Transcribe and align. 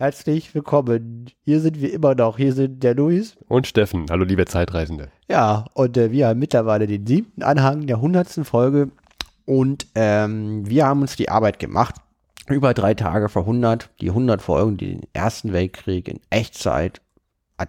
Herzlich 0.00 0.54
willkommen. 0.54 1.26
Hier 1.44 1.60
sind 1.60 1.78
wir 1.78 1.92
immer 1.92 2.14
noch. 2.14 2.38
Hier 2.38 2.54
sind 2.54 2.82
der 2.82 2.94
Luis. 2.94 3.36
Und 3.48 3.66
Steffen. 3.66 4.06
Hallo, 4.08 4.24
liebe 4.24 4.46
Zeitreisende. 4.46 5.10
Ja, 5.28 5.66
und 5.74 5.94
äh, 5.98 6.10
wir 6.10 6.28
haben 6.28 6.38
mittlerweile 6.38 6.86
den 6.86 7.06
siebten 7.06 7.42
Anhang 7.42 7.86
der 7.86 8.00
hundertsten 8.00 8.46
Folge. 8.46 8.92
Und 9.44 9.88
ähm, 9.94 10.66
wir 10.66 10.86
haben 10.86 11.02
uns 11.02 11.16
die 11.16 11.28
Arbeit 11.28 11.58
gemacht, 11.58 11.96
über 12.48 12.72
drei 12.72 12.94
Tage 12.94 13.28
vor 13.28 13.42
100, 13.42 13.90
die 14.00 14.08
100 14.08 14.40
Folgen, 14.40 14.78
die 14.78 14.86
den 14.86 15.06
Ersten 15.12 15.52
Weltkrieg 15.52 16.08
in 16.08 16.20
Echtzeit 16.30 17.02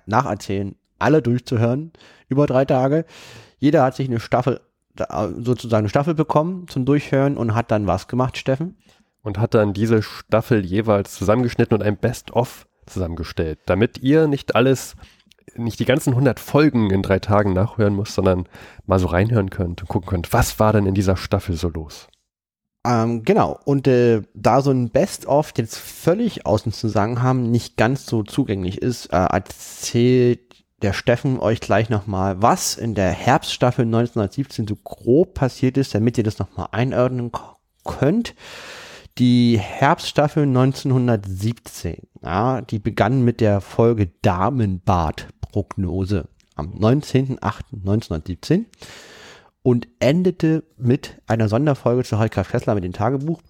nacherzählen, 0.05 0.75
alle 0.99 1.21
durchzuhören. 1.21 1.91
Über 2.29 2.47
drei 2.47 2.63
Tage. 2.63 3.03
Jeder 3.59 3.83
hat 3.83 3.97
sich 3.97 4.07
eine 4.07 4.21
Staffel, 4.21 4.61
sozusagen 5.37 5.81
eine 5.81 5.89
Staffel 5.89 6.13
bekommen 6.13 6.69
zum 6.69 6.85
Durchhören 6.85 7.35
und 7.35 7.55
hat 7.55 7.71
dann 7.71 7.87
was 7.87 8.07
gemacht, 8.07 8.37
Steffen? 8.37 8.77
Und 9.23 9.39
hat 9.39 9.53
dann 9.53 9.73
diese 9.73 10.01
Staffel 10.01 10.65
jeweils 10.65 11.13
zusammengeschnitten 11.13 11.75
und 11.75 11.83
ein 11.83 11.97
Best-of 11.97 12.67
zusammengestellt, 12.85 13.59
damit 13.65 13.99
ihr 13.99 14.27
nicht 14.27 14.55
alles, 14.55 14.95
nicht 15.55 15.79
die 15.79 15.85
ganzen 15.85 16.11
100 16.11 16.39
Folgen 16.39 16.89
in 16.89 17.01
drei 17.01 17.19
Tagen 17.19 17.53
nachhören 17.53 17.95
müsst, 17.95 18.15
sondern 18.15 18.47
mal 18.85 18.99
so 18.99 19.07
reinhören 19.07 19.49
könnt 19.49 19.81
und 19.81 19.87
gucken 19.87 20.09
könnt, 20.09 20.33
was 20.33 20.59
war 20.59 20.73
denn 20.73 20.85
in 20.85 20.93
dieser 20.93 21.17
Staffel 21.17 21.55
so 21.55 21.69
los. 21.69 22.07
Ähm, 22.83 23.23
genau, 23.23 23.59
und 23.65 23.87
äh, 23.87 24.23
da 24.33 24.61
so 24.61 24.71
ein 24.71 24.89
Best-of 24.89 25.53
jetzt 25.55 25.77
völlig 25.77 26.47
aus 26.47 26.63
dem 26.63 26.73
Zusammenhang 26.73 27.51
nicht 27.51 27.77
ganz 27.77 28.07
so 28.07 28.23
zugänglich 28.23 28.81
ist, 28.81 29.07
äh, 29.07 29.17
erzählt 29.17 30.39
der 30.81 30.93
Steffen 30.93 31.39
euch 31.39 31.59
gleich 31.59 31.89
nochmal, 31.89 32.41
was 32.41 32.75
in 32.75 32.95
der 32.95 33.11
Herbststaffel 33.11 33.85
1917 33.85 34.67
so 34.67 34.75
grob 34.75 35.35
passiert 35.35 35.77
ist, 35.77 35.93
damit 35.93 36.17
ihr 36.17 36.23
das 36.23 36.39
nochmal 36.39 36.69
einordnen 36.71 37.31
könnt. 37.85 38.33
Die 39.17 39.59
Herbststaffel 39.59 40.43
1917, 40.43 41.97
ja, 42.23 42.61
die 42.61 42.79
begann 42.79 43.25
mit 43.25 43.41
der 43.41 43.59
Folge 43.59 44.09
Damenbad-Prognose 44.21 46.29
am 46.55 46.69
19.08.1917 46.69 48.65
und 49.63 49.89
endete 49.99 50.63
mit 50.77 51.21
einer 51.27 51.49
Sonderfolge 51.49 52.03
zu 52.03 52.19
Heike 52.19 52.45
Fessler 52.45 52.75
mit 52.75 52.85
dem 52.85 52.93
Tagebuch. 52.93 53.41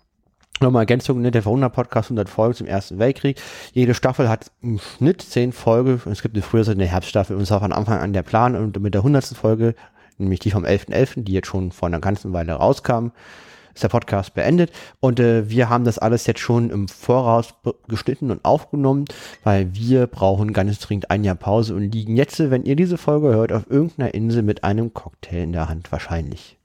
Nochmal 0.62 0.84
Ergänzung, 0.84 1.22
ne, 1.22 1.30
der 1.30 1.44
Verwunder-Podcast 1.44 2.08
100 2.08 2.28
Folgen 2.28 2.56
zum 2.56 2.68
Ersten 2.68 2.98
Weltkrieg. 2.98 3.40
Jede 3.74 3.94
Staffel 3.94 4.30
hat 4.30 4.52
im 4.62 4.80
Schnitt 4.80 5.22
10 5.22 5.54
Folgen. 5.54 6.02
Es 6.12 6.24
gibt 6.24 6.36
eine 6.36 6.42
früher 6.42 6.64
so 6.64 6.72
eine 6.72 6.88
Herbststaffel 6.88 7.36
und 7.36 7.44
es 7.44 7.52
war 7.52 7.60
von 7.60 7.72
Anfang 7.72 8.00
an 8.00 8.14
der 8.14 8.24
Plan 8.24 8.56
und 8.56 8.80
mit 8.80 8.96
der 8.96 9.02
100. 9.02 9.26
Folge, 9.28 9.76
nämlich 10.18 10.40
die 10.40 10.52
vom 10.52 10.66
11.11., 10.66 10.90
.11., 10.90 11.24
die 11.24 11.34
jetzt 11.34 11.48
schon 11.48 11.72
vor 11.72 11.88
einer 11.88 12.00
ganzen 12.00 12.34
Weile 12.34 12.54
rauskam, 12.54 13.10
ist 13.74 13.84
der 13.84 13.90
Podcast 13.90 14.34
beendet 14.34 14.72
und 15.00 15.20
äh, 15.20 15.50
wir 15.50 15.70
haben 15.70 15.84
das 15.84 16.00
alles 16.00 16.26
jetzt 16.28 16.40
schon 16.40 16.70
im 16.70 16.88
Voraus 16.88 17.54
geschnitten 17.88 18.32
und 18.32 18.44
aufgenommen, 18.46 19.06
weil 19.44 19.74
wir 19.74 20.08
brauchen 20.08 20.54
ganz 20.54 20.80
dringend 20.80 21.12
ein 21.12 21.24
Jahr 21.24 21.36
Pause 21.36 21.76
und 21.76 21.92
liegen 21.92 22.16
jetzt, 22.16 22.40
wenn 22.40 22.66
ihr 22.66 22.76
diese 22.76 22.98
Folge 22.98 23.30
hört, 23.30 23.52
auf 23.52 23.70
irgendeiner 23.70 24.14
Insel 24.14 24.44
mit 24.44 24.64
einem 24.64 24.94
Cocktail 24.94 25.44
in 25.44 25.54
der 25.54 25.70
Hand 25.70 25.92
wahrscheinlich. 25.92 26.58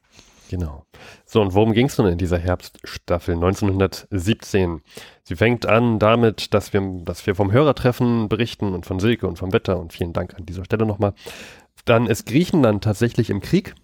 Genau. 0.49 0.84
So, 1.25 1.41
und 1.41 1.55
worum 1.55 1.73
ging 1.73 1.87
es 1.87 1.99
nun 1.99 2.07
in 2.07 2.19
dieser 2.19 2.39
Herbststaffel 2.39 3.34
1917? 3.34 4.81
Sie 5.25 5.37
fängt 5.37 5.67
an 5.67 5.99
damit, 5.99 6.55
dass 6.55 6.73
wir, 6.73 6.81
dass 7.05 7.27
wir 7.27 7.34
vom 7.34 7.51
Hörertreffen 7.51 8.29
berichten 8.29 8.73
und 8.73 8.87
von 8.87 9.01
Silke 9.01 9.27
und 9.27 9.39
vom 9.39 9.53
Wetter 9.53 9.79
und 9.79 9.93
vielen 9.93 10.12
Dank 10.12 10.34
an 10.34 10.47
dieser 10.47 10.65
Stelle 10.65 10.87
nochmal. 10.87 11.15
Dann 11.84 12.07
ist 12.07 12.27
Griechenland 12.27 12.84
tatsächlich 12.84 13.31
im 13.31 13.41
Krieg 13.41 13.75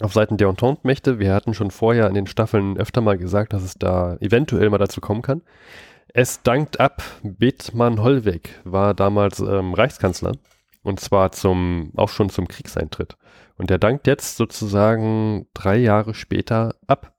auf 0.00 0.12
Seiten 0.12 0.36
der 0.36 0.48
Entente-Mächte. 0.48 1.18
Wir 1.18 1.34
hatten 1.34 1.54
schon 1.54 1.70
vorher 1.70 2.08
in 2.08 2.14
den 2.14 2.26
Staffeln 2.26 2.76
öfter 2.76 3.00
mal 3.00 3.18
gesagt, 3.18 3.52
dass 3.52 3.62
es 3.62 3.74
da 3.74 4.16
eventuell 4.20 4.70
mal 4.70 4.78
dazu 4.78 5.00
kommen 5.00 5.22
kann. 5.22 5.42
Es 6.14 6.42
dankt 6.42 6.80
ab, 6.80 7.02
Bethmann 7.22 8.02
Hollweg 8.02 8.60
war 8.64 8.94
damals 8.94 9.40
ähm, 9.40 9.74
Reichskanzler 9.74 10.32
und 10.82 11.00
zwar 11.00 11.32
zum, 11.32 11.92
auch 11.96 12.08
schon 12.08 12.30
zum 12.30 12.48
Kriegseintritt. 12.48 13.16
Und 13.56 13.70
der 13.70 13.78
dankt 13.78 14.06
jetzt 14.06 14.36
sozusagen 14.36 15.46
drei 15.52 15.76
Jahre 15.76 16.14
später 16.14 16.76
ab. 16.86 17.14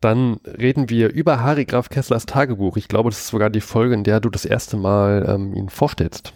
Dann 0.00 0.40
reden 0.44 0.90
wir 0.90 1.10
über 1.10 1.40
Harry 1.40 1.64
Graf 1.64 1.88
Kesslers 1.88 2.26
Tagebuch. 2.26 2.76
Ich 2.76 2.88
glaube, 2.88 3.10
das 3.10 3.20
ist 3.20 3.28
sogar 3.28 3.50
die 3.50 3.60
Folge, 3.60 3.94
in 3.94 4.04
der 4.04 4.20
du 4.20 4.30
das 4.30 4.44
erste 4.44 4.76
Mal 4.76 5.26
ähm, 5.28 5.54
ihn 5.54 5.68
vorstellst 5.68 6.34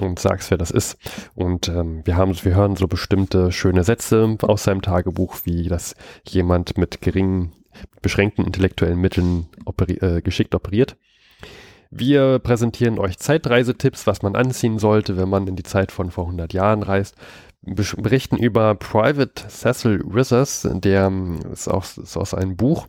und 0.00 0.18
sagst, 0.18 0.50
wer 0.50 0.58
das 0.58 0.70
ist. 0.70 0.96
Und 1.34 1.68
ähm, 1.68 2.02
wir 2.04 2.16
haben, 2.16 2.34
wir 2.42 2.54
hören 2.54 2.76
so 2.76 2.88
bestimmte 2.88 3.52
schöne 3.52 3.84
Sätze 3.84 4.36
aus 4.42 4.64
seinem 4.64 4.82
Tagebuch, 4.82 5.36
wie 5.44 5.68
dass 5.68 5.94
jemand 6.28 6.78
mit 6.78 7.00
geringen, 7.00 7.52
beschränkten 8.00 8.44
intellektuellen 8.44 9.00
Mitteln 9.00 9.46
operi 9.64 9.94
äh, 9.94 10.22
geschickt 10.22 10.54
operiert. 10.54 10.96
Wir 11.90 12.38
präsentieren 12.38 12.98
euch 12.98 13.18
Zeitreisetipps, 13.18 14.06
was 14.06 14.22
man 14.22 14.34
anziehen 14.34 14.78
sollte, 14.78 15.18
wenn 15.18 15.28
man 15.28 15.46
in 15.46 15.56
die 15.56 15.62
Zeit 15.62 15.92
von 15.92 16.10
vor 16.10 16.24
100 16.24 16.52
Jahren 16.54 16.82
reist. 16.82 17.16
Berichten 17.62 18.38
über 18.38 18.74
Private 18.74 19.48
Cecil 19.48 20.02
Rissers, 20.10 20.66
der 20.72 21.06
ähm, 21.06 21.38
ist, 21.52 21.68
auch, 21.68 21.84
ist 21.84 22.16
aus 22.16 22.34
einem 22.34 22.56
Buch 22.56 22.88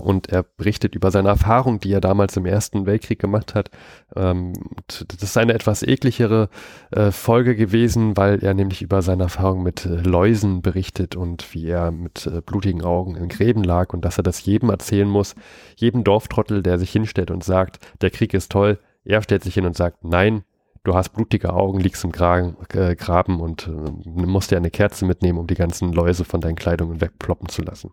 und 0.00 0.28
er 0.28 0.42
berichtet 0.42 0.94
über 0.94 1.10
seine 1.10 1.28
Erfahrung, 1.28 1.80
die 1.80 1.92
er 1.92 2.00
damals 2.00 2.36
im 2.36 2.46
Ersten 2.46 2.86
Weltkrieg 2.86 3.18
gemacht 3.18 3.54
hat. 3.54 3.70
Ähm, 4.16 4.52
das 4.86 5.22
ist 5.22 5.36
eine 5.36 5.54
etwas 5.54 5.82
ekligere 5.82 6.48
äh, 6.90 7.10
Folge 7.10 7.56
gewesen, 7.56 8.16
weil 8.16 8.42
er 8.42 8.54
nämlich 8.54 8.82
über 8.82 9.02
seine 9.02 9.24
Erfahrung 9.24 9.62
mit 9.62 9.86
äh, 9.86 9.96
Läusen 9.96 10.62
berichtet 10.62 11.16
und 11.16 11.54
wie 11.54 11.68
er 11.68 11.90
mit 11.90 12.26
äh, 12.26 12.40
blutigen 12.40 12.82
Augen 12.82 13.16
in 13.16 13.28
Gräben 13.28 13.62
lag 13.62 13.92
und 13.92 14.04
dass 14.04 14.18
er 14.18 14.24
das 14.24 14.44
jedem 14.44 14.70
erzählen 14.70 15.08
muss, 15.08 15.34
jedem 15.76 16.04
Dorftrottel, 16.04 16.62
der 16.62 16.78
sich 16.78 16.90
hinstellt 16.90 17.30
und 17.30 17.44
sagt, 17.44 17.78
der 18.00 18.10
Krieg 18.10 18.34
ist 18.34 18.50
toll. 18.50 18.78
Er 19.04 19.22
stellt 19.22 19.44
sich 19.44 19.54
hin 19.54 19.66
und 19.66 19.76
sagt, 19.76 20.04
nein, 20.04 20.44
du 20.84 20.94
hast 20.94 21.10
blutige 21.10 21.52
Augen, 21.52 21.80
liegst 21.80 22.04
im 22.04 22.12
Graben, 22.12 22.56
äh, 22.72 22.94
Graben 22.96 23.40
und 23.40 23.68
äh, 23.68 23.70
musst 24.26 24.50
dir 24.50 24.56
eine 24.56 24.70
Kerze 24.70 25.04
mitnehmen, 25.04 25.38
um 25.38 25.46
die 25.46 25.54
ganzen 25.54 25.92
Läuse 25.92 26.24
von 26.24 26.40
deinen 26.40 26.56
Kleidungen 26.56 27.00
wegploppen 27.00 27.48
zu 27.48 27.62
lassen. 27.62 27.92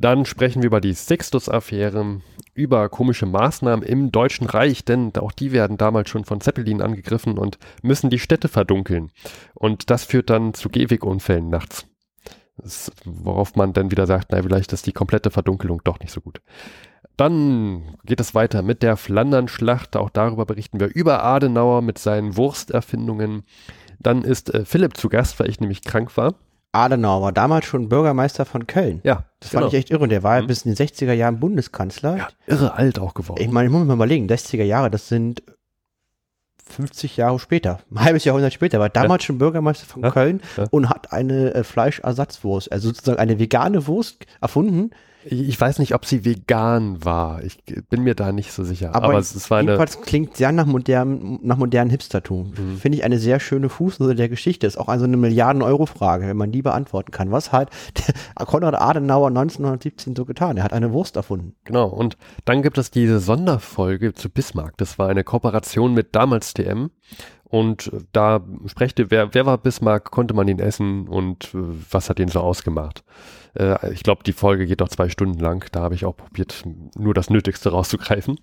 Dann 0.00 0.24
sprechen 0.24 0.62
wir 0.62 0.68
über 0.68 0.80
die 0.80 0.92
Sixtus-Affäre, 0.92 2.20
über 2.54 2.88
komische 2.88 3.26
Maßnahmen 3.26 3.84
im 3.84 4.12
Deutschen 4.12 4.46
Reich, 4.46 4.84
denn 4.84 5.12
auch 5.16 5.32
die 5.32 5.50
werden 5.50 5.76
damals 5.76 6.08
schon 6.08 6.24
von 6.24 6.40
Zeppelin 6.40 6.80
angegriffen 6.80 7.36
und 7.36 7.58
müssen 7.82 8.08
die 8.08 8.20
Städte 8.20 8.46
verdunkeln. 8.46 9.10
Und 9.54 9.90
das 9.90 10.04
führt 10.04 10.30
dann 10.30 10.54
zu 10.54 10.68
Gehwegunfällen 10.68 11.48
nachts. 11.48 11.86
Das, 12.56 12.92
worauf 13.04 13.56
man 13.56 13.72
dann 13.72 13.90
wieder 13.90 14.06
sagt, 14.06 14.28
na, 14.30 14.40
vielleicht 14.40 14.72
ist 14.72 14.86
die 14.86 14.92
komplette 14.92 15.30
Verdunkelung 15.30 15.80
doch 15.82 15.98
nicht 15.98 16.12
so 16.12 16.20
gut. 16.20 16.40
Dann 17.16 17.96
geht 18.04 18.20
es 18.20 18.36
weiter 18.36 18.62
mit 18.62 18.84
der 18.84 18.96
Flandernschlacht. 18.96 19.96
Auch 19.96 20.10
darüber 20.10 20.46
berichten 20.46 20.78
wir 20.78 20.94
über 20.94 21.24
Adenauer 21.24 21.82
mit 21.82 21.98
seinen 21.98 22.36
Wursterfindungen. 22.36 23.42
Dann 23.98 24.22
ist 24.22 24.54
äh, 24.54 24.64
Philipp 24.64 24.96
zu 24.96 25.08
Gast, 25.08 25.40
weil 25.40 25.50
ich 25.50 25.60
nämlich 25.60 25.82
krank 25.82 26.16
war. 26.16 26.34
Adenauer 26.72 27.22
war 27.22 27.32
damals 27.32 27.66
schon 27.66 27.88
Bürgermeister 27.88 28.44
von 28.44 28.66
Köln. 28.66 29.00
Ja. 29.04 29.24
Das 29.40 29.50
genau. 29.50 29.62
fand 29.62 29.72
ich 29.72 29.78
echt 29.78 29.90
irre. 29.90 30.02
Und 30.02 30.10
der 30.10 30.22
war 30.22 30.36
ja 30.36 30.42
mhm. 30.42 30.46
bis 30.48 30.62
in 30.62 30.74
den 30.74 30.86
60er 30.86 31.12
Jahren 31.12 31.40
Bundeskanzler. 31.40 32.16
Ja, 32.16 32.28
irre 32.46 32.74
alt 32.74 32.98
auch 32.98 33.14
geworden. 33.14 33.40
Ich 33.40 33.50
meine, 33.50 33.66
ich 33.66 33.72
muss 33.72 33.80
mir 33.80 33.86
mal 33.86 33.94
überlegen, 33.94 34.26
60er 34.26 34.64
Jahre, 34.64 34.90
das 34.90 35.08
sind 35.08 35.42
50 36.68 37.16
Jahre 37.16 37.38
später, 37.38 37.80
ein 37.90 38.00
halbes 38.00 38.24
Jahrhundert 38.24 38.52
später, 38.52 38.78
war 38.78 38.90
damals 38.90 39.22
ja. 39.22 39.26
schon 39.28 39.38
Bürgermeister 39.38 39.86
von 39.86 40.02
ja. 40.02 40.10
Köln 40.10 40.40
ja. 40.56 40.66
und 40.70 40.90
hat 40.90 41.12
eine 41.12 41.54
äh, 41.54 41.64
Fleischersatzwurst, 41.64 42.70
also 42.70 42.88
sozusagen 42.88 43.18
eine 43.18 43.38
vegane 43.38 43.86
Wurst 43.86 44.26
erfunden, 44.40 44.90
ich 45.30 45.60
weiß 45.60 45.78
nicht, 45.78 45.94
ob 45.94 46.06
sie 46.06 46.24
vegan 46.24 47.04
war. 47.04 47.42
Ich 47.44 47.58
bin 47.90 48.02
mir 48.02 48.14
da 48.14 48.32
nicht 48.32 48.52
so 48.52 48.64
sicher. 48.64 48.94
Aber, 48.94 49.08
Aber 49.08 49.18
es, 49.18 49.50
war 49.50 49.60
jedenfalls 49.60 49.96
eine 49.96 50.06
klingt 50.06 50.36
sehr 50.36 50.52
nach 50.52 50.66
modernem, 50.66 51.38
nach 51.42 51.56
modernen 51.56 51.90
Hipstertum. 51.90 52.52
Mhm. 52.56 52.78
Finde 52.78 52.98
ich 52.98 53.04
eine 53.04 53.18
sehr 53.18 53.40
schöne 53.40 53.68
Fußnote 53.68 54.14
der 54.14 54.28
Geschichte. 54.28 54.66
Ist 54.66 54.78
auch 54.78 54.88
also 54.88 55.04
eine 55.04 55.16
Milliarden-Euro-Frage, 55.16 56.26
wenn 56.26 56.36
man 56.36 56.52
die 56.52 56.62
beantworten 56.62 57.10
kann. 57.10 57.30
Was 57.30 57.52
hat 57.52 57.70
Konrad 58.36 58.74
Adenauer 58.74 59.28
1917 59.28 60.16
so 60.16 60.24
getan? 60.24 60.56
Er 60.56 60.64
hat 60.64 60.72
eine 60.72 60.92
Wurst 60.92 61.16
erfunden. 61.16 61.54
Genau. 61.64 61.88
Und 61.88 62.16
dann 62.44 62.62
gibt 62.62 62.78
es 62.78 62.90
diese 62.90 63.20
Sonderfolge 63.20 64.14
zu 64.14 64.30
Bismarck. 64.30 64.76
Das 64.78 64.98
war 64.98 65.08
eine 65.08 65.24
Kooperation 65.24 65.94
mit 65.94 66.14
damals 66.14 66.54
TM. 66.54 66.90
Und 67.48 67.90
da 68.12 68.44
sprechte, 68.66 69.10
wer, 69.10 69.32
wer 69.34 69.46
war 69.46 69.58
Bismarck, 69.58 70.10
konnte 70.10 70.34
man 70.34 70.48
ihn 70.48 70.58
essen 70.58 71.08
und 71.08 71.54
äh, 71.54 71.58
was 71.90 72.10
hat 72.10 72.20
ihn 72.20 72.28
so 72.28 72.40
ausgemacht. 72.40 73.04
Äh, 73.54 73.92
ich 73.92 74.02
glaube, 74.02 74.22
die 74.24 74.32
Folge 74.32 74.66
geht 74.66 74.82
auch 74.82 74.88
zwei 74.88 75.08
Stunden 75.08 75.38
lang. 75.38 75.66
Da 75.72 75.80
habe 75.80 75.94
ich 75.94 76.04
auch 76.04 76.16
probiert, 76.16 76.64
nur 76.96 77.14
das 77.14 77.30
Nötigste 77.30 77.70
rauszugreifen. 77.70 78.38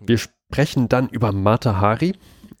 Wir 0.00 0.18
sprechen 0.18 0.88
dann 0.88 1.08
über 1.08 1.32
Mata 1.32 1.80
Hari, 1.80 2.14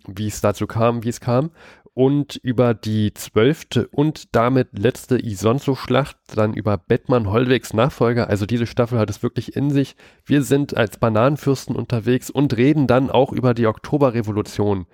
wie 0.06 0.28
es 0.28 0.40
dazu 0.40 0.66
kam, 0.66 1.04
wie 1.04 1.10
es 1.10 1.20
kam. 1.20 1.50
Und 1.96 2.34
über 2.42 2.74
die 2.74 3.14
zwölfte 3.14 3.86
und 3.86 4.34
damit 4.34 4.76
letzte 4.76 5.16
Isonzo-Schlacht, 5.16 6.16
dann 6.34 6.52
über 6.52 6.76
Bettmann 6.76 7.30
Hollwegs 7.30 7.72
Nachfolger. 7.72 8.28
Also 8.28 8.46
diese 8.46 8.66
Staffel 8.66 8.98
hat 8.98 9.10
es 9.10 9.22
wirklich 9.22 9.54
in 9.54 9.70
sich. 9.70 9.94
Wir 10.24 10.42
sind 10.42 10.76
als 10.76 10.98
Bananenfürsten 10.98 11.76
unterwegs 11.76 12.30
und 12.30 12.56
reden 12.56 12.88
dann 12.88 13.10
auch 13.10 13.30
über 13.32 13.54
die 13.54 13.68
Oktoberrevolution 13.68 14.86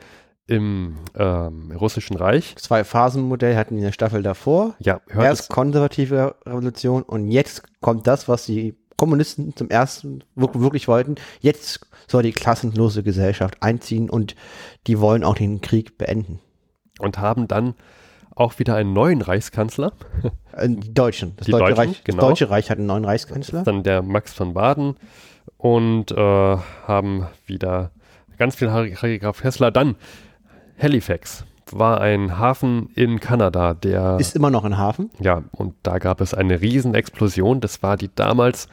im 0.51 0.97
ähm, 1.17 1.71
Russischen 1.71 2.17
Reich. 2.17 2.57
Zwei 2.57 2.83
Phasenmodell 2.83 3.57
hatten 3.57 3.77
wir 3.77 3.79
in 3.79 3.85
der 3.85 3.93
Staffel 3.93 4.23
davor. 4.23 4.75
Ja, 4.81 5.01
Erst 5.17 5.49
konservative 5.49 6.35
Revolution 6.45 7.03
und 7.05 7.29
jetzt 7.29 7.63
kommt 7.81 8.09
das, 8.09 8.29
was 8.29 8.47
die 8.47 8.75
Kommunisten 8.97 9.55
zum 9.57 9.71
ersten 9.71 10.25
wirklich 10.35 10.89
wollten, 10.89 11.15
jetzt 11.41 11.87
soll 12.09 12.25
die 12.25 12.33
klassenlose 12.33 13.03
Gesellschaft 13.03 13.63
einziehen 13.63 14.11
und 14.11 14.35
die 14.89 14.99
wollen 15.01 15.25
auch 15.25 15.37
den 15.37 15.61
Krieg 15.61 15.97
beenden. 15.97 16.41
Und 16.99 17.19
haben 17.19 17.49
dann 17.49 17.75
auch 18.35 18.59
wieder 18.59 18.75
einen 18.75 18.93
neuen 18.93 19.23
Reichskanzler. 19.23 19.93
Äh, 20.53 20.69
die 20.69 20.93
Deutschen. 20.93 21.35
Das, 21.37 21.47
die 21.47 21.53
Deutsche, 21.53 21.67
Deutschen, 21.67 21.79
Reich, 21.79 21.97
das 21.99 22.05
genau. 22.05 22.29
Deutsche 22.29 22.51
Reich 22.51 22.71
hat 22.71 22.79
einen 22.79 22.89
neuen 22.89 23.05
Reichskanzler. 23.05 23.63
dann 23.63 23.85
der 23.85 24.03
Max 24.03 24.35
von 24.35 24.53
Baden 24.53 24.97
und 25.59 26.11
äh, 26.11 26.17
haben 26.17 27.29
wieder 27.47 27.93
ganz 28.37 28.57
viel 28.57 28.73
Harry 28.73 29.19
Graf 29.21 29.45
Hessler. 29.45 29.71
Dann 29.71 29.95
Halifax 30.81 31.45
war 31.73 32.01
ein 32.01 32.39
Hafen 32.39 32.91
in 32.95 33.21
Kanada, 33.21 33.75
der 33.75 34.17
ist 34.19 34.35
immer 34.35 34.51
noch 34.51 34.65
ein 34.65 34.77
Hafen. 34.77 35.11
Ja, 35.21 35.45
und 35.53 35.75
da 35.83 35.99
gab 35.99 36.21
es 36.21 36.35
eine 36.35 36.61
Riesenexplosion. 36.61 37.61
Das 37.61 37.83
war 37.83 37.97
die 37.97 38.11
damals 38.15 38.69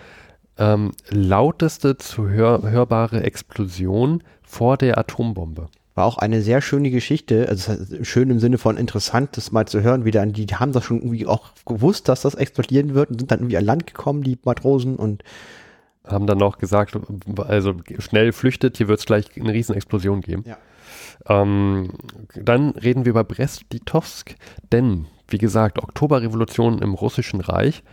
ähm, 0.58 0.92
lauteste 1.10 1.98
zu 1.98 2.30
hör 2.30 2.64
hörbare 2.64 3.24
Explosion 3.24 4.24
vor 4.44 4.78
der 4.78 4.98
Atombombe. 4.98 5.68
War 5.96 6.06
auch 6.06 6.18
eine 6.18 6.42
sehr 6.42 6.62
schöne 6.62 6.92
Geschichte, 6.92 7.48
also 7.50 7.74
schön 8.04 8.30
im 8.30 8.40
Sinne 8.40 8.60
von 8.60 8.78
interessant, 8.78 9.36
das 9.36 9.52
mal 9.52 9.68
zu 9.68 9.82
hören, 9.82 10.06
wie 10.06 10.12
dann, 10.12 10.32
die 10.32 10.46
haben 10.46 10.72
das 10.72 10.84
schon 10.84 10.98
irgendwie 10.98 11.26
auch 11.26 11.50
gewusst, 11.66 12.08
dass 12.08 12.22
das 12.22 12.36
explodieren 12.36 12.94
wird 12.94 13.10
und 13.10 13.20
sind 13.20 13.32
dann 13.32 13.40
irgendwie 13.40 13.58
an 13.58 13.66
Land 13.66 13.88
gekommen, 13.88 14.22
die 14.22 14.38
Matrosen 14.44 14.96
und 14.96 15.24
haben 16.08 16.28
dann 16.28 16.38
noch 16.38 16.58
gesagt, 16.58 16.98
also 17.38 17.74
schnell 18.00 18.32
flüchtet, 18.32 18.78
hier 18.78 18.88
wird 18.88 19.00
es 19.00 19.06
gleich 19.06 19.26
eine 19.36 19.54
Riesenexplosion 19.54 20.22
geben. 20.22 20.44
Ja. 20.46 20.58
Ähm, 21.28 21.90
dann 22.36 22.72
reden 22.72 23.06
wir 23.06 23.12
über 23.12 23.24
Brest-Litovsk, 23.24 24.36
denn, 24.72 25.06
wie 25.28 25.38
gesagt, 25.38 25.80
Oktoberrevolution 25.80 26.80
im 26.80 26.94
Russischen 26.94 27.42
Reich 27.42 27.84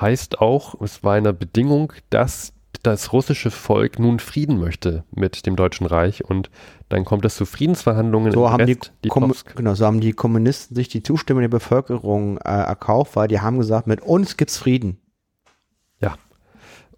heißt 0.00 0.40
auch, 0.40 0.80
es 0.80 1.02
war 1.02 1.14
eine 1.14 1.32
Bedingung, 1.32 1.92
dass 2.10 2.52
das 2.82 3.12
russische 3.12 3.50
Volk 3.50 3.98
nun 3.98 4.20
Frieden 4.20 4.60
möchte 4.60 5.04
mit 5.10 5.46
dem 5.46 5.56
Deutschen 5.56 5.86
Reich 5.86 6.24
und 6.24 6.50
dann 6.88 7.04
kommt 7.04 7.24
es 7.24 7.34
zu 7.34 7.44
Friedensverhandlungen 7.44 8.32
so 8.32 8.50
haben 8.50 8.64
Brest, 8.64 8.92
die 9.04 9.08
Genau, 9.56 9.74
so 9.74 9.84
haben 9.84 10.00
die 10.00 10.12
Kommunisten 10.12 10.76
sich 10.76 10.88
die 10.88 11.02
Zustimmung 11.02 11.42
der 11.42 11.48
Bevölkerung 11.48 12.38
äh, 12.38 12.50
erkauft, 12.50 13.16
weil 13.16 13.28
die 13.28 13.40
haben 13.40 13.58
gesagt, 13.58 13.86
mit 13.86 14.00
uns 14.00 14.36
gibt's 14.36 14.58
Frieden. 14.58 14.98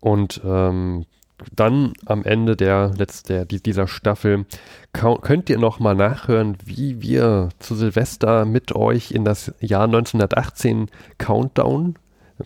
Und 0.01 0.41
ähm, 0.45 1.07
dann 1.55 1.95
am 2.07 2.25
Ende 2.25 2.57
der, 2.57 2.91
der, 3.29 3.45
dieser 3.45 3.87
Staffel 3.87 4.45
könnt 4.93 5.49
ihr 5.49 5.59
nochmal 5.59 5.95
nachhören, 5.95 6.57
wie 6.65 7.01
wir 7.01 7.51
zu 7.59 7.75
Silvester 7.75 8.45
mit 8.45 8.75
euch 8.75 9.13
in 9.13 9.25
das 9.25 9.55
Jahr 9.61 9.85
1918 9.85 10.91
Countdown 11.19 11.97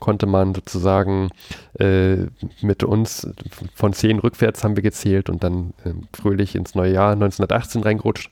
konnte 0.00 0.26
man 0.26 0.54
sozusagen 0.54 1.30
äh, 1.78 2.16
mit 2.60 2.82
uns 2.84 3.28
von 3.74 3.92
10 3.92 4.18
rückwärts 4.18 4.64
haben 4.64 4.76
wir 4.76 4.82
gezählt 4.82 5.30
und 5.30 5.44
dann 5.44 5.72
äh, 5.84 5.92
fröhlich 6.12 6.54
ins 6.54 6.74
neue 6.74 6.92
Jahr 6.92 7.12
1918 7.12 7.82
reingerutscht. 7.82 8.30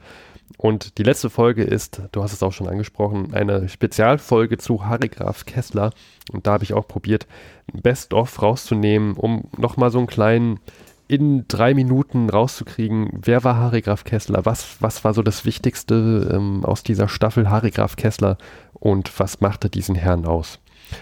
Und 0.59 0.99
die 0.99 1.03
letzte 1.03 1.31
Folge 1.31 1.63
ist, 1.63 2.03
du 2.13 2.23
hast 2.23 2.33
es 2.33 2.43
auch 2.43 2.53
schon 2.53 2.69
angesprochen, 2.69 3.35
eine 3.35 3.69
Spezialfolge 3.69 4.59
zu 4.59 4.85
Harry 4.85 5.09
Graf 5.09 5.47
Kessler. 5.47 5.93
Und 6.31 6.47
da 6.47 6.53
habe 6.53 6.65
ich 6.65 6.75
auch 6.75 6.87
probiert, 6.87 7.27
Best-of 7.73 8.43
rauszunehmen, 8.43 9.15
um 9.15 9.45
nochmal 9.57 9.91
so 9.91 9.99
einen 9.99 10.07
kleinen 10.07 10.61
in 11.09 11.45
drei 11.47 11.75
Minuten 11.75 12.31
rauszukriegen, 12.31 13.11
wer 13.13 13.45
war 13.45 13.57
Harry 13.57 13.83
Graf 13.83 14.05
Kessler, 14.05 14.47
was, 14.47 14.77
was 14.81 15.05
war 15.05 15.13
so 15.13 15.23
das 15.23 15.45
Wichtigste 15.45 16.31
ähm, 16.33 16.65
aus 16.65 16.83
dieser 16.83 17.07
Staffel 17.07 17.51
Harry 17.51 17.71
Graf 17.71 17.97
Kessler 17.97 18.39
und 18.73 19.19
was 19.21 19.41
machte 19.41 19.69
diesen 19.69 19.95
Herrn 19.95 20.25
aus. 20.25 20.59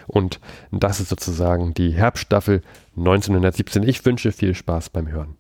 Und 0.07 0.41
das 0.73 1.01
ist 1.01 1.11
sozusagen 1.11 1.75
die 1.75 1.91
Herbststaffel 1.91 2.63
1917. 2.97 3.83
Ich 3.85 4.05
wünsche 4.05 4.33
viel 4.33 4.55
Spaß 4.55 4.91
beim 4.91 5.09
Hören. 5.09 5.37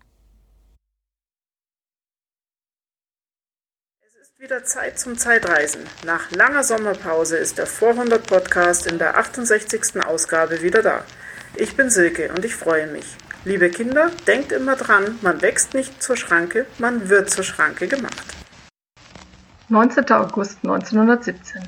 Wieder 4.40 4.64
Zeit 4.64 4.98
zum 4.98 5.18
Zeitreisen. 5.18 5.82
Nach 6.06 6.30
langer 6.30 6.64
Sommerpause 6.64 7.36
ist 7.36 7.58
der 7.58 7.66
400 7.66 8.26
Podcast 8.26 8.90
in 8.90 8.96
der 8.96 9.18
68. 9.18 10.02
Ausgabe 10.02 10.62
wieder 10.62 10.80
da. 10.82 11.04
Ich 11.56 11.76
bin 11.76 11.90
Silke 11.90 12.32
und 12.34 12.42
ich 12.46 12.54
freue 12.54 12.86
mich. 12.86 13.04
Liebe 13.44 13.68
Kinder, 13.68 14.10
denkt 14.26 14.52
immer 14.52 14.76
dran, 14.76 15.18
man 15.20 15.42
wächst 15.42 15.74
nicht 15.74 16.02
zur 16.02 16.16
Schranke, 16.16 16.64
man 16.78 17.10
wird 17.10 17.28
zur 17.28 17.44
Schranke 17.44 17.86
gemacht. 17.86 18.24
19. 19.68 20.10
August 20.10 20.56
1917. 20.62 21.60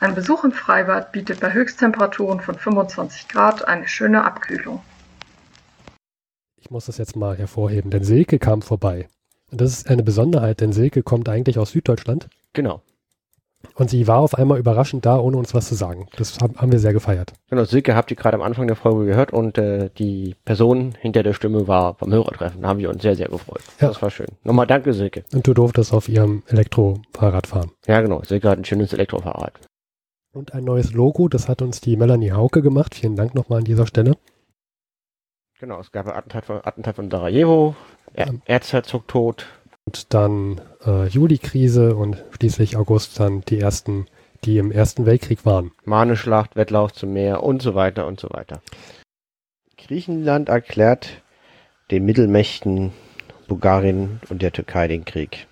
Ein 0.00 0.14
Besuch 0.14 0.44
im 0.44 0.52
Freibad 0.52 1.12
bietet 1.12 1.40
bei 1.40 1.52
Höchsttemperaturen 1.52 2.40
von 2.40 2.54
25 2.54 3.28
Grad 3.28 3.68
eine 3.68 3.86
schöne 3.86 4.24
Abkühlung. 4.24 4.80
Ich 6.58 6.70
muss 6.70 6.86
das 6.86 6.96
jetzt 6.96 7.16
mal 7.16 7.36
hervorheben, 7.36 7.90
denn 7.90 8.02
Silke 8.02 8.38
kam 8.38 8.62
vorbei. 8.62 9.10
Das 9.50 9.72
ist 9.72 9.88
eine 9.88 10.02
Besonderheit, 10.02 10.60
denn 10.60 10.72
Silke 10.72 11.02
kommt 11.02 11.28
eigentlich 11.28 11.58
aus 11.58 11.70
Süddeutschland. 11.70 12.28
Genau. 12.52 12.82
Und 13.74 13.90
sie 13.90 14.06
war 14.06 14.18
auf 14.18 14.34
einmal 14.34 14.58
überraschend 14.58 15.04
da, 15.04 15.18
ohne 15.18 15.36
uns 15.36 15.52
was 15.52 15.68
zu 15.68 15.74
sagen. 15.74 16.06
Das 16.16 16.38
haben 16.38 16.70
wir 16.70 16.78
sehr 16.78 16.92
gefeiert. 16.92 17.32
Genau, 17.50 17.64
Silke 17.64 17.96
habt 17.96 18.10
ihr 18.10 18.16
gerade 18.16 18.36
am 18.36 18.42
Anfang 18.42 18.66
der 18.66 18.76
Folge 18.76 19.06
gehört 19.06 19.32
und 19.32 19.58
äh, 19.58 19.90
die 19.98 20.36
Person 20.44 20.94
hinter 21.00 21.22
der 21.22 21.32
Stimme 21.32 21.66
war 21.66 21.94
beim 21.94 22.12
Hörertreffen. 22.12 22.62
Da 22.62 22.68
haben 22.68 22.78
wir 22.78 22.90
uns 22.90 23.02
sehr, 23.02 23.16
sehr 23.16 23.28
gefreut. 23.28 23.62
Ja. 23.80 23.88
Das 23.88 24.00
war 24.00 24.10
schön. 24.10 24.28
Nochmal 24.44 24.66
danke, 24.66 24.92
Silke. 24.92 25.24
Und 25.32 25.46
du 25.46 25.54
durftest 25.54 25.92
auf 25.92 26.08
ihrem 26.08 26.42
Elektrofahrrad 26.46 27.46
fahren. 27.46 27.72
Ja, 27.86 28.00
genau. 28.00 28.22
Silke 28.22 28.48
hat 28.48 28.58
ein 28.58 28.64
schönes 28.64 28.92
Elektrofahrrad. 28.92 29.60
Und 30.32 30.54
ein 30.54 30.64
neues 30.64 30.92
Logo, 30.92 31.28
das 31.28 31.48
hat 31.48 31.62
uns 31.62 31.80
die 31.80 31.96
Melanie 31.96 32.32
Hauke 32.32 32.62
gemacht. 32.62 32.94
Vielen 32.94 33.16
Dank 33.16 33.34
nochmal 33.34 33.58
an 33.58 33.64
dieser 33.64 33.86
Stelle. 33.86 34.16
Genau, 35.60 35.80
es 35.80 35.90
gab 35.90 36.06
ein 36.06 36.14
Attentat 36.14 36.44
von, 36.44 36.60
Attentat 36.62 36.94
von 36.94 37.10
Sarajevo, 37.10 37.74
er 38.12 38.28
ähm, 38.28 38.42
Erzherzog 38.44 39.08
tot. 39.08 39.46
Und 39.86 40.14
dann 40.14 40.60
äh, 40.86 41.08
Juli-Krise 41.08 41.96
und 41.96 42.22
schließlich 42.30 42.76
August 42.76 43.18
dann 43.18 43.40
die 43.40 43.58
ersten, 43.58 44.06
die 44.44 44.58
im 44.58 44.70
Ersten 44.70 45.04
Weltkrieg 45.04 45.44
waren. 45.44 45.72
Mahneschlacht, 45.84 46.54
Wettlauf 46.54 46.92
zum 46.92 47.12
Meer 47.12 47.42
und 47.42 47.60
so 47.60 47.74
weiter 47.74 48.06
und 48.06 48.20
so 48.20 48.28
weiter. 48.30 48.62
Griechenland 49.76 50.48
erklärt 50.48 51.22
den 51.90 52.04
Mittelmächten 52.04 52.92
Bulgarien 53.48 54.20
und 54.28 54.42
der 54.42 54.52
Türkei 54.52 54.86
den 54.86 55.04
Krieg. 55.04 55.48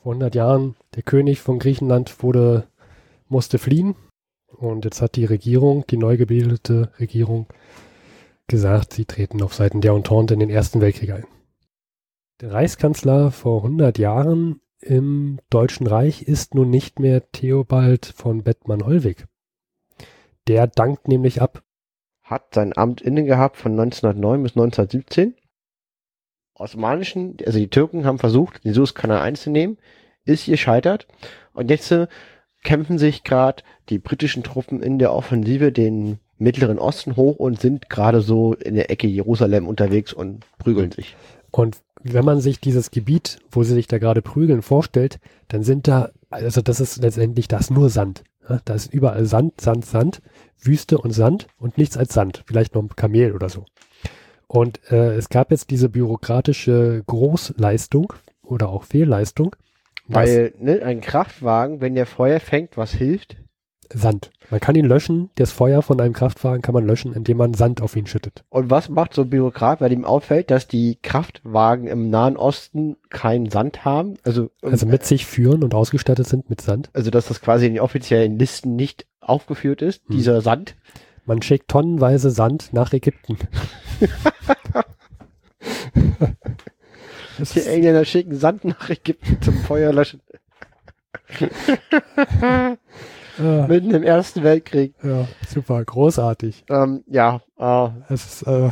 Vor 0.00 0.12
100 0.12 0.36
Jahren, 0.36 0.76
der 0.94 1.02
König 1.02 1.40
von 1.40 1.58
Griechenland 1.58 2.22
wurde, 2.22 2.68
musste 3.28 3.58
fliehen 3.58 3.96
und 4.46 4.84
jetzt 4.84 5.02
hat 5.02 5.16
die 5.16 5.24
Regierung, 5.24 5.84
die 5.88 5.96
neu 5.96 6.16
gebildete 6.16 6.92
Regierung, 7.00 7.46
gesagt, 8.50 8.92
sie 8.92 9.06
treten 9.06 9.42
auf 9.42 9.54
Seiten 9.54 9.80
der 9.80 9.92
Entente 9.92 10.34
in 10.34 10.40
den 10.40 10.50
Ersten 10.50 10.80
Weltkrieg 10.82 11.12
ein. 11.12 11.26
Der 12.40 12.52
Reichskanzler 12.52 13.30
vor 13.30 13.64
100 13.64 13.98
Jahren 13.98 14.60
im 14.80 15.40
Deutschen 15.50 15.86
Reich 15.86 16.22
ist 16.22 16.54
nun 16.54 16.68
nicht 16.68 16.98
mehr 16.98 17.30
Theobald 17.32 18.06
von 18.06 18.42
Bettmann-Hollweg. 18.42 19.26
Der 20.48 20.66
dankt 20.66 21.08
nämlich 21.08 21.40
ab. 21.40 21.62
Hat 22.22 22.54
sein 22.54 22.76
Amt 22.76 23.00
inne 23.00 23.24
gehabt 23.24 23.56
von 23.56 23.72
1909 23.72 24.42
bis 24.42 24.52
1917. 24.52 25.34
Osmanischen, 26.54 27.36
also 27.46 27.58
die 27.58 27.70
Türken 27.70 28.04
haben 28.04 28.18
versucht, 28.18 28.64
den 28.64 28.74
Suezkanal 28.74 29.20
einzunehmen, 29.20 29.78
ist 30.24 30.46
gescheitert. 30.46 31.06
Und 31.52 31.70
jetzt 31.70 31.90
äh, 31.90 32.06
kämpfen 32.62 32.98
sich 32.98 33.24
gerade 33.24 33.62
die 33.88 33.98
britischen 33.98 34.42
Truppen 34.42 34.82
in 34.82 34.98
der 34.98 35.12
Offensive 35.12 35.72
den 35.72 36.20
Mittleren 36.40 36.78
Osten 36.78 37.16
hoch 37.16 37.36
und 37.36 37.60
sind 37.60 37.88
gerade 37.88 38.20
so 38.20 38.54
in 38.54 38.74
der 38.74 38.90
Ecke 38.90 39.06
Jerusalem 39.06 39.68
unterwegs 39.68 40.12
und 40.12 40.44
prügeln 40.58 40.90
sich. 40.90 41.14
Und 41.50 41.78
wenn 42.02 42.24
man 42.24 42.40
sich 42.40 42.60
dieses 42.60 42.90
Gebiet, 42.90 43.38
wo 43.50 43.62
sie 43.62 43.74
sich 43.74 43.86
da 43.86 43.98
gerade 43.98 44.22
prügeln, 44.22 44.62
vorstellt, 44.62 45.20
dann 45.48 45.62
sind 45.62 45.86
da, 45.86 46.10
also 46.30 46.62
das 46.62 46.80
ist 46.80 47.02
letztendlich 47.02 47.46
das 47.46 47.70
nur 47.70 47.90
Sand. 47.90 48.24
Da 48.64 48.74
ist 48.74 48.92
überall 48.92 49.26
Sand, 49.26 49.60
Sand, 49.60 49.84
Sand, 49.84 50.22
Wüste 50.60 50.98
und 50.98 51.12
Sand 51.12 51.46
und 51.58 51.78
nichts 51.78 51.96
als 51.96 52.14
Sand. 52.14 52.42
Vielleicht 52.46 52.74
noch 52.74 52.82
ein 52.82 52.96
Kamel 52.96 53.34
oder 53.34 53.48
so. 53.48 53.64
Und 54.48 54.80
äh, 54.90 55.14
es 55.14 55.28
gab 55.28 55.50
jetzt 55.52 55.70
diese 55.70 55.88
bürokratische 55.88 57.04
Großleistung 57.06 58.12
oder 58.42 58.68
auch 58.70 58.84
Fehlleistung. 58.84 59.54
Weil 60.08 60.54
ne, 60.58 60.82
ein 60.82 61.00
Kraftwagen, 61.00 61.80
wenn 61.80 61.94
der 61.94 62.06
Feuer 62.06 62.40
fängt, 62.40 62.76
was 62.76 62.92
hilft? 62.92 63.36
Sand. 63.92 64.30
Man 64.50 64.60
kann 64.60 64.74
ihn 64.74 64.86
löschen. 64.86 65.30
Das 65.36 65.52
Feuer 65.52 65.82
von 65.82 66.00
einem 66.00 66.12
Kraftwagen 66.12 66.62
kann 66.62 66.74
man 66.74 66.86
löschen, 66.86 67.12
indem 67.12 67.36
man 67.36 67.54
Sand 67.54 67.82
auf 67.82 67.96
ihn 67.96 68.06
schüttet. 68.06 68.44
Und 68.48 68.70
was 68.70 68.88
macht 68.88 69.14
so 69.14 69.22
ein 69.22 69.30
Bürokrat, 69.30 69.80
weil 69.80 69.92
ihm 69.92 70.04
auffällt, 70.04 70.50
dass 70.50 70.68
die 70.68 70.98
Kraftwagen 71.02 71.86
im 71.86 72.10
Nahen 72.10 72.36
Osten 72.36 72.96
keinen 73.08 73.50
Sand 73.50 73.84
haben? 73.84 74.14
Also, 74.24 74.50
also 74.62 74.86
mit 74.86 75.04
sich 75.04 75.26
führen 75.26 75.62
und 75.64 75.74
ausgestattet 75.74 76.26
sind 76.26 76.50
mit 76.50 76.60
Sand? 76.60 76.90
Also, 76.92 77.10
dass 77.10 77.28
das 77.28 77.40
quasi 77.40 77.66
in 77.66 77.74
den 77.74 77.82
offiziellen 77.82 78.38
Listen 78.38 78.76
nicht 78.76 79.06
aufgeführt 79.20 79.82
ist, 79.82 80.02
hm. 80.08 80.16
dieser 80.16 80.40
Sand? 80.40 80.76
Man 81.26 81.42
schickt 81.42 81.68
tonnenweise 81.68 82.30
Sand 82.30 82.72
nach 82.72 82.92
Ägypten. 82.92 83.36
die 87.54 87.66
Engländer 87.66 88.04
schicken 88.04 88.36
Sand 88.36 88.64
nach 88.64 88.90
Ägypten 88.90 89.40
zum 89.40 89.54
Feuerlöschen. 89.54 90.20
Ja. 93.42 93.66
Mitten 93.66 93.92
im 93.92 94.02
Ersten 94.02 94.42
Weltkrieg. 94.42 94.94
Ja, 95.02 95.26
super, 95.48 95.84
großartig. 95.84 96.64
Ähm, 96.68 97.04
ja, 97.06 97.40
äh, 97.58 97.88
es 98.12 98.26
ist, 98.26 98.42
äh, 98.46 98.70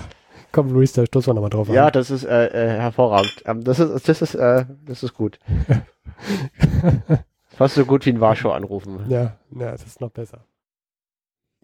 Komm, 0.51 0.71
Luis, 0.73 0.93
da 0.95 1.05
stoßen 1.05 1.29
wir 1.31 1.35
nochmal 1.35 1.51
drauf 1.51 1.69
Ja, 1.69 1.87
an. 1.87 1.93
das 1.93 2.11
ist 2.11 2.25
äh, 2.25 2.47
äh, 2.47 2.81
hervorragend. 2.81 3.43
Ähm, 3.45 3.65
das 3.65 3.79
ist, 3.81 4.09
das 4.09 4.23
ist, 4.23 4.35
äh, 4.35 4.65
das 4.87 5.03
ist 5.03 5.15
gut. 5.15 5.39
Fast 7.49 7.75
so 7.75 7.85
gut 7.85 8.07
wie 8.07 8.11
ein 8.11 8.21
Warschau 8.21 8.53
anrufen. 8.53 9.05
Ja, 9.09 9.37
ja, 9.51 9.73
das 9.73 9.85
ist 9.85 10.01
noch 10.01 10.11
besser. 10.11 10.45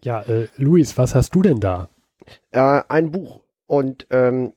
Ja, 0.03 0.21
äh, 0.21 0.47
Luis, 0.57 0.97
was 0.97 1.15
hast 1.15 1.33
du 1.33 1.41
denn 1.41 1.59
da? 1.59 1.89
Ein 2.51 3.11
Buch. 3.11 3.41
Und 3.65 4.05
ähm, 4.11 4.53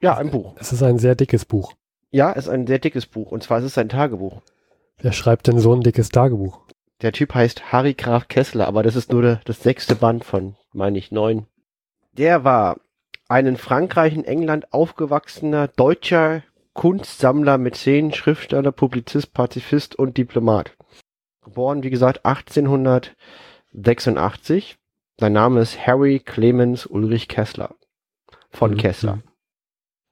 ja, 0.00 0.16
ein 0.16 0.30
Buch. 0.30 0.54
Es 0.58 0.72
ist 0.72 0.82
ein 0.82 0.98
sehr 0.98 1.14
dickes 1.14 1.44
Buch. 1.44 1.74
Ja, 2.10 2.30
es 2.32 2.46
ist 2.46 2.48
ein 2.48 2.66
sehr 2.66 2.78
dickes 2.78 3.06
Buch. 3.06 3.30
Und 3.30 3.42
zwar 3.42 3.58
ist 3.58 3.64
es 3.64 3.78
ein 3.78 3.88
Tagebuch. 3.88 4.40
Wer 4.98 5.12
schreibt 5.12 5.46
denn 5.48 5.58
so 5.58 5.74
ein 5.74 5.80
dickes 5.82 6.08
Tagebuch? 6.08 6.60
Der 7.02 7.12
Typ 7.12 7.34
heißt 7.34 7.72
Harry 7.72 7.94
Graf 7.94 8.28
Kessler, 8.28 8.68
aber 8.68 8.82
das 8.82 8.94
ist 8.96 9.10
nur 9.12 9.22
der, 9.22 9.40
das 9.44 9.62
sechste 9.62 9.94
Band 9.96 10.24
von, 10.24 10.56
meine 10.72 10.98
ich, 10.98 11.10
neun. 11.10 11.46
Der 12.12 12.44
war 12.44 12.78
ein 13.28 13.46
in 13.46 13.56
Frankreich 13.56 14.14
und 14.16 14.24
England 14.24 14.72
aufgewachsener 14.72 15.68
deutscher 15.68 16.42
Kunstsammler, 16.74 17.56
Mäzen, 17.58 18.12
Schriftsteller, 18.12 18.72
Publizist, 18.72 19.32
Pazifist 19.32 19.96
und 19.96 20.16
Diplomat. 20.18 20.76
Geboren, 21.42 21.82
wie 21.82 21.90
gesagt, 21.90 22.24
1886. 22.26 24.76
Sein 25.18 25.32
Name 25.32 25.60
ist 25.60 25.86
Harry 25.86 26.20
Clemens 26.20 26.84
Ulrich 26.86 27.28
Kessler. 27.28 27.74
Von 28.50 28.72
Mhm. 28.72 28.76
Kessler. 28.76 29.20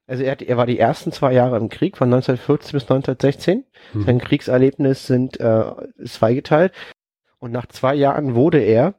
Also 0.09 0.23
er, 0.23 0.33
hat, 0.33 0.43
er 0.43 0.57
war 0.57 0.67
die 0.67 0.79
ersten 0.79 1.13
zwei 1.13 1.35
Jahre 1.35 1.59
im 1.59 1.69
Krieg, 1.69 1.99
von 1.99 2.13
1914 2.13 2.73
bis 2.73 2.83
1916. 2.85 3.65
Mhm. 3.93 4.05
Sein 4.05 4.19
Kriegserlebnis 4.19 5.07
sind 5.07 5.39
äh, 5.39 5.65
zweigeteilt. 6.05 6.73
Und 7.39 7.53
nach 7.53 7.67
zwei 7.67 7.95
Jahren 7.95 8.35
wurde 8.35 8.59
er 8.59 8.95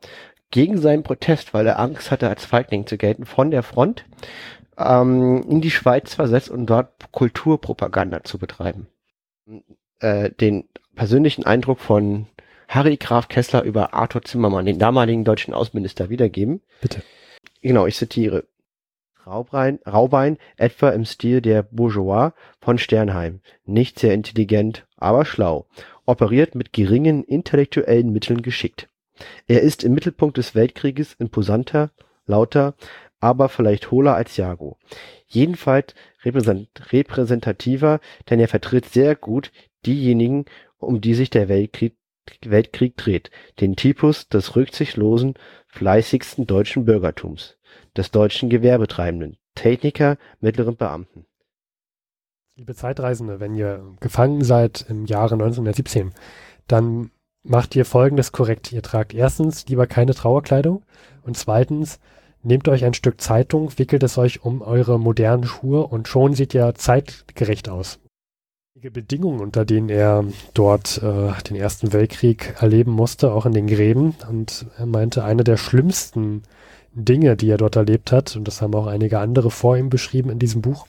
gegen 0.51 0.78
seinen 0.78 1.04
Protest, 1.04 1.54
weil 1.54 1.68
er 1.68 1.80
Angst 1.80 2.12
hatte, 2.12 2.30
als 2.30 2.46
Feigling 2.46 2.86
zu 2.86 2.98
gelten, 2.98 3.25
von 3.25 3.51
der 3.51 3.63
Front 3.63 4.06
ähm, 4.78 5.44
in 5.50 5.62
die 5.62 5.72
Schweiz 5.72 6.13
versetzt 6.13 6.50
und 6.50 6.68
dort 6.68 7.12
Kulturpropaganda 7.12 8.24
zu 8.24 8.38
betreiben. 8.38 8.88
Äh, 10.00 10.30
den 10.30 10.70
persönlichen 10.96 11.44
Eindruck 11.44 11.80
von 11.80 12.28
Harry 12.68 12.98
Graf 12.98 13.30
Kessler 13.30 13.63
über 13.63 13.96
Arthur 13.96 14.22
Zimmermann, 14.22 14.68
den 14.68 14.78
damaligen 14.78 15.24
deutschen 15.24 15.56
Außenminister, 15.56 16.10
wiedergeben. 16.10 16.62
Bitte. 16.82 17.01
Genau, 17.62 17.88
ich 17.88 17.96
zitiere. 17.96 18.46
Raubein, 19.30 20.38
etwa 20.58 20.90
im 20.90 21.06
Stil 21.06 21.42
der 21.42 21.64
Bourgeois 21.64 22.32
von 22.60 22.78
Sternheim. 22.78 23.42
Nicht 23.66 24.00
sehr 24.00 24.14
intelligent, 24.14 24.88
aber 24.98 25.26
schlau. 25.26 25.68
Operiert 26.06 26.56
mit 26.56 26.74
geringen 26.74 27.24
intellektuellen 27.24 28.12
Mitteln 28.12 28.42
geschickt. 28.42 28.90
Er 29.48 29.62
ist 29.62 29.84
im 29.84 29.94
Mittelpunkt 29.94 30.38
des 30.38 30.56
Weltkrieges 30.56 31.14
imposanter, 31.14 31.92
lauter, 32.26 32.74
aber 33.20 33.50
vielleicht 33.50 33.92
hohler 33.92 34.16
als 34.16 34.38
Jago. 34.38 34.78
Jedenfalls 35.28 35.94
repräsent 36.24 36.70
repräsentativer, 36.92 38.00
denn 38.30 38.40
er 38.40 38.48
vertritt 38.48 38.86
sehr 38.86 39.16
gut 39.16 39.52
diejenigen, 39.86 40.46
um 40.78 41.02
die 41.02 41.14
sich 41.14 41.30
der 41.30 41.50
Weltkrieg, 41.50 41.96
Weltkrieg 42.42 42.96
dreht. 42.96 43.30
Den 43.60 43.76
Typus 43.76 44.30
des 44.30 44.56
rücksichtslosen, 44.56 45.34
fleißigsten 45.68 46.48
deutschen 46.48 46.86
Bürgertums 46.86 47.59
des 47.96 48.12
deutschen 48.12 48.50
Gewerbetreibenden, 48.50 49.38
Techniker, 49.56 50.18
mittleren 50.40 50.76
Beamten. 50.76 51.26
Liebe 52.56 52.76
Zeitreisende, 52.76 53.40
wenn 53.40 53.56
ihr 53.56 53.96
gefangen 54.00 54.44
seid 54.44 54.86
im 54.90 55.06
Jahre 55.06 55.36
1917, 55.36 56.14
dann 56.68 57.12
macht 57.44 57.76
ihr 57.76 57.86
folgendes 57.86 58.32
korrekt. 58.32 58.72
Ihr 58.72 58.82
tragt 58.82 59.14
erstens 59.14 59.68
lieber 59.68 59.88
keine 59.88 60.14
Trauerkleidung 60.14 60.84
und 61.24 61.38
zweitens 61.38 62.00
nehmt 62.44 62.68
euch 62.68 62.86
ein 62.86 62.94
Stück 62.94 63.22
Zeitung, 63.22 63.78
wickelt 63.78 64.04
es 64.04 64.18
euch 64.18 64.44
um 64.44 64.62
eure 64.62 65.00
modernen 65.00 65.46
Schuhe 65.46 65.86
und 65.88 66.08
schon 66.08 66.34
sieht 66.34 66.54
ihr 66.54 66.76
zeitgerecht 66.76 67.70
aus. 67.70 68.00
Die 68.76 68.90
Bedingungen, 68.90 69.42
unter 69.42 69.66
denen 69.66 69.90
er 69.90 70.24
dort 70.54 71.02
äh, 71.04 71.34
den 71.50 71.58
Ersten 71.58 71.92
Weltkrieg 71.92 72.56
erleben 72.62 72.92
musste, 72.92 73.34
auch 73.34 73.46
in 73.46 73.52
den 73.52 73.68
Gräben. 73.68 74.16
Und 74.30 74.68
er 74.78 74.86
meinte, 74.86 75.26
eine 75.26 75.44
der 75.44 75.58
schlimmsten 75.58 76.44
Dinge, 76.93 77.36
die 77.36 77.50
er 77.50 77.58
dort 77.58 77.75
erlebt 77.75 78.12
hat, 78.12 78.36
und 78.36 78.48
das 78.48 78.62
haben 78.62 78.74
auch 78.75 78.88
einige 78.88 79.19
andere 79.19 79.51
vor 79.51 79.77
ihm 79.77 79.89
beschrieben 79.89 80.29
in 80.29 80.39
diesem 80.39 80.62
Buch, 80.62 80.88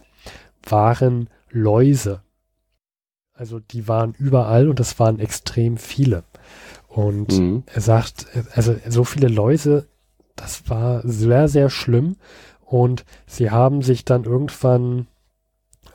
waren 0.68 1.28
Läuse. 1.50 2.22
Also 3.32 3.58
die 3.58 3.88
waren 3.88 4.14
überall 4.18 4.68
und 4.68 4.80
das 4.80 4.98
waren 4.98 5.18
extrem 5.18 5.76
viele. 5.76 6.24
Und 6.88 7.38
Mhm. 7.38 7.62
er 7.66 7.80
sagt, 7.80 8.26
also 8.54 8.76
so 8.88 9.04
viele 9.04 9.28
Läuse, 9.28 9.86
das 10.36 10.68
war 10.68 11.02
sehr, 11.04 11.48
sehr 11.48 11.70
schlimm. 11.70 12.16
Und 12.64 13.04
sie 13.26 13.50
haben 13.50 13.82
sich 13.82 14.04
dann 14.04 14.24
irgendwann, 14.24 15.06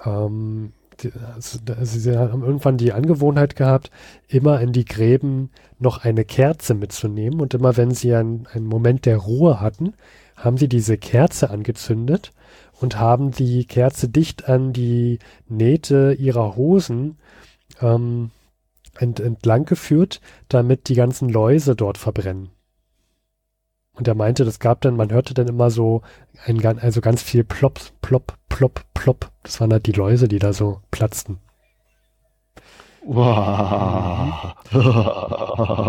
ähm, 0.06 0.74
die, 1.04 1.12
also, 1.34 1.60
sie 1.84 2.18
haben 2.18 2.44
irgendwann 2.44 2.78
die 2.78 2.94
Angewohnheit 2.94 3.56
gehabt, 3.56 3.92
immer 4.28 4.60
in 4.62 4.72
die 4.72 4.86
Gräben 4.86 5.50
noch 5.80 6.04
eine 6.04 6.26
Kerze 6.26 6.74
mitzunehmen. 6.74 7.40
Und 7.42 7.54
immer 7.54 7.78
wenn 7.78 7.92
sie 7.92 8.14
einen, 8.14 8.48
einen 8.54 8.66
Moment 8.66 9.06
der 9.06 9.18
Ruhe 9.18 9.60
hatten, 9.60 9.94
haben 10.36 10.58
sie 10.58 10.68
diese 10.68 10.98
Kerze 10.98 11.50
angezündet 11.50 12.32
und 12.80 13.00
haben 13.00 13.32
die 13.32 13.66
Kerze 13.66 14.10
dicht 14.10 14.50
an 14.50 14.74
die 14.74 15.20
Nähte 15.48 16.16
ihrer 16.18 16.56
Hosen 16.56 17.18
ähm, 17.82 18.32
ent, 18.98 19.20
entlang 19.20 19.66
geführt, 19.66 20.22
damit 20.50 20.90
die 20.90 20.96
ganzen 20.96 21.30
Läuse 21.30 21.76
dort 21.76 21.98
verbrennen. 21.98 22.50
Und 23.96 24.08
er 24.08 24.16
meinte, 24.16 24.46
das 24.46 24.60
gab 24.60 24.82
dann, 24.82 24.96
man 24.96 25.12
hörte 25.12 25.34
dann 25.34 25.48
immer 25.48 25.70
so 25.70 26.02
ein, 26.46 26.64
also 26.80 27.02
ganz 27.02 27.22
viel 27.24 27.44
Plop, 27.44 27.80
Plop, 28.02 28.34
Plop, 28.50 28.82
Plop. 28.94 29.32
Das 29.44 29.60
waren 29.62 29.72
halt 29.72 29.86
die 29.86 29.94
Läuse, 29.94 30.28
die 30.28 30.40
da 30.40 30.54
so 30.54 30.82
platzten. 30.92 31.40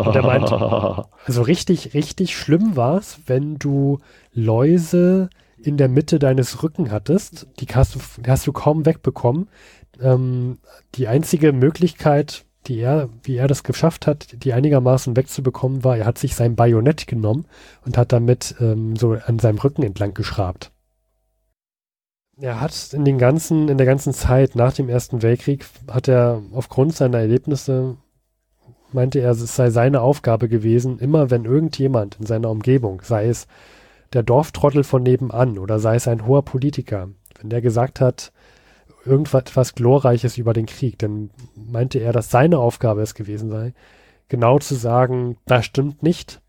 Und 0.07 0.15
er 0.15 0.23
meinte- 0.23 1.05
Also 1.25 1.43
richtig, 1.43 1.95
richtig 1.95 2.37
schlimm 2.37 2.77
war 2.77 2.97
es, 2.99 3.21
wenn 3.27 3.59
du 3.59 3.99
Läuse 4.33 5.31
in 5.59 5.77
der 5.77 5.89
Mitte 5.89 6.19
deines 6.19 6.63
Rücken 6.63 6.91
hattest. 6.91 7.47
Die 7.59 7.67
hast 7.75 7.95
du, 7.95 8.01
die 8.23 8.31
hast 8.31 8.47
du 8.47 8.53
kaum 8.53 8.87
wegbekommen. 8.87 9.49
Ähm, 10.01 10.59
die 10.95 11.09
einzige 11.09 11.53
Möglichkeit, 11.53 12.45
die 12.67 12.81
er, 12.81 13.09
wie 13.23 13.37
er 13.37 13.49
das 13.49 13.63
geschafft 13.63 14.07
hat, 14.07 14.43
die 14.45 14.53
einigermaßen 14.53 15.17
wegzubekommen, 15.17 15.85
war, 15.85 15.97
er 15.97 16.07
hat 16.07 16.19
sich 16.19 16.35
sein 16.35 16.57
Bajonett 16.57 17.07
genommen 17.07 17.47
und 17.85 17.97
hat 17.97 18.13
damit 18.13 18.55
ähm, 18.61 18.97
so 18.97 19.13
an 19.13 19.39
seinem 19.39 19.59
Rücken 19.59 19.83
entlang 19.83 20.15
geschrabt. 20.15 20.73
Er 22.39 22.61
hat 22.61 22.93
in 22.93 23.05
den 23.05 23.19
ganzen, 23.19 23.69
in 23.69 23.79
der 23.79 23.87
ganzen 23.87 24.13
Zeit 24.13 24.57
nach 24.57 24.75
dem 24.75 24.89
Ersten 24.89 25.23
Weltkrieg, 25.23 25.65
hat 25.91 26.09
er 26.09 26.43
aufgrund 26.53 26.95
seiner 26.95 27.19
Erlebnisse 27.19 27.97
meinte 28.93 29.21
er, 29.21 29.33
es 29.33 29.55
sei 29.55 29.71
seine 29.71 30.01
Aufgabe 30.01 30.49
gewesen, 30.49 30.99
immer 30.99 31.31
wenn 31.31 31.45
irgendjemand 31.45 32.17
in 32.19 32.27
seiner 32.27 32.51
Umgebung, 32.51 33.03
sei 33.03 33.29
es 33.29 33.47
der 34.13 34.23
Dorftrottel 34.23 34.85
von 34.85 35.03
nebenan 35.03 35.59
oder 35.59 35.79
sei 35.79 35.97
es 35.97 36.09
ein 36.09 36.27
hoher 36.27 36.45
Politiker, 36.45 37.09
wenn 37.41 37.51
der 37.51 37.61
gesagt 37.61 38.01
hat, 38.01 38.33
irgendwas 39.07 39.75
Glorreiches 39.75 40.37
über 40.37 40.53
den 40.53 40.67
Krieg, 40.67 40.99
dann 40.99 41.31
meinte 41.55 41.99
er, 41.99 42.13
dass 42.13 42.31
seine 42.31 42.59
Aufgabe 42.59 43.03
es 43.03 43.15
gewesen 43.15 43.49
sei, 43.51 43.73
genau 44.29 44.59
zu 44.59 44.75
sagen, 44.75 45.37
das 45.47 45.65
stimmt 45.65 46.03
nicht, 46.03 46.41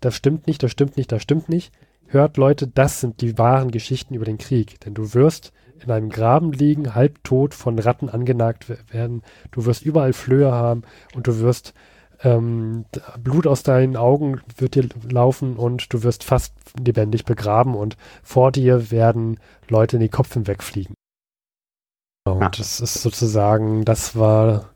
das 0.00 0.14
stimmt 0.14 0.46
nicht, 0.46 0.62
das 0.62 0.72
stimmt 0.72 0.96
nicht, 0.96 1.12
das 1.12 1.22
stimmt 1.22 1.48
nicht. 1.48 1.72
Hört 2.06 2.36
Leute, 2.36 2.66
das 2.66 3.00
sind 3.00 3.20
die 3.20 3.36
wahren 3.38 3.70
Geschichten 3.70 4.14
über 4.14 4.24
den 4.24 4.38
Krieg, 4.38 4.80
denn 4.80 4.94
du 4.94 5.14
wirst 5.14 5.52
in 5.80 5.90
einem 5.90 6.08
Graben 6.08 6.52
liegen, 6.52 6.94
halbtot 6.94 7.54
von 7.54 7.78
Ratten 7.78 8.08
angenagt 8.08 8.68
we- 8.68 8.78
werden, 8.90 9.22
du 9.52 9.64
wirst 9.64 9.84
überall 9.84 10.12
Flöhe 10.12 10.50
haben 10.50 10.82
und 11.14 11.26
du 11.26 11.38
wirst 11.38 11.74
ähm, 12.22 12.84
Blut 13.22 13.46
aus 13.46 13.62
deinen 13.62 13.96
Augen 13.96 14.40
wird 14.56 14.74
dir 14.74 14.88
laufen 15.08 15.56
und 15.56 15.92
du 15.92 16.02
wirst 16.02 16.24
fast 16.24 16.54
lebendig 16.84 17.24
begraben 17.24 17.74
und 17.76 17.96
vor 18.24 18.50
dir 18.50 18.90
werden 18.90 19.38
Leute 19.68 19.96
in 19.96 20.02
die 20.02 20.08
Kopfen 20.08 20.46
wegfliegen. 20.46 20.94
Und 22.32 22.42
Ja. 22.42 22.48
das 22.50 22.80
ist 22.80 22.94
sozusagen, 23.02 23.84
das 23.84 24.16
war 24.16 24.70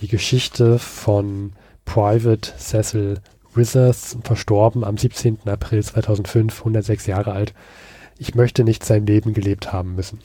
die 0.00 0.08
Geschichte 0.08 0.78
von 0.78 1.52
Private 1.84 2.52
Cecil 2.58 3.20
Withers, 3.54 4.16
verstorben 4.22 4.84
am 4.84 4.96
17. 4.96 5.38
April 5.46 5.82
2005, 5.82 6.58
106 6.60 7.06
Jahre 7.06 7.32
alt. 7.32 7.54
Ich 8.18 8.34
möchte 8.34 8.64
nicht 8.64 8.84
sein 8.84 9.06
Leben 9.06 9.32
gelebt 9.32 9.72
haben 9.72 9.94
müssen. 9.94 10.20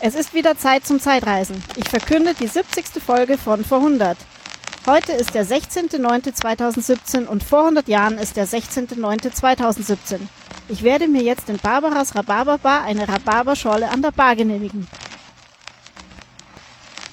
Es 0.00 0.14
ist 0.14 0.32
wieder 0.32 0.56
Zeit 0.56 0.86
zum 0.86 1.00
Zeitreisen. 1.00 1.62
Ich 1.76 1.88
verkünde 1.88 2.34
die 2.38 2.46
70. 2.46 3.02
Folge 3.04 3.36
von 3.36 3.64
Vor 3.64 3.78
100. 3.78 4.16
Heute 4.86 5.12
ist 5.12 5.34
der 5.34 5.44
16.09.2017 5.44 7.26
und 7.26 7.42
vor 7.42 7.60
100 7.60 7.88
Jahren 7.88 8.16
ist 8.16 8.36
der 8.36 8.46
16.09.2017. 8.46 10.20
Ich 10.70 10.82
werde 10.82 11.08
mir 11.08 11.22
jetzt 11.22 11.48
in 11.48 11.56
Barbaras 11.56 12.14
Rhabarberbar 12.14 12.82
eine 12.82 13.08
Rhabarberschorle 13.08 13.90
an 13.90 14.02
der 14.02 14.10
Bar 14.10 14.36
genehmigen. 14.36 14.86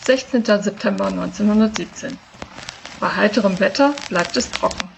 16. 0.06 0.44
September 0.44 1.06
1917. 1.08 2.18
Bei 3.00 3.08
heiterem 3.08 3.58
Wetter 3.60 3.96
bleibt 4.10 4.36
es 4.36 4.52
trocken. 4.52 4.90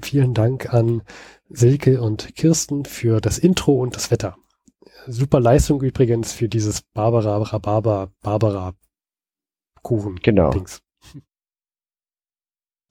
vielen 0.00 0.32
Dank 0.32 0.72
an 0.72 1.02
Silke 1.48 2.00
und 2.00 2.36
Kirsten 2.36 2.84
für 2.84 3.20
das 3.20 3.38
Intro 3.38 3.80
und 3.80 3.96
das 3.96 4.10
Wetter. 4.10 4.36
Super 5.06 5.40
Leistung 5.40 5.82
übrigens 5.82 6.32
für 6.32 6.48
dieses 6.48 6.82
Barbara, 6.82 7.36
Rhabarber, 7.38 8.12
Barbara 8.22 8.74
Kuchen. 9.82 10.20
Genau. 10.22 10.50
Dings. 10.50 10.80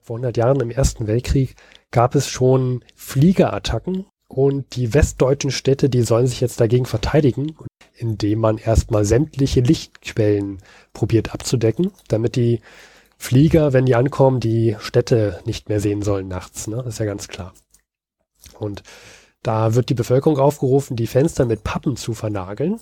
Vor 0.01 0.17
100 0.17 0.35
Jahren 0.35 0.59
im 0.59 0.69
Ersten 0.69 1.07
Weltkrieg 1.07 1.55
gab 1.91 2.15
es 2.15 2.27
schon 2.27 2.83
Fliegerattacken 2.95 4.05
und 4.27 4.75
die 4.75 4.93
westdeutschen 4.93 5.51
Städte, 5.51 5.89
die 5.89 6.01
sollen 6.03 6.27
sich 6.27 6.41
jetzt 6.41 6.59
dagegen 6.61 6.85
verteidigen, 6.85 7.55
indem 7.95 8.39
man 8.39 8.57
erstmal 8.57 9.05
sämtliche 9.05 9.61
Lichtquellen 9.61 10.59
probiert 10.93 11.33
abzudecken, 11.33 11.91
damit 12.07 12.35
die 12.35 12.61
Flieger, 13.17 13.73
wenn 13.73 13.85
die 13.85 13.95
ankommen, 13.95 14.39
die 14.39 14.75
Städte 14.79 15.41
nicht 15.45 15.69
mehr 15.69 15.79
sehen 15.79 16.01
sollen 16.01 16.27
nachts. 16.27 16.67
Ne? 16.67 16.77
Das 16.77 16.95
ist 16.95 16.99
ja 16.99 17.05
ganz 17.05 17.27
klar. 17.27 17.53
Und 18.57 18.83
da 19.43 19.75
wird 19.75 19.89
die 19.89 19.95
Bevölkerung 19.95 20.39
aufgerufen, 20.39 20.95
die 20.95 21.07
Fenster 21.07 21.45
mit 21.45 21.63
Pappen 21.63 21.97
zu 21.97 22.13
vernageln. 22.13 22.79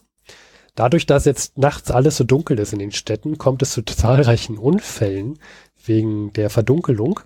Dadurch, 0.75 1.05
dass 1.05 1.25
jetzt 1.25 1.57
nachts 1.57 1.91
alles 1.91 2.15
so 2.15 2.23
dunkel 2.23 2.59
ist 2.59 2.71
in 2.71 2.79
den 2.79 2.91
Städten, 2.91 3.37
kommt 3.37 3.61
es 3.61 3.71
zu 3.71 3.83
zahlreichen 3.83 4.57
Unfällen 4.57 5.39
wegen 5.83 6.31
der 6.33 6.49
Verdunkelung. 6.49 7.19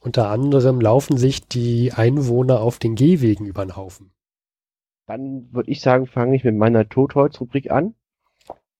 Unter 0.00 0.30
anderem 0.30 0.80
laufen 0.80 1.16
sich 1.18 1.46
die 1.46 1.92
Einwohner 1.94 2.60
auf 2.60 2.78
den 2.78 2.94
Gehwegen 2.94 3.44
über 3.46 3.64
den 3.64 3.76
Haufen. 3.76 4.12
Dann 5.06 5.52
würde 5.52 5.70
ich 5.70 5.80
sagen, 5.80 6.06
fange 6.06 6.36
ich 6.36 6.44
mit 6.44 6.54
meiner 6.56 6.88
Totholz-Rubrik 6.88 7.70
an. 7.70 7.94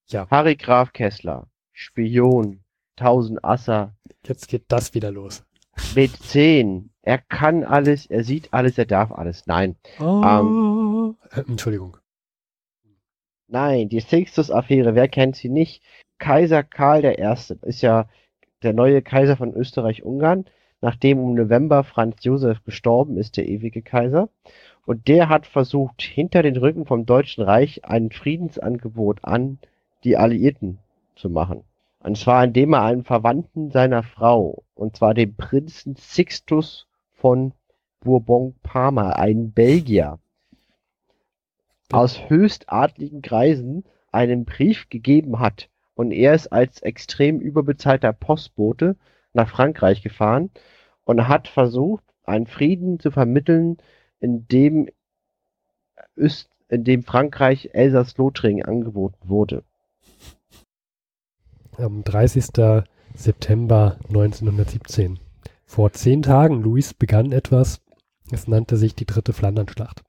Ja. 0.08 0.26
Harry 0.30 0.56
Graf 0.56 0.92
Kessler, 0.92 1.46
Spion, 1.72 2.64
Tausend 2.96 3.44
Asser, 3.44 3.94
Jetzt 4.26 4.48
geht 4.48 4.64
das 4.68 4.94
wieder 4.94 5.10
los. 5.10 5.44
mit 5.94 6.16
10. 6.16 6.90
Er 7.02 7.18
kann 7.18 7.64
alles, 7.64 8.06
er 8.06 8.24
sieht 8.24 8.52
alles, 8.52 8.76
er 8.78 8.86
darf 8.86 9.12
alles. 9.12 9.46
Nein, 9.46 9.76
Oh. 9.98 11.14
Äh, 11.30 11.40
Entschuldigung. 11.48 11.96
nein, 13.46 13.88
die 13.88 14.00
Sixtus-Affäre, 14.00 14.94
wer 14.94 15.08
kennt 15.08 15.36
sie 15.36 15.48
nicht? 15.48 15.82
Kaiser 16.18 16.62
Karl 16.62 17.04
I. 17.04 17.34
ist 17.62 17.80
ja 17.82 18.08
der 18.62 18.72
neue 18.74 19.00
Kaiser 19.02 19.36
von 19.36 19.54
Österreich-Ungarn. 19.54 20.44
Nachdem 20.80 21.18
im 21.18 21.34
November 21.34 21.84
Franz 21.84 22.24
Josef 22.24 22.64
gestorben 22.64 23.16
ist, 23.18 23.36
der 23.36 23.48
ewige 23.48 23.82
Kaiser. 23.82 24.28
Und 24.86 25.08
der 25.08 25.28
hat 25.28 25.46
versucht, 25.46 26.00
hinter 26.00 26.42
den 26.42 26.56
Rücken 26.56 26.86
vom 26.86 27.04
Deutschen 27.04 27.44
Reich 27.44 27.84
ein 27.84 28.10
Friedensangebot 28.10 29.24
an 29.24 29.58
die 30.04 30.16
Alliierten 30.16 30.78
zu 31.16 31.28
machen. 31.28 31.64
Und 32.02 32.16
zwar 32.16 32.42
indem 32.44 32.72
er 32.72 32.82
einen 32.82 33.04
Verwandten 33.04 33.70
seiner 33.70 34.02
Frau, 34.02 34.64
und 34.74 34.96
zwar 34.96 35.12
den 35.12 35.36
Prinzen 35.36 35.96
Sixtus 35.96 36.86
von 37.12 37.52
Bourbon-Parma, 38.00 39.10
einen 39.10 39.52
Belgier, 39.52 40.18
aus 41.92 42.30
höchstadligen 42.30 43.20
Kreisen 43.20 43.84
einen 44.12 44.46
Brief 44.46 44.88
gegeben 44.88 45.40
hat. 45.40 45.68
Und 45.94 46.12
er 46.12 46.34
ist 46.34 46.48
als 46.48 46.80
extrem 46.80 47.40
überbezahlter 47.40 48.14
Postbote 48.14 48.96
nach 49.32 49.48
Frankreich 49.48 50.02
gefahren 50.02 50.50
und 51.04 51.28
hat 51.28 51.48
versucht, 51.48 52.04
einen 52.24 52.46
Frieden 52.46 53.00
zu 53.00 53.10
vermitteln, 53.10 53.78
in 54.20 54.46
dem, 54.48 54.88
Öst, 56.16 56.50
in 56.68 56.84
dem 56.84 57.02
Frankreich 57.02 57.70
Elsass-Lothringen 57.72 58.64
angeboten 58.64 59.28
wurde. 59.28 59.64
Am 61.78 62.04
30. 62.04 62.84
September 63.14 63.96
1917. 64.08 65.18
Vor 65.64 65.92
zehn 65.92 66.22
Tagen, 66.22 66.62
Luis, 66.62 66.94
begann 66.94 67.32
etwas, 67.32 67.80
es 68.30 68.46
nannte 68.46 68.76
sich 68.76 68.94
die 68.94 69.06
dritte 69.06 69.32
Flandernschlacht. 69.32 70.02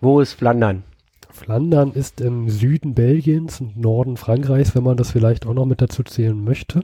Wo 0.00 0.20
ist 0.20 0.34
Flandern? 0.34 0.84
Flandern 1.30 1.92
ist 1.92 2.20
im 2.20 2.48
Süden 2.48 2.94
Belgiens 2.94 3.60
und 3.60 3.76
Norden 3.76 4.16
Frankreichs, 4.16 4.74
wenn 4.74 4.82
man 4.82 4.96
das 4.96 5.10
vielleicht 5.10 5.46
auch 5.46 5.54
noch 5.54 5.66
mit 5.66 5.80
dazu 5.80 6.02
zählen 6.02 6.42
möchte. 6.42 6.82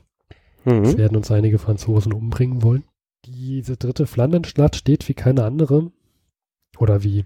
Es 0.64 0.94
Mhm. 0.94 0.98
werden 0.98 1.16
uns 1.16 1.30
einige 1.30 1.58
Franzosen 1.58 2.12
umbringen 2.12 2.62
wollen. 2.62 2.84
Diese 3.26 3.76
dritte 3.76 4.06
Flandernschlacht 4.06 4.76
steht 4.76 5.08
wie 5.08 5.14
keine 5.14 5.44
andere, 5.44 5.90
oder 6.78 7.02
wie, 7.04 7.24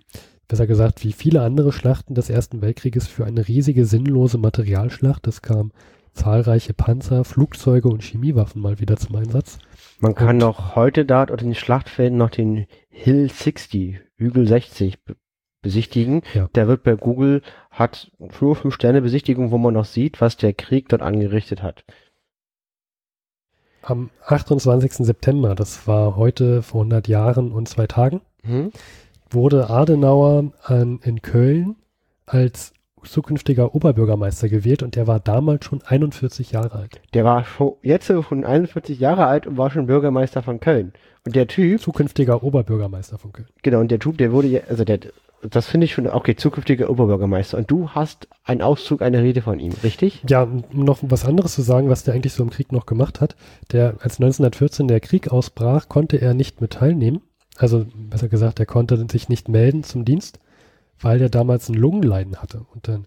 besser 0.49 0.67
gesagt, 0.67 1.05
wie 1.05 1.13
viele 1.13 1.43
andere 1.43 1.73
Schlachten 1.73 2.15
des 2.15 2.31
Ersten 2.31 2.61
Weltkrieges 2.63 3.07
für 3.09 3.25
eine 3.25 3.47
riesige 3.49 3.85
sinnlose 3.87 4.39
Materialschlacht. 4.39 5.27
Es 5.27 5.43
kamen 5.43 5.73
zahlreiche 6.13 6.73
Panzer, 6.75 7.25
Flugzeuge 7.25 7.89
und 7.89 8.03
Chemiewaffen 8.03 8.61
mal 8.63 8.79
wieder 8.81 8.97
zum 8.97 9.17
Einsatz. 9.17 9.59
Man 10.01 10.15
kann 10.15 10.31
Und- 10.31 10.39
noch 10.39 10.75
heute 10.75 11.05
dort 11.05 11.31
unter 11.31 11.45
den 11.45 11.55
Schlachtfelden 11.55 12.17
noch 12.19 12.31
den 12.31 12.67
Hill 12.89 13.31
60, 13.31 14.01
Hügel 14.17 14.47
60 14.49 15.03
be 15.05 15.17
besichtigen. 15.63 16.23
Ja. 16.33 16.49
Der 16.55 16.69
wird 16.69 16.85
bei 16.85 16.95
Google, 16.95 17.43
hat 17.71 18.11
nur 18.41 18.55
fünf 18.55 18.75
Sterne 18.75 19.03
Besichtigung, 19.03 19.51
wo 19.51 19.59
man 19.59 19.75
noch 19.75 19.85
sieht, 19.85 20.21
was 20.21 20.37
der 20.37 20.53
Krieg 20.53 20.89
dort 20.91 21.03
angerichtet 21.03 21.61
hat. 21.63 21.85
Am 23.89 24.11
28. 24.27 25.07
September, 25.07 25.55
das 25.55 25.87
war 25.87 26.17
heute 26.17 26.63
vor 26.63 26.81
100 26.83 27.07
Jahren 27.07 27.53
und 27.53 27.69
zwei 27.69 27.87
Tagen, 27.87 28.21
Mhm. 28.43 28.73
wurde 29.31 29.71
Adenauer 29.71 30.53
an, 30.65 30.99
in 31.03 31.23
Köln 31.23 31.77
als 32.27 32.73
zukünftiger 33.05 33.75
Oberbürgermeister 33.77 34.49
gewählt 34.49 34.83
und 34.83 34.97
der 34.97 35.07
war 35.07 35.21
damals 35.21 35.65
schon 35.65 35.83
41 35.87 36.51
Jahre 36.51 36.73
alt. 36.81 37.01
Der 37.15 37.25
war 37.25 37.45
schon, 37.45 37.75
jetzt 37.83 38.07
schon 38.07 38.45
41 38.45 38.99
Jahre 38.99 39.27
alt 39.27 39.47
und 39.47 39.57
war 39.57 39.71
schon 39.71 39.87
Bürgermeister 39.87 40.43
von 40.43 40.59
Köln. 40.59 40.93
Und 41.25 41.37
der 41.37 41.47
Typ, 41.47 41.81
Zukünftiger 41.81 42.43
Oberbürgermeister 42.43 43.19
von 43.19 43.33
Köln. 43.33 43.47
genau, 43.63 43.79
und 43.79 43.93
der 43.93 44.01
Typ, 44.01 44.19
der 44.19 44.33
wurde 44.33 44.49
ja, 44.49 44.63
also 44.69 44.85
der, 44.85 44.99
das 45.51 45.67
finde 45.67 45.85
ich 45.85 45.93
schon, 45.93 46.07
okay, 46.07 46.37
zukünftiger 46.37 46.91
Oberbürgermeister. 46.91 47.59
Und 47.59 47.71
du 47.71 47.91
hast 47.91 48.29
einen 48.45 48.63
Auszug, 48.63 49.03
eine 49.03 49.23
Rede 49.23 49.43
von 49.43 49.59
ihm, 49.59 49.73
richtig? 49.83 50.23
Ja, 50.29 50.43
um 50.43 50.65
noch 50.73 50.99
was 51.03 51.25
anderes 51.25 51.55
zu 51.55 51.63
sagen, 51.63 51.89
was 51.89 52.05
der 52.05 52.15
eigentlich 52.15 52.33
so 52.33 52.43
im 52.43 52.51
Krieg 52.51 52.73
noch 52.73 52.87
gemacht 52.87 53.21
hat. 53.21 53.37
Der, 53.73 53.95
als 54.01 54.21
1914 54.21 54.89
der 54.89 55.01
Krieg 55.01 55.29
ausbrach, 55.29 55.89
konnte 55.89 56.19
er 56.19 56.35
nicht 56.35 56.61
mit 56.61 56.73
teilnehmen. 56.73 57.21
Also, 57.57 57.87
besser 57.95 58.29
gesagt, 58.29 58.61
er 58.61 58.67
konnte 58.67 59.05
sich 59.11 59.29
nicht 59.29 59.49
melden 59.49 59.83
zum 59.83 60.05
Dienst, 60.05 60.41
weil 61.01 61.21
er 61.21 61.31
damals 61.31 61.69
ein 61.69 61.75
Lungenleiden 61.75 62.37
hatte. 62.37 62.67
Und 62.75 62.89
dann 62.89 63.07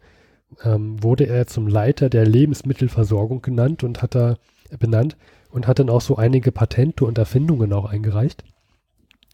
ähm, 0.64 1.02
wurde 1.04 1.26
er 1.26 1.48
zum 1.48 1.68
Leiter 1.68 2.10
der 2.10 2.26
Lebensmittelversorgung 2.26 3.42
genannt 3.42 3.84
und 3.84 4.02
hat 4.02 4.16
da 4.16 4.36
benannt 4.80 5.18
und 5.52 5.68
hat 5.68 5.80
dann 5.80 5.90
auch 5.90 6.02
so 6.02 6.16
einige 6.16 6.52
Patente 6.52 7.06
und 7.06 7.18
Erfindungen 7.18 7.74
auch 7.74 7.86
eingereicht. 7.86 8.44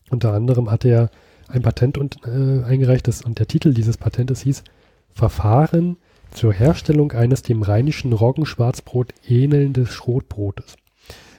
Unter 0.09 0.33
anderem 0.33 0.69
hat 0.69 0.85
er 0.85 1.09
ein 1.47 1.61
Patent 1.61 1.97
und, 1.97 2.19
äh, 2.25 2.63
eingereicht 2.63 3.07
das, 3.07 3.21
und 3.21 3.39
der 3.39 3.47
Titel 3.47 3.73
dieses 3.73 3.97
Patentes 3.97 4.41
hieß 4.41 4.63
Verfahren 5.13 5.97
zur 6.31 6.51
Herstellung 6.53 7.11
eines 7.13 7.41
dem 7.41 7.61
rheinischen 7.61 8.11
Roggenschwarzbrot 8.13 9.13
ähnelndes 9.27 9.89
Schrotbrotes. 9.89 10.75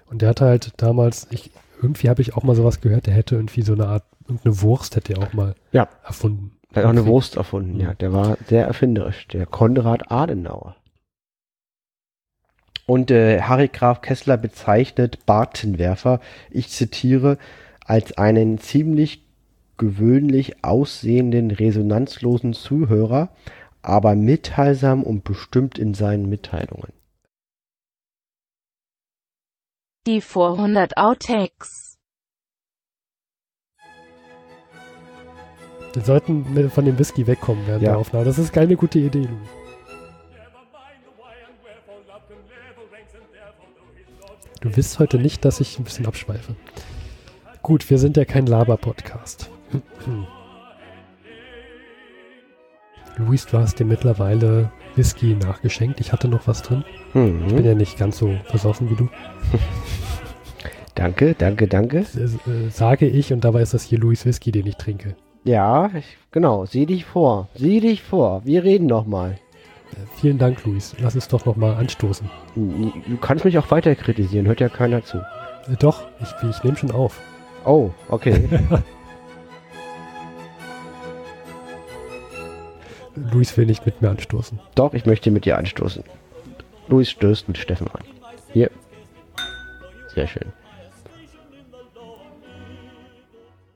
Und 0.06 0.22
der 0.22 0.30
hatte 0.30 0.46
halt 0.46 0.72
damals, 0.78 1.26
ich, 1.30 1.50
irgendwie 1.82 2.08
habe 2.08 2.22
ich 2.22 2.34
auch 2.36 2.42
mal 2.42 2.56
sowas 2.56 2.80
gehört, 2.80 3.06
der 3.06 3.14
hätte 3.14 3.34
irgendwie 3.34 3.62
so 3.62 3.72
eine 3.74 3.88
Art, 3.88 4.04
irgendeine 4.22 4.62
Wurst 4.62 4.96
hätte 4.96 5.14
er 5.14 5.22
auch 5.22 5.32
mal 5.32 5.54
Ja. 5.72 5.88
erfunden. 6.04 6.52
Der 6.74 6.82
hat 6.82 6.86
auch 6.86 6.90
eine. 6.90 7.06
Wurst 7.06 7.36
erfunden, 7.36 7.80
ja. 7.80 7.94
Der 7.94 8.12
war 8.12 8.38
sehr 8.48 8.66
erfinderisch, 8.66 9.26
der 9.28 9.46
Konrad 9.46 10.10
Adenauer. 10.10 10.76
Und 12.86 13.10
äh, 13.10 13.42
Harry 13.42 13.68
Graf 13.68 14.00
Kessler 14.00 14.36
bezeichnet 14.36 15.26
Bartenwerfer, 15.26 16.20
ich 16.50 16.68
zitiere, 16.70 17.36
als 17.84 18.16
einen 18.16 18.58
ziemlich 18.58 19.25
gewöhnlich 19.78 20.64
aussehenden, 20.64 21.50
resonanzlosen 21.50 22.52
Zuhörer, 22.54 23.30
aber 23.82 24.14
mitteilsam 24.16 25.02
und 25.02 25.24
bestimmt 25.24 25.78
in 25.78 25.94
seinen 25.94 26.28
Mitteilungen. 26.28 26.92
Die 30.06 30.20
400 30.20 30.96
Outtakes. 30.96 31.98
Wir 35.94 36.02
sollten 36.04 36.70
von 36.70 36.84
dem 36.84 36.98
Whisky 36.98 37.26
wegkommen 37.26 37.66
während 37.66 37.82
Ja. 37.82 37.90
der 37.92 37.98
Aufnahme. 37.98 38.24
Das 38.26 38.38
ist 38.38 38.52
keine 38.52 38.76
gute 38.76 38.98
Idee, 38.98 39.22
Louis. 39.22 39.48
Du 44.60 44.74
willst 44.76 44.98
heute 44.98 45.18
nicht, 45.18 45.44
dass 45.44 45.60
ich 45.60 45.78
ein 45.78 45.84
bisschen 45.84 46.06
abschweife. 46.06 46.56
Gut, 47.62 47.88
wir 47.90 47.98
sind 47.98 48.16
ja 48.16 48.24
kein 48.24 48.46
Laber-Podcast. 48.46 49.50
Luis, 53.18 53.46
du 53.46 53.58
hast 53.58 53.78
dir 53.78 53.84
mittlerweile 53.86 54.70
Whisky 54.94 55.34
nachgeschenkt. 55.34 56.00
Ich 56.00 56.12
hatte 56.12 56.28
noch 56.28 56.46
was 56.46 56.62
drin. 56.62 56.84
Ich 57.08 57.12
bin 57.14 57.46
Mhm. 57.56 57.64
ja 57.64 57.74
nicht 57.74 57.98
ganz 57.98 58.18
so 58.18 58.34
versoffen 58.44 58.90
wie 58.90 58.96
du. 58.96 59.08
Danke, 60.94 61.34
danke, 61.34 61.66
danke. 61.68 61.98
Das, 62.00 62.16
äh, 62.16 62.70
sage 62.70 63.06
ich 63.06 63.30
und 63.30 63.44
dabei 63.44 63.60
ist 63.60 63.74
das 63.74 63.82
hier 63.82 63.98
Louis 63.98 64.24
Whisky, 64.24 64.50
den 64.50 64.66
ich 64.66 64.76
trinke. 64.76 65.14
Ja, 65.44 65.90
ich, 65.94 66.16
genau, 66.32 66.64
sieh 66.64 66.86
dich 66.86 67.04
vor, 67.04 67.48
sieh 67.54 67.80
dich 67.80 68.02
vor, 68.02 68.40
wir 68.46 68.64
reden 68.64 68.86
noch 68.86 69.06
mal. 69.06 69.32
Äh, 69.92 69.96
vielen 70.18 70.38
Dank, 70.38 70.64
Luis. 70.64 70.96
Lass 70.98 71.14
uns 71.14 71.28
doch 71.28 71.44
noch 71.44 71.56
mal 71.56 71.74
anstoßen. 71.74 72.30
Du 72.54 72.92
kannst 73.20 73.44
mich 73.44 73.58
auch 73.58 73.70
weiter 73.70 73.94
kritisieren, 73.94 74.46
hört 74.46 74.60
ja 74.60 74.70
keiner 74.70 75.04
zu. 75.04 75.18
Äh, 75.18 75.76
doch, 75.78 76.02
ich, 76.22 76.48
ich 76.48 76.64
nehme 76.64 76.78
schon 76.78 76.90
auf. 76.90 77.20
Oh, 77.66 77.90
okay. 78.08 78.48
Luis 83.16 83.56
will 83.56 83.66
nicht 83.66 83.86
mit 83.86 84.02
mir 84.02 84.10
anstoßen. 84.10 84.60
Doch, 84.74 84.94
ich 84.94 85.06
möchte 85.06 85.30
mit 85.30 85.44
dir 85.44 85.58
anstoßen. 85.58 86.04
Luis 86.88 87.10
stößt 87.10 87.48
mit 87.48 87.58
Steffen 87.58 87.88
an. 87.88 88.02
Hier. 88.52 88.70
Sehr 90.14 90.26
schön. 90.26 90.52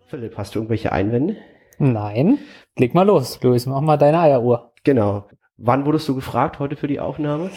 Philipp, 0.06 0.36
hast 0.36 0.54
du 0.54 0.58
irgendwelche 0.58 0.92
Einwände? 0.92 1.36
Nein. 1.78 2.38
Leg 2.76 2.94
mal 2.94 3.06
los, 3.06 3.40
Luis. 3.42 3.66
Mach 3.66 3.80
mal 3.80 3.96
deine 3.96 4.20
Eieruhr. 4.20 4.72
Genau. 4.84 5.28
Wann 5.56 5.86
wurdest 5.86 6.08
du 6.08 6.14
gefragt 6.14 6.58
heute 6.58 6.76
für 6.76 6.88
die 6.88 7.00
Aufnahme? 7.00 7.50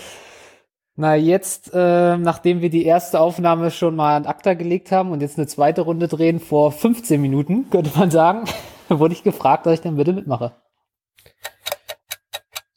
Na, 0.96 1.16
jetzt, 1.16 1.72
äh, 1.74 2.18
nachdem 2.18 2.62
wir 2.62 2.70
die 2.70 2.86
erste 2.86 3.20
Aufnahme 3.20 3.72
schon 3.72 3.96
mal 3.96 4.16
an 4.16 4.26
ACTA 4.26 4.54
gelegt 4.54 4.92
haben 4.92 5.12
und 5.12 5.22
jetzt 5.22 5.38
eine 5.38 5.48
zweite 5.48 5.82
Runde 5.82 6.08
drehen 6.08 6.40
vor 6.40 6.72
15 6.72 7.20
Minuten, 7.20 7.70
könnte 7.72 7.98
man 7.98 8.12
sagen, 8.12 8.44
wurde 8.90 9.14
ich 9.14 9.24
gefragt, 9.24 9.66
dass 9.66 9.74
ich 9.74 9.82
dann 9.82 9.96
bitte 9.96 10.14
mitmache. 10.14 10.54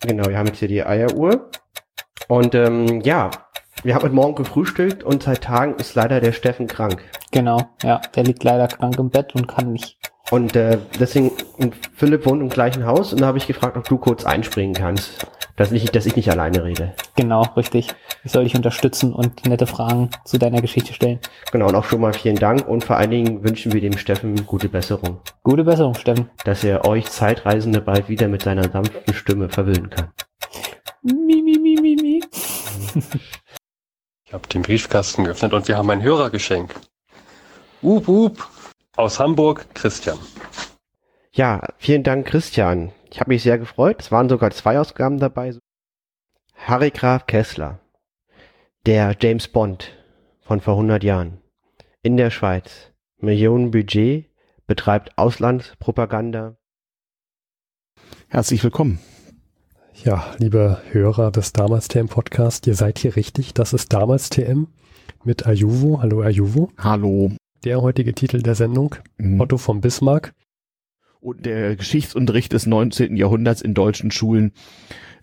Genau, 0.03 0.29
wir 0.29 0.39
haben 0.39 0.47
jetzt 0.47 0.59
hier 0.59 0.69
die 0.69 0.85
Eieruhr. 0.85 1.51
Und 2.29 2.55
ähm, 2.55 3.01
ja, 3.03 3.31
wir 3.83 3.95
haben 3.95 4.03
heute 4.03 4.15
Morgen 4.15 4.35
gefrühstückt 4.35 5.03
und 5.03 5.23
seit 5.23 5.45
Tagen 5.45 5.77
ist 5.77 5.95
leider 5.95 6.21
der 6.21 6.33
Steffen 6.33 6.67
krank. 6.67 7.03
Genau, 7.31 7.63
ja. 7.83 8.01
Der 8.15 8.25
liegt 8.25 8.43
leider 8.45 8.69
krank 8.69 8.99
im 8.99 9.11
Bett 9.11 9.35
und 9.35 9.47
kann 9.47 9.73
nicht. 9.73 9.99
Und 10.31 10.57
äh, 10.57 10.79
deswegen, 10.99 11.31
und 11.59 11.75
Philipp 11.95 12.27
wohnt 12.27 12.43
im 12.43 12.49
gleichen 12.49 12.85
Haus 12.85 13.13
und 13.13 13.21
da 13.21 13.27
habe 13.27 13.39
ich 13.39 13.47
gefragt, 13.47 13.77
ob 13.77 13.89
du 13.89 13.97
kurz 13.97 14.25
einspringen 14.25 14.75
kannst. 14.75 15.27
Dass 15.57 15.73
ich, 15.73 15.91
dass 15.91 16.05
ich 16.05 16.17
nicht 16.17 16.31
alleine 16.31 16.65
rede. 16.65 16.95
Genau, 17.15 17.43
richtig. 17.57 17.95
Ich 18.25 18.33
soll 18.33 18.45
dich 18.45 18.55
unterstützen 18.55 19.15
und 19.15 19.47
nette 19.47 19.67
Fragen 19.67 20.11
zu 20.25 20.37
deiner 20.39 20.61
Geschichte 20.61 20.93
stellen. 20.93 21.19
Genau, 21.51 21.69
und 21.69 21.75
auch 21.75 21.85
schon 21.85 22.03
mal 22.03 22.13
vielen 22.13 22.37
Dank 22.37 22.69
und 22.69 22.85
vor 22.85 22.97
allen 22.97 23.11
Dingen 23.11 23.43
wünschen 23.43 23.73
wir 23.73 23.81
dem 23.81 23.97
Steffen 23.97 24.45
gute 24.45 24.69
Besserung. 24.69 25.21
Gute 25.43 25.65
Besserung, 25.65 25.95
Steffen. 25.95 26.29
Dass 26.45 26.63
er 26.63 26.85
euch 26.85 27.07
Zeitreisende 27.07 27.81
bald 27.81 28.11
wieder 28.11 28.29
mit 28.29 28.43
seiner 28.43 28.71
sanften 28.71 29.15
Stimme 29.15 29.49
verwöhnen 29.49 29.89
kann. 29.89 30.11
Mi, 31.03 31.43
mi, 31.43 31.59
mi, 31.59 31.77
mi, 31.81 31.97
mi. 31.97 32.23
Ich 34.27 34.33
habe 34.33 34.47
den 34.49 34.63
Briefkasten 34.63 35.25
geöffnet 35.25 35.55
und 35.55 35.69
wir 35.69 35.79
haben 35.79 35.89
ein 35.89 36.03
Hörergeschenk. 36.03 36.75
Up, 37.83 38.09
up. 38.09 38.51
Aus 38.97 39.21
Hamburg, 39.21 39.67
Christian. 39.75 40.19
Ja, 41.33 41.63
vielen 41.79 42.03
Dank, 42.03 42.27
Christian. 42.27 42.93
Ich 43.11 43.21
habe 43.21 43.31
mich 43.31 43.43
sehr 43.43 43.59
gefreut. 43.59 44.01
Es 44.01 44.13
waren 44.13 44.29
sogar 44.29 44.51
zwei 44.51 44.79
Ausgaben 44.79 45.19
dabei. 45.19 45.55
Harry 46.55 46.91
Graf 46.91 47.27
Kessler, 47.27 47.81
der 48.87 49.15
James 49.21 49.49
Bond 49.49 49.93
von 50.41 50.61
vor 50.61 50.75
100 50.75 51.05
Jahren, 51.05 51.39
in 52.03 52.17
der 52.17 52.31
Schweiz, 52.31 52.93
Millionenbudget, 53.19 54.31
betreibt 54.67 55.17
Auslandspropaganda. 55.19 56.57
Herzlich 58.29 58.63
willkommen. 58.65 58.99
Ja, 60.05 60.35
liebe 60.39 60.81
Hörer 60.91 61.31
des 61.31 61.53
Damals 61.53 61.89
TM 61.89 62.09
Podcast, 62.09 62.67
ihr 62.67 62.75
seid 62.75 62.99
hier 62.99 63.17
richtig. 63.17 63.55
Das 63.55 63.73
ist 63.73 63.93
Damals 63.93 64.29
TM 64.31 64.67
mit 65.25 65.47
Ayuvo. 65.47 66.01
Hallo 66.03 66.23
Ayuvo. 66.23 66.71
Hallo. 66.79 67.31
Der 67.65 67.81
heutige 67.83 68.15
Titel 68.15 68.43
der 68.43 68.55
Sendung, 68.55 68.97
Mhm. 69.19 69.41
Otto 69.41 69.57
von 69.59 69.81
Bismarck. 69.81 70.33
Und 71.27 71.45
der 71.45 71.75
Geschichtsunterricht 71.75 72.53
des 72.53 72.67
19. 72.67 73.17
Jahrhunderts 73.17 73.61
in 73.61 73.75
deutschen 73.75 74.13
Schulen 74.13 74.53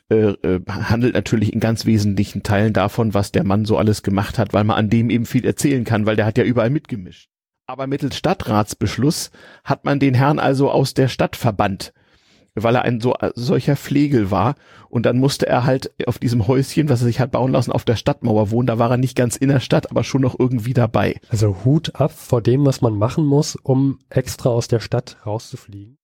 äh, 0.10 0.32
äh, 0.32 0.60
handelt 0.68 1.14
natürlich 1.14 1.54
in 1.54 1.62
ganz 1.62 1.86
wesentlichen 1.86 2.44
Teilen 2.44 2.74
davon, 2.74 3.14
was 3.14 3.32
der 3.32 3.46
Mann 3.46 3.64
so 3.64 3.78
alles 3.78 4.04
gemacht 4.04 4.38
hat, 4.38 4.52
weil 4.52 4.66
man 4.66 4.76
an 4.76 4.90
dem 4.90 5.10
eben 5.10 5.26
viel 5.26 5.46
erzählen 5.46 5.86
kann, 5.86 6.06
weil 6.06 6.18
der 6.18 6.26
hat 6.26 6.38
ja 6.38 6.44
überall 6.44 6.72
mitgemischt. 6.72 7.30
Aber 7.68 7.88
mittels 7.88 8.18
Stadtratsbeschluss 8.18 9.32
hat 9.64 9.86
man 9.86 10.02
den 10.02 10.14
Herrn 10.14 10.40
also 10.40 10.70
aus 10.70 10.94
der 10.94 11.08
Stadt 11.08 11.38
verbannt, 11.38 11.94
weil 12.56 12.76
er 12.76 12.84
ein 12.84 13.02
so 13.02 13.16
solcher 13.36 13.76
Flegel 13.76 14.32
war. 14.32 14.56
Und 14.90 15.06
dann 15.06 15.18
musste 15.18 15.48
er 15.48 15.66
halt 15.66 15.92
auf 16.08 16.20
diesem 16.20 16.48
Häuschen, 16.48 16.90
was 16.90 17.02
er 17.02 17.08
sich 17.08 17.20
hat 17.20 17.32
bauen 17.32 17.52
lassen, 17.52 17.72
auf 17.72 17.86
der 17.86 17.96
Stadtmauer 17.96 18.52
wohnen. 18.52 18.68
Da 18.68 18.80
war 18.80 18.92
er 18.92 18.98
nicht 18.98 19.16
ganz 19.16 19.36
in 19.36 19.50
der 19.50 19.60
Stadt, 19.60 19.90
aber 19.90 20.04
schon 20.04 20.22
noch 20.22 20.40
irgendwie 20.40 20.74
dabei. 20.74 21.20
Also 21.30 21.64
Hut 21.66 21.96
ab 21.96 22.12
vor 22.12 22.42
dem, 22.42 22.66
was 22.66 22.82
man 22.82 22.96
machen 22.96 23.26
muss, 23.26 23.56
um 23.56 24.00
extra 24.10 24.50
aus 24.50 24.68
der 24.68 24.80
Stadt 24.80 25.18
rauszufliegen. 25.26 25.98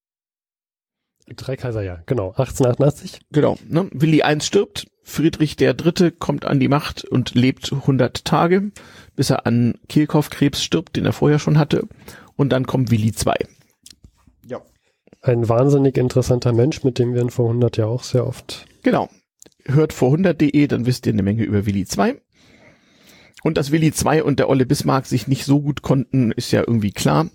Drei 1.35 1.55
Kaiser, 1.55 1.83
ja, 1.83 1.99
genau. 2.07 2.29
1888. 2.29 3.21
Genau. 3.31 3.57
Ne? 3.67 3.87
Willi 3.91 4.23
I 4.25 4.41
stirbt, 4.41 4.87
Friedrich 5.03 5.55
der 5.55 5.75
Dritte 5.75 6.11
kommt 6.11 6.45
an 6.45 6.59
die 6.59 6.67
Macht 6.67 7.03
und 7.03 7.35
lebt 7.35 7.71
100 7.71 8.25
Tage, 8.25 8.71
bis 9.15 9.29
er 9.29 9.45
an 9.45 9.75
Kehlkopfkrebs 9.89 10.63
stirbt, 10.63 10.95
den 10.95 11.05
er 11.05 11.13
vorher 11.13 11.39
schon 11.39 11.59
hatte. 11.59 11.87
Und 12.35 12.49
dann 12.49 12.65
kommt 12.65 12.89
Willi 12.89 13.13
II. 13.13 13.47
Ein 15.21 15.49
wahnsinnig 15.49 15.97
interessanter 15.97 16.53
Mensch, 16.53 16.83
mit 16.83 16.97
dem 16.97 17.13
wir 17.13 17.21
in 17.21 17.29
vor 17.29 17.47
100 17.47 17.77
ja 17.77 17.85
auch 17.85 18.03
sehr 18.03 18.25
oft. 18.25 18.65
Genau. 18.83 19.09
Hört 19.65 19.91
vor 19.91 20.13
100.de, 20.13 20.67
dann 20.67 20.85
wisst 20.85 21.05
ihr 21.05 21.13
eine 21.13 21.23
Menge 21.23 21.43
über 21.43 21.65
Willi 21.65 21.85
II. 21.85 22.15
Und 23.43 23.57
dass 23.57 23.71
Willi 23.71 23.91
II 23.91 24.21
und 24.21 24.39
der 24.39 24.49
Olle 24.49 24.65
Bismarck 24.65 25.05
sich 25.05 25.27
nicht 25.27 25.45
so 25.45 25.61
gut 25.61 25.81
konnten, 25.81 26.31
ist 26.31 26.51
ja 26.51 26.61
irgendwie 26.61 26.91
klar. 26.91 27.29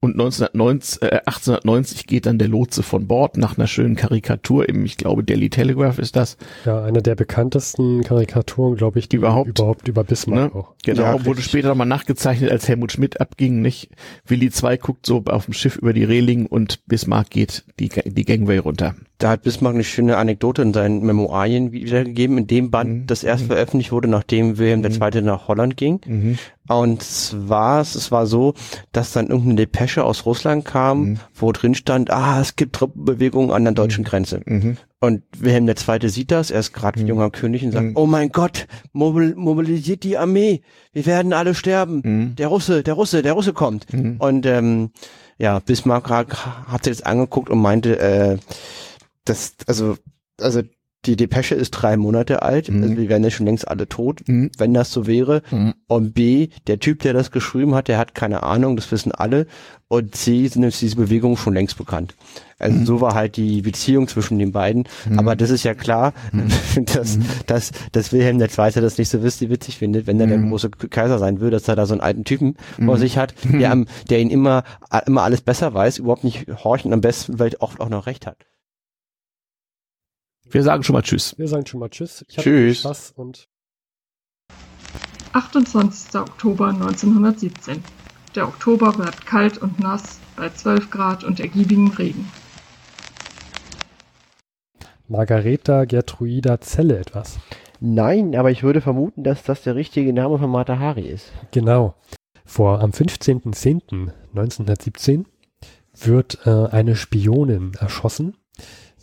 Und 0.00 0.12
1990, 0.12 1.02
äh, 1.02 1.20
1890 1.26 2.06
geht 2.06 2.26
dann 2.26 2.38
der 2.38 2.46
Lotse 2.46 2.84
von 2.84 3.08
Bord 3.08 3.36
nach 3.36 3.58
einer 3.58 3.66
schönen 3.66 3.96
Karikatur 3.96 4.68
im, 4.68 4.84
ich 4.84 4.96
glaube, 4.96 5.24
Daily 5.24 5.50
Telegraph 5.50 5.98
ist 5.98 6.14
das. 6.14 6.36
Ja, 6.64 6.84
eine 6.84 7.02
der 7.02 7.16
bekanntesten 7.16 8.04
Karikaturen, 8.04 8.76
glaube 8.76 9.00
ich, 9.00 9.08
die 9.08 9.16
Überhaupt. 9.16 9.58
überhaupt 9.58 9.88
über 9.88 10.04
Bismarck 10.04 10.54
Ne? 10.54 10.60
auch. 10.60 10.74
Genau, 10.84 11.02
Ja, 11.02 11.12
wurde 11.14 11.30
richtig. 11.38 11.46
später 11.46 11.68
nochmal 11.68 11.88
nachgezeichnet, 11.88 12.52
als 12.52 12.68
Helmut 12.68 12.92
Schmidt 12.92 13.20
abging, 13.20 13.60
nicht? 13.60 13.90
Willi 14.24 14.50
II 14.62 14.78
guckt 14.78 15.04
so 15.04 15.24
auf 15.26 15.46
dem 15.46 15.54
Schiff 15.54 15.74
über 15.76 15.92
die 15.92 16.04
Reling 16.04 16.46
und 16.46 16.86
Bismarck 16.86 17.30
geht 17.30 17.64
die, 17.80 17.88
die 17.88 18.24
Gangway 18.24 18.58
runter. 18.58 18.94
Da 19.20 19.30
hat 19.30 19.42
Bismarck 19.42 19.74
eine 19.74 19.82
schöne 19.82 20.16
Anekdote 20.16 20.62
in 20.62 20.72
seinen 20.72 21.02
Memoirien 21.04 21.72
wiedergegeben, 21.72 22.38
in 22.38 22.46
dem 22.46 22.70
Band, 22.70 22.90
Mhm. 22.90 23.06
das 23.08 23.24
erst 23.24 23.42
Mhm. 23.44 23.46
veröffentlicht 23.48 23.90
wurde, 23.90 24.06
nachdem 24.06 24.58
Wilhelm 24.58 24.80
Mhm. 24.80 24.86
II. 25.02 25.22
nach 25.22 25.48
Holland 25.48 25.76
ging. 25.76 26.00
Mhm. 26.06 26.38
Und 26.68 27.02
zwar, 27.02 27.80
es 27.80 28.12
war 28.12 28.26
so, 28.26 28.54
dass 28.92 29.12
dann 29.12 29.26
irgendeine 29.26 29.56
Depesche 29.56 30.04
aus 30.04 30.24
Russland 30.24 30.64
kam, 30.64 31.00
Mhm. 31.00 31.20
wo 31.34 31.50
drin 31.50 31.74
stand, 31.74 32.10
ah, 32.12 32.40
es 32.40 32.54
gibt 32.54 32.76
Truppenbewegungen 32.76 33.50
an 33.50 33.64
der 33.64 33.72
deutschen 33.72 34.04
Grenze. 34.04 34.40
Mhm. 34.46 34.76
Und 35.00 35.22
Wilhelm 35.36 35.66
II. 35.66 36.08
sieht 36.08 36.30
das, 36.30 36.52
er 36.52 36.60
ist 36.60 36.72
gerade 36.72 37.00
Mhm. 37.00 37.08
junger 37.08 37.30
König 37.30 37.64
und 37.64 37.72
sagt, 37.72 37.86
Mhm. 37.86 37.96
oh 37.96 38.06
mein 38.06 38.28
Gott, 38.30 38.68
mobil 38.92 39.34
mobilisiert 39.34 40.04
die 40.04 40.16
Armee, 40.16 40.60
wir 40.92 41.06
werden 41.06 41.32
alle 41.32 41.54
sterben. 41.56 42.02
Mhm. 42.04 42.36
Der 42.36 42.46
Russe, 42.46 42.84
der 42.84 42.94
Russe, 42.94 43.22
der 43.22 43.32
Russe 43.32 43.52
kommt. 43.52 43.92
Mhm. 43.92 44.16
Und 44.20 44.46
ähm, 44.46 44.90
ja, 45.38 45.58
Bismarck 45.58 46.08
hat, 46.08 46.28
hat 46.68 46.84
sich 46.84 46.98
das 46.98 47.06
angeguckt 47.06 47.50
und 47.50 47.58
meinte, 47.60 47.98
äh, 47.98 48.36
das, 49.28 49.54
also, 49.66 49.96
also 50.40 50.62
die 51.06 51.14
Depesche 51.14 51.54
ist 51.54 51.70
drei 51.70 51.96
Monate 51.96 52.42
alt, 52.42 52.68
Mhm. 52.68 52.82
also 52.82 52.96
wir 52.96 53.08
wären 53.08 53.22
ja 53.22 53.30
schon 53.30 53.46
längst 53.46 53.68
alle 53.68 53.88
tot, 53.88 54.22
Mhm. 54.26 54.50
wenn 54.58 54.74
das 54.74 54.90
so 54.92 55.06
wäre. 55.06 55.42
Mhm. 55.52 55.74
Und 55.86 56.12
B, 56.12 56.48
der 56.66 56.80
Typ, 56.80 57.00
der 57.02 57.12
das 57.12 57.30
geschrieben 57.30 57.74
hat, 57.76 57.86
der 57.86 57.98
hat 57.98 58.16
keine 58.16 58.42
Ahnung, 58.42 58.74
das 58.74 58.90
wissen 58.90 59.12
alle. 59.12 59.46
Und 59.86 60.16
C, 60.16 60.48
sind 60.48 60.64
jetzt 60.64 60.82
diese 60.82 60.96
Bewegungen 60.96 61.36
schon 61.36 61.54
längst 61.54 61.78
bekannt. 61.78 62.16
Also 62.58 62.76
Mhm. 62.80 62.84
so 62.86 63.00
war 63.00 63.14
halt 63.14 63.36
die 63.36 63.62
Beziehung 63.62 64.08
zwischen 64.08 64.40
den 64.40 64.50
beiden. 64.50 64.88
Mhm. 65.08 65.20
Aber 65.20 65.36
das 65.36 65.50
ist 65.50 65.62
ja 65.62 65.74
klar, 65.74 66.14
dass, 66.86 67.18
dass, 67.46 67.70
dass 67.92 68.12
Wilhelm 68.12 68.40
II. 68.40 68.48
das 68.80 68.98
nicht 68.98 69.08
so 69.08 69.22
witzig 69.22 69.50
witzig 69.50 69.78
findet, 69.78 70.08
wenn 70.08 70.18
er 70.20 70.26
der 70.26 70.38
Mhm. 70.38 70.50
große 70.50 70.68
Kaiser 70.70 71.20
sein 71.20 71.40
will, 71.40 71.50
dass 71.50 71.68
er 71.68 71.76
da 71.76 71.86
so 71.86 71.94
einen 71.94 72.00
alten 72.00 72.24
Typen 72.24 72.56
vor 72.84 72.96
Mhm. 72.96 73.00
sich 73.00 73.16
hat, 73.18 73.34
der, 73.44 73.84
der 74.10 74.18
ihn 74.20 74.30
immer, 74.30 74.64
immer 75.06 75.22
alles 75.22 75.42
besser 75.42 75.72
weiß, 75.72 75.98
überhaupt 75.98 76.24
nicht 76.24 76.46
horcht 76.64 76.84
und 76.84 76.92
am 76.92 77.00
besten 77.00 77.36
vielleicht 77.36 77.60
auch, 77.62 77.78
auch 77.78 77.88
noch 77.88 78.06
recht 78.06 78.26
hat. 78.26 78.36
Wir 80.50 80.62
sagen 80.62 80.82
schon 80.82 80.94
mal 80.94 81.02
Tschüss. 81.02 81.38
Wir 81.38 81.46
sagen 81.46 81.66
schon 81.66 81.80
mal 81.80 81.90
Tschüss. 81.90 82.24
Ich 82.28 82.36
Tschüss. 82.36 82.80
Spaß 82.80 83.12
und 83.16 83.48
28. 85.32 86.20
Oktober 86.20 86.68
1917. 86.68 87.82
Der 88.34 88.48
Oktober 88.48 88.92
bleibt 88.92 89.26
kalt 89.26 89.58
und 89.58 89.78
nass 89.78 90.18
bei 90.36 90.48
12 90.48 90.90
Grad 90.90 91.24
und 91.24 91.40
ergiebigem 91.40 91.88
Regen. 91.88 92.30
Margareta 95.06 95.84
Gertruida 95.84 96.60
Zelle 96.60 96.98
etwas. 96.98 97.38
Nein, 97.80 98.34
aber 98.34 98.50
ich 98.50 98.62
würde 98.62 98.80
vermuten, 98.80 99.24
dass 99.24 99.42
das 99.42 99.62
der 99.62 99.74
richtige 99.74 100.12
Name 100.12 100.38
von 100.38 100.50
Mata 100.50 100.78
Hari 100.78 101.08
ist. 101.08 101.32
Genau. 101.50 101.94
Vor 102.44 102.80
am 102.80 102.90
15.10.1917 102.90 105.24
wird 105.94 106.46
äh, 106.46 106.66
eine 106.70 106.94
Spionin 106.96 107.72
erschossen. 107.78 108.36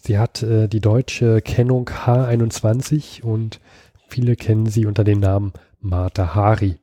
Sie 0.06 0.20
hat 0.20 0.44
äh, 0.44 0.68
die 0.68 0.82
deutsche 0.82 1.42
Kennung 1.42 1.90
H21 1.90 3.24
und 3.24 3.60
viele 4.08 4.36
kennen 4.36 4.68
sie 4.68 4.86
unter 4.86 5.04
dem 5.04 5.20
Namen 5.20 5.52
Mata 5.80 6.36
Hari. 6.36 6.78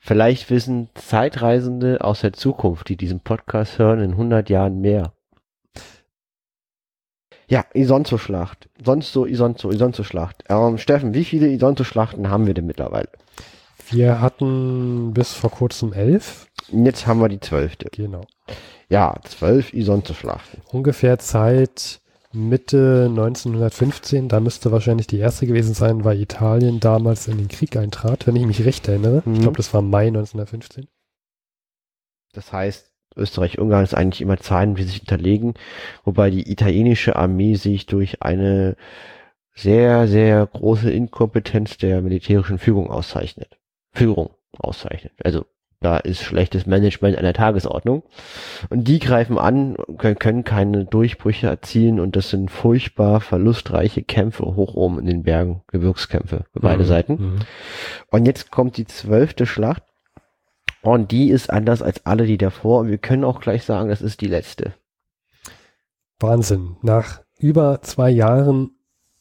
Vielleicht 0.00 0.50
wissen 0.50 0.88
Zeitreisende 0.94 2.02
aus 2.02 2.22
der 2.22 2.32
Zukunft, 2.32 2.88
die 2.88 2.96
diesen 2.96 3.20
Podcast 3.20 3.78
hören, 3.78 4.00
in 4.00 4.10
100 4.10 4.50
Jahren 4.50 4.80
mehr. 4.80 5.12
Ja, 7.46 7.64
Isonzo-Schlacht. 7.72 8.68
Sonst 8.84 9.12
so 9.12 9.26
Isonzo, 9.26 9.70
Isonzo-Schlacht. 9.70 10.42
Ähm, 10.48 10.76
Steffen, 10.78 11.14
wie 11.14 11.24
viele 11.24 11.46
Isonzo-Schlachten 11.46 12.28
haben 12.28 12.48
wir 12.48 12.54
denn 12.54 12.66
mittlerweile? 12.66 13.10
Wir 13.90 14.20
hatten 14.20 15.14
bis 15.14 15.34
vor 15.34 15.52
kurzem 15.52 15.92
elf. 15.92 16.48
Jetzt 16.72 17.06
haben 17.06 17.20
wir 17.20 17.28
die 17.28 17.38
zwölfte. 17.40 17.90
Genau. 17.92 18.22
Ja, 18.88 19.14
zwölf 19.24 19.72
Isonzo-Schlachten. 19.72 20.62
Ungefähr 20.72 21.18
Zeit 21.18 22.00
Mitte 22.32 23.06
1915, 23.08 24.28
da 24.28 24.40
müsste 24.40 24.72
wahrscheinlich 24.72 25.06
die 25.06 25.18
erste 25.18 25.46
gewesen 25.46 25.72
sein, 25.72 26.04
weil 26.04 26.20
Italien 26.20 26.80
damals 26.80 27.28
in 27.28 27.38
den 27.38 27.48
Krieg 27.48 27.76
eintrat, 27.76 28.26
wenn 28.26 28.36
ich 28.36 28.44
mich 28.44 28.64
recht 28.64 28.88
erinnere. 28.88 29.22
Mhm. 29.24 29.34
Ich 29.34 29.40
glaube, 29.40 29.56
das 29.56 29.72
war 29.72 29.82
Mai 29.82 30.08
1915. 30.08 30.88
Das 32.32 32.52
heißt, 32.52 32.90
Österreich-Ungarn 33.16 33.84
ist 33.84 33.94
eigentlich 33.94 34.20
immer 34.20 34.38
Zahlen, 34.38 34.74
die 34.74 34.82
sich 34.82 34.96
hinterlegen, 34.96 35.54
wobei 36.04 36.30
die 36.30 36.50
italienische 36.50 37.14
Armee 37.14 37.54
sich 37.54 37.86
durch 37.86 38.22
eine 38.22 38.76
sehr, 39.54 40.08
sehr 40.08 40.44
große 40.46 40.90
Inkompetenz 40.90 41.76
der 41.76 42.02
militärischen 42.02 42.58
Führung 42.58 42.90
auszeichnet. 42.90 43.56
Führung 43.92 44.30
auszeichnet. 44.58 45.12
Also 45.22 45.46
da 45.84 45.98
ist 45.98 46.22
schlechtes 46.22 46.66
Management 46.66 47.16
an 47.16 47.24
der 47.24 47.34
Tagesordnung. 47.34 48.02
Und 48.70 48.88
die 48.88 48.98
greifen 48.98 49.38
an, 49.38 49.76
können, 49.98 50.18
können 50.18 50.44
keine 50.44 50.84
Durchbrüche 50.84 51.46
erzielen 51.46 52.00
und 52.00 52.16
das 52.16 52.30
sind 52.30 52.50
furchtbar 52.50 53.20
verlustreiche 53.20 54.02
Kämpfe 54.02 54.44
hoch 54.44 54.74
oben 54.74 54.98
in 54.98 55.06
den 55.06 55.22
Bergen, 55.22 55.62
Gebirgskämpfe 55.68 56.46
für 56.52 56.60
beide 56.60 56.82
Mhm. 56.82 56.88
Seiten. 56.88 57.12
Mhm. 57.12 57.38
Und 58.10 58.26
jetzt 58.26 58.50
kommt 58.50 58.76
die 58.76 58.86
zwölfte 58.86 59.46
Schlacht. 59.46 59.82
Und 60.82 61.12
die 61.12 61.30
ist 61.30 61.50
anders 61.50 61.80
als 61.80 62.04
alle 62.04 62.26
die 62.26 62.36
davor. 62.36 62.80
Und 62.80 62.88
wir 62.88 62.98
können 62.98 63.24
auch 63.24 63.40
gleich 63.40 63.64
sagen, 63.64 63.88
das 63.88 64.02
ist 64.02 64.20
die 64.20 64.26
letzte. 64.26 64.74
Wahnsinn. 66.20 66.76
Nach 66.82 67.22
über 67.38 67.80
zwei 67.82 68.10
Jahren 68.10 68.72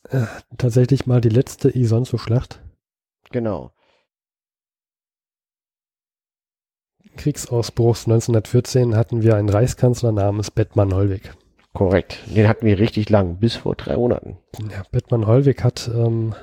äh, 0.09 0.25
tatsächlich 0.57 1.07
mal 1.07 1.21
die 1.21 1.29
letzte 1.29 1.69
Isonzo-Schlacht. 1.69 2.61
Genau. 3.31 3.71
Kriegsausbruchs 7.17 8.05
1914 8.05 8.95
hatten 8.95 9.21
wir 9.21 9.35
einen 9.35 9.49
Reichskanzler 9.49 10.11
namens 10.11 10.51
Bettmann 10.51 10.93
Hollweg. 10.93 11.33
Korrekt. 11.73 12.19
Den 12.27 12.47
hatten 12.47 12.65
wir 12.65 12.79
richtig 12.79 13.09
lang, 13.09 13.37
bis 13.37 13.55
vor 13.55 13.75
drei 13.75 13.95
Monaten. 13.95 14.37
Ja, 14.71 14.83
Bettmann 14.91 15.25
Hollweg 15.25 15.63
hat 15.63 15.89
ähm, 15.93 16.35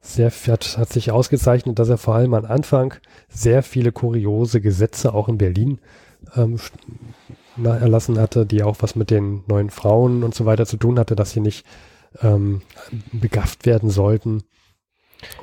sehr 0.00 0.30
hat, 0.30 0.78
hat 0.78 0.92
sich 0.92 1.10
ausgezeichnet, 1.10 1.78
dass 1.78 1.88
er 1.88 1.98
vor 1.98 2.14
allem 2.14 2.34
am 2.34 2.44
Anfang 2.44 2.94
sehr 3.28 3.62
viele 3.62 3.92
kuriose 3.92 4.60
Gesetze 4.60 5.12
auch 5.12 5.28
in 5.28 5.38
Berlin 5.38 5.80
ähm, 6.36 6.58
erlassen 7.56 8.18
hatte, 8.18 8.46
die 8.46 8.62
auch 8.62 8.76
was 8.80 8.94
mit 8.96 9.10
den 9.10 9.42
neuen 9.48 9.70
Frauen 9.70 10.22
und 10.22 10.34
so 10.34 10.46
weiter 10.46 10.66
zu 10.66 10.76
tun 10.76 10.98
hatte, 10.98 11.16
dass 11.16 11.32
sie 11.32 11.40
nicht 11.40 11.66
ähm, 12.22 12.62
begafft 13.12 13.66
werden 13.66 13.90
sollten. 13.90 14.42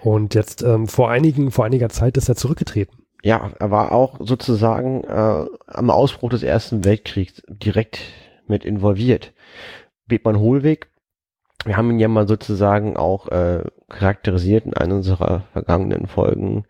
Und 0.01 0.33
jetzt 0.33 0.63
ähm, 0.63 0.87
vor 0.87 1.11
einigen 1.11 1.51
vor 1.51 1.65
einiger 1.65 1.89
Zeit 1.89 2.17
ist 2.17 2.29
er 2.29 2.35
zurückgetreten. 2.35 2.97
Ja, 3.27 3.51
er 3.59 3.71
war 3.71 3.91
auch 3.91 4.15
sozusagen 4.21 5.03
äh, 5.03 5.45
am 5.67 5.89
Ausbruch 5.89 6.29
des 6.29 6.43
Ersten 6.43 6.85
Weltkriegs 6.85 7.43
direkt 7.49 7.99
mit 8.47 8.63
involviert. 8.63 9.33
Bethmann 10.05 10.39
Hohlweg, 10.39 10.89
wir 11.65 11.75
haben 11.75 11.91
ihn 11.91 11.99
ja 11.99 12.07
mal 12.07 12.25
sozusagen 12.25 12.95
auch 12.95 13.27
äh, 13.27 13.65
charakterisiert 13.89 14.65
in 14.65 14.75
einer 14.75 14.95
unserer 14.95 15.41
vergangenen 15.51 16.07
Folgen. 16.07 16.67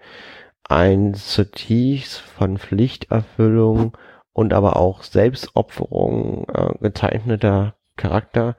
Ein 0.67 1.13
zutiefst 1.13 2.17
von 2.21 2.57
Pflichterfüllung 2.57 3.95
und 4.33 4.51
aber 4.51 4.77
auch 4.77 5.03
Selbstopferung 5.03 6.47
äh, 6.51 6.73
gezeichneter 6.81 7.75
Charakter, 7.97 8.57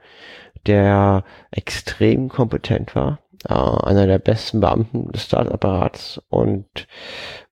der 0.65 1.25
extrem 1.51 2.29
kompetent 2.29 2.95
war, 2.95 3.19
äh, 3.43 3.53
einer 3.53 4.07
der 4.07 4.19
besten 4.19 4.61
Beamten 4.61 5.11
des 5.11 5.25
Staatsapparats 5.25 6.21
und 6.29 6.87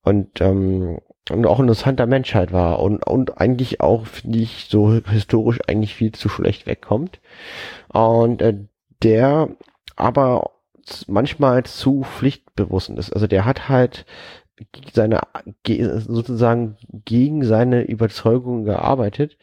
und 0.08 0.42
ähm, 0.42 1.00
und 1.30 1.46
auch 1.46 1.60
ein 1.60 1.64
interessanter 1.66 2.06
Mensch 2.08 2.34
halt 2.36 2.54
war. 2.54 2.80
Und 2.80 3.06
und 3.06 3.40
eigentlich 3.40 3.82
auch 3.82 4.06
finde 4.08 4.40
ich 4.40 4.68
so 4.70 4.94
historisch 4.94 5.60
eigentlich 5.68 5.94
viel 5.96 6.14
zu 6.14 6.30
schlecht 6.30 6.66
wegkommt. 6.68 7.20
Und 7.90 8.42
äh, 8.42 8.56
der 9.04 9.50
aber 9.96 10.52
manchmal 11.08 11.64
zu 11.66 12.04
pflichtbewusst 12.04 12.90
ist. 12.92 13.12
Also 13.14 13.28
der 13.28 13.46
hat 13.46 13.70
halt 13.70 14.06
seine 14.94 15.22
ge- 15.64 16.00
sozusagen 16.00 16.78
gegen 17.06 17.44
seine 17.44 17.84
Überzeugung 17.84 18.64
gearbeitet 18.64 19.38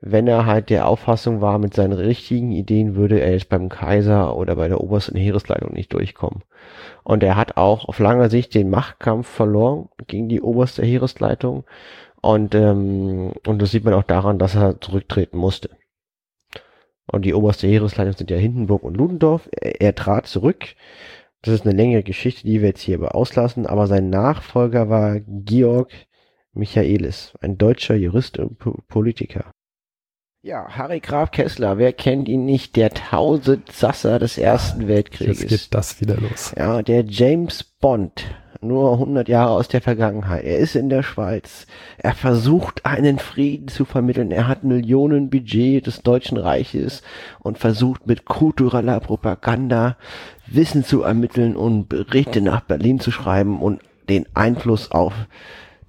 wenn 0.00 0.26
er 0.28 0.46
halt 0.46 0.70
der 0.70 0.86
Auffassung 0.86 1.40
war, 1.40 1.58
mit 1.58 1.74
seinen 1.74 1.92
richtigen 1.92 2.52
Ideen 2.52 2.94
würde 2.94 3.20
er 3.20 3.32
jetzt 3.32 3.48
beim 3.48 3.68
Kaiser 3.68 4.36
oder 4.36 4.54
bei 4.56 4.68
der 4.68 4.80
obersten 4.80 5.16
Heeresleitung 5.16 5.72
nicht 5.72 5.92
durchkommen. 5.92 6.44
Und 7.02 7.22
er 7.22 7.36
hat 7.36 7.56
auch 7.56 7.88
auf 7.88 7.98
lange 7.98 8.30
Sicht 8.30 8.54
den 8.54 8.70
Machtkampf 8.70 9.28
verloren 9.28 9.88
gegen 10.06 10.28
die 10.28 10.40
oberste 10.40 10.84
Heeresleitung. 10.84 11.64
Und, 12.20 12.54
ähm, 12.54 13.32
und 13.46 13.62
das 13.62 13.70
sieht 13.72 13.84
man 13.84 13.94
auch 13.94 14.02
daran, 14.04 14.38
dass 14.38 14.54
er 14.54 14.80
zurücktreten 14.80 15.38
musste. 15.38 15.70
Und 17.10 17.24
die 17.24 17.34
oberste 17.34 17.66
Heeresleitung 17.66 18.14
sind 18.14 18.30
ja 18.30 18.36
Hindenburg 18.36 18.82
und 18.82 18.96
Ludendorff. 18.96 19.48
Er, 19.52 19.80
er 19.80 19.94
trat 19.94 20.26
zurück. 20.26 20.74
Das 21.42 21.54
ist 21.54 21.66
eine 21.66 21.76
längere 21.76 22.02
Geschichte, 22.02 22.46
die 22.46 22.60
wir 22.60 22.68
jetzt 22.68 22.82
hier 22.82 22.98
aber 22.98 23.14
auslassen. 23.14 23.66
Aber 23.66 23.86
sein 23.86 24.10
Nachfolger 24.10 24.88
war 24.88 25.20
Georg 25.20 25.90
Michaelis, 26.52 27.34
ein 27.40 27.56
deutscher 27.56 27.94
Jurist 27.94 28.38
und 28.38 28.58
Po- 28.58 28.78
Politiker. 28.88 29.52
Ja, 30.40 30.68
Harry 30.68 31.00
Graf 31.00 31.32
Kessler, 31.32 31.78
wer 31.78 31.92
kennt 31.92 32.28
ihn 32.28 32.44
nicht? 32.46 32.76
Der 32.76 32.90
Tausendsasser 32.90 34.20
des 34.20 34.38
Ersten 34.38 34.82
Jetzt 34.82 34.88
Weltkrieges. 34.88 35.46
geht 35.48 35.74
das 35.74 36.00
wieder 36.00 36.16
los. 36.16 36.54
Ja, 36.56 36.80
der 36.80 37.04
James 37.04 37.64
Bond, 37.64 38.24
nur 38.60 38.92
100 38.92 39.28
Jahre 39.28 39.50
aus 39.50 39.66
der 39.66 39.80
Vergangenheit. 39.80 40.44
Er 40.44 40.58
ist 40.58 40.76
in 40.76 40.90
der 40.90 41.02
Schweiz. 41.02 41.66
Er 41.98 42.14
versucht, 42.14 42.86
einen 42.86 43.18
Frieden 43.18 43.66
zu 43.66 43.84
vermitteln. 43.84 44.30
Er 44.30 44.46
hat 44.46 44.62
Millionen 44.62 45.28
Budget 45.28 45.88
des 45.88 46.02
Deutschen 46.02 46.38
Reiches 46.38 47.02
und 47.40 47.58
versucht 47.58 48.06
mit 48.06 48.24
kultureller 48.24 49.00
Propaganda 49.00 49.96
Wissen 50.46 50.84
zu 50.84 51.02
ermitteln 51.02 51.56
und 51.56 51.88
Berichte 51.88 52.40
nach 52.42 52.60
Berlin 52.60 53.00
zu 53.00 53.10
schreiben 53.10 53.60
und 53.60 53.80
den 54.08 54.24
Einfluss 54.34 54.92
auf 54.92 55.14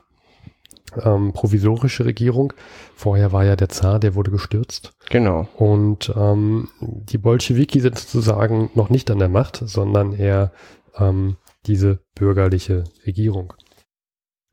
ähm, 1.02 1.32
provisorische 1.32 2.04
Regierung. 2.04 2.52
Vorher 2.94 3.32
war 3.32 3.44
ja 3.44 3.56
der 3.56 3.68
Zar, 3.68 3.98
der 3.98 4.14
wurde 4.14 4.30
gestürzt. 4.30 4.92
Genau. 5.10 5.48
Und 5.56 6.12
ähm, 6.16 6.68
die 6.80 7.18
Bolschewiki 7.18 7.80
sind 7.80 7.98
sozusagen 7.98 8.70
noch 8.74 8.90
nicht 8.90 9.10
an 9.10 9.18
der 9.18 9.28
Macht, 9.28 9.62
sondern 9.64 10.12
eher 10.12 10.52
ähm, 10.96 11.36
diese 11.66 12.00
bürgerliche 12.14 12.84
Regierung. 13.06 13.54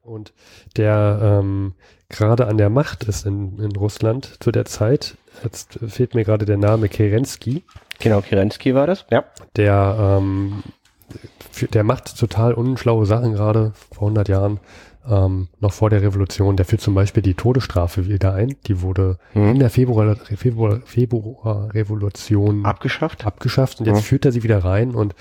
Und 0.02 0.34
der 0.78 1.20
ähm, 1.22 1.76
gerade 2.10 2.48
an 2.48 2.58
der 2.58 2.70
Macht 2.70 3.04
ist 3.04 3.26
in, 3.26 3.60
in 3.60 3.76
Russland 3.76 4.38
zu 4.40 4.52
der 4.52 4.66
Zeit. 4.66 5.18
Jetzt 5.44 5.80
fehlt 5.88 6.16
mir 6.16 6.26
gerade 6.26 6.46
der 6.46 6.58
Name 6.58 6.90
Kerensky. 6.90 7.64
Genau, 8.00 8.22
Kerensky 8.22 8.74
war 8.74 8.88
das, 8.88 9.06
ja. 9.12 9.24
Der, 9.56 10.20
ähm, 10.20 10.64
der 11.74 11.84
macht 11.84 12.18
total 12.18 12.54
unschlaue 12.54 13.06
Sachen 13.06 13.34
gerade 13.34 13.74
vor 13.92 14.08
100 14.08 14.28
Jahren, 14.28 14.60
ähm, 15.10 15.48
noch 15.60 15.74
vor 15.74 15.90
der 15.90 16.02
Revolution. 16.02 16.56
Der 16.58 16.66
führt 16.66 16.82
zum 16.82 16.94
Beispiel 16.94 17.24
die 17.24 17.34
Todesstrafe 17.34 18.08
wieder 18.08 18.34
ein. 18.34 18.56
Die 18.68 18.82
wurde 18.82 19.18
Mhm. 19.34 19.50
in 19.52 19.60
der 19.60 19.70
Februar, 19.70 20.16
Februar, 20.16 20.80
Februarrevolution 20.86 22.66
Abgeschafft? 22.66 23.26
abgeschafft 23.26 23.80
und 23.80 23.86
jetzt 23.88 23.98
Ja. 23.98 24.02
führt 24.04 24.26
er 24.26 24.32
sie 24.32 24.44
wieder 24.44 24.64
rein 24.64 24.96
und 24.96 25.16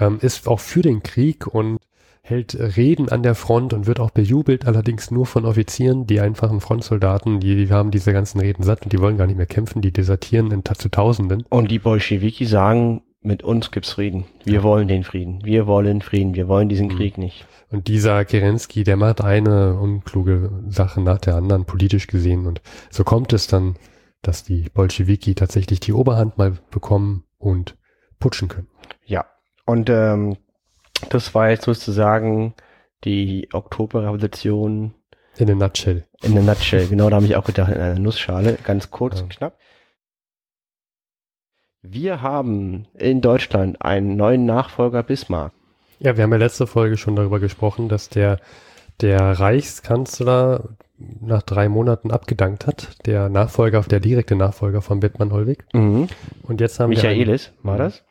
ähm, 0.00 0.18
ist 0.20 0.48
auch 0.48 0.60
für 0.60 0.82
den 0.82 1.02
Krieg 1.02 1.46
und 1.46 1.78
hält 2.22 2.54
Reden 2.76 3.10
an 3.10 3.22
der 3.22 3.34
Front 3.34 3.74
und 3.74 3.86
wird 3.86 4.00
auch 4.00 4.10
bejubelt, 4.10 4.66
allerdings 4.66 5.10
nur 5.10 5.26
von 5.26 5.44
Offizieren, 5.44 6.06
die 6.06 6.20
einfachen 6.20 6.60
Frontsoldaten, 6.60 7.38
die, 7.38 7.66
die 7.66 7.70
haben 7.72 7.90
diese 7.90 8.12
ganzen 8.12 8.40
Reden 8.40 8.62
satt 8.62 8.82
und 8.82 8.92
die 8.92 8.98
wollen 8.98 9.18
gar 9.18 9.26
nicht 9.26 9.36
mehr 9.36 9.46
kämpfen, 9.46 9.82
die 9.82 9.92
desertieren 9.92 10.50
in, 10.50 10.62
zu 10.64 10.88
Tausenden. 10.88 11.44
Und 11.50 11.70
die 11.70 11.78
Bolschewiki 11.78 12.46
sagen, 12.46 13.02
mit 13.24 13.42
uns 13.42 13.70
gibt's 13.70 13.92
Frieden. 13.92 14.24
Wir 14.44 14.62
wollen 14.62 14.86
den 14.86 15.02
Frieden. 15.02 15.40
Wir 15.44 15.66
wollen 15.66 16.02
Frieden. 16.02 16.34
Wir 16.34 16.46
wollen 16.46 16.68
diesen 16.68 16.88
Mhm. 16.88 16.96
Krieg 16.96 17.18
nicht. 17.18 17.46
Und 17.70 17.88
dieser 17.88 18.24
Kerensky, 18.24 18.84
der 18.84 18.96
macht 18.96 19.20
eine 19.22 19.74
unkluge 19.78 20.62
Sache 20.68 21.00
nach 21.00 21.18
der 21.18 21.34
anderen, 21.34 21.64
politisch 21.64 22.06
gesehen. 22.06 22.46
Und 22.46 22.60
so 22.90 23.02
kommt 23.02 23.32
es 23.32 23.46
dann, 23.46 23.76
dass 24.22 24.44
die 24.44 24.68
Bolschewiki 24.72 25.34
tatsächlich 25.34 25.80
die 25.80 25.92
Oberhand 25.92 26.38
mal 26.38 26.52
bekommen 26.70 27.24
und 27.38 27.76
putschen 28.20 28.48
können. 28.48 28.68
Ja. 29.04 29.24
Und 29.66 29.90
ähm, 29.90 30.36
das 31.10 31.34
war 31.34 31.50
jetzt 31.50 31.64
sozusagen 31.64 32.54
die 33.04 33.48
Oktoberrevolution 33.52 34.94
In 35.38 35.50
a 35.50 35.54
nutshell. 35.54 36.06
in 36.22 36.38
a 36.38 36.42
nutshell. 36.42 36.86
Genau, 36.90 37.10
da 37.10 37.16
habe 37.16 37.26
ich 37.26 37.36
auch 37.36 37.44
gedacht, 37.44 37.72
in 37.72 37.80
einer 37.80 37.98
Nussschale. 37.98 38.58
Ganz 38.64 38.90
kurz 38.90 39.16
Ja. 39.18 39.22
und 39.24 39.30
knapp. 39.30 39.58
Wir 41.86 42.22
haben 42.22 42.86
in 42.94 43.20
Deutschland 43.20 43.82
einen 43.82 44.16
neuen 44.16 44.46
Nachfolger 44.46 45.02
Bismarck. 45.02 45.52
Ja, 45.98 46.16
wir 46.16 46.24
haben 46.24 46.32
ja 46.32 46.38
letzte 46.38 46.66
Folge 46.66 46.96
schon 46.96 47.14
darüber 47.14 47.40
gesprochen, 47.40 47.90
dass 47.90 48.08
der, 48.08 48.38
der 49.02 49.20
Reichskanzler 49.38 50.70
nach 51.20 51.42
drei 51.42 51.68
Monaten 51.68 52.10
abgedankt 52.10 52.66
hat, 52.66 53.04
der 53.04 53.28
Nachfolger, 53.28 53.82
der 53.82 54.00
direkte 54.00 54.34
Nachfolger 54.34 54.80
von 54.80 55.00
Bettmann 55.00 55.30
Hollweg. 55.30 55.66
Mhm. 55.74 56.08
Und 56.44 56.62
jetzt 56.62 56.80
haben 56.80 56.90
wir 56.90 56.96
Michaelis 56.96 57.52
war 57.62 57.76
das. 57.76 58.02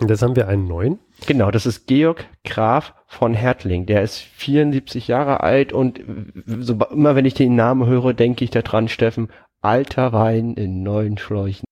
und 0.00 0.08
jetzt 0.08 0.22
haben 0.22 0.34
wir 0.34 0.48
einen 0.48 0.66
neuen. 0.66 0.98
Genau, 1.26 1.50
das 1.50 1.66
ist 1.66 1.86
Georg 1.86 2.24
Graf 2.42 2.94
von 3.06 3.34
Hertling. 3.34 3.84
Der 3.84 4.00
ist 4.00 4.16
74 4.16 5.08
Jahre 5.08 5.40
alt 5.40 5.74
und 5.74 6.00
so, 6.46 6.78
immer 6.90 7.14
wenn 7.14 7.26
ich 7.26 7.34
den 7.34 7.54
Namen 7.54 7.86
höre, 7.86 8.14
denke 8.14 8.44
ich 8.44 8.50
daran, 8.50 8.88
Steffen, 8.88 9.28
alter 9.60 10.14
Wein 10.14 10.54
in 10.54 10.82
neuen 10.82 11.18
Schläuchen. 11.18 11.66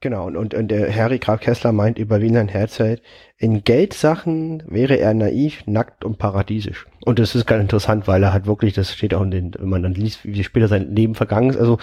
Genau, 0.00 0.26
und, 0.26 0.36
und, 0.36 0.54
und 0.54 0.68
der 0.68 0.94
Harry 0.94 1.18
Graf 1.18 1.40
Kessler 1.40 1.72
meint 1.72 1.98
über 1.98 2.20
Wieland 2.20 2.52
Herzfeld, 2.52 3.02
in 3.36 3.64
Geldsachen 3.64 4.62
wäre 4.66 4.96
er 4.96 5.12
naiv, 5.12 5.64
nackt 5.66 6.04
und 6.04 6.18
paradiesisch. 6.18 6.86
Und 7.04 7.18
das 7.18 7.34
ist 7.34 7.46
ganz 7.46 7.62
interessant, 7.62 8.06
weil 8.06 8.22
er 8.22 8.32
hat 8.32 8.46
wirklich, 8.46 8.74
das 8.74 8.92
steht 8.92 9.12
auch 9.12 9.22
in 9.22 9.32
den, 9.32 9.54
wenn 9.58 9.68
man 9.68 9.82
dann 9.82 9.94
liest, 9.94 10.24
wie 10.24 10.44
später 10.44 10.68
sein 10.68 10.94
Leben 10.94 11.16
vergangen 11.16 11.50
ist. 11.50 11.56
Also 11.56 11.78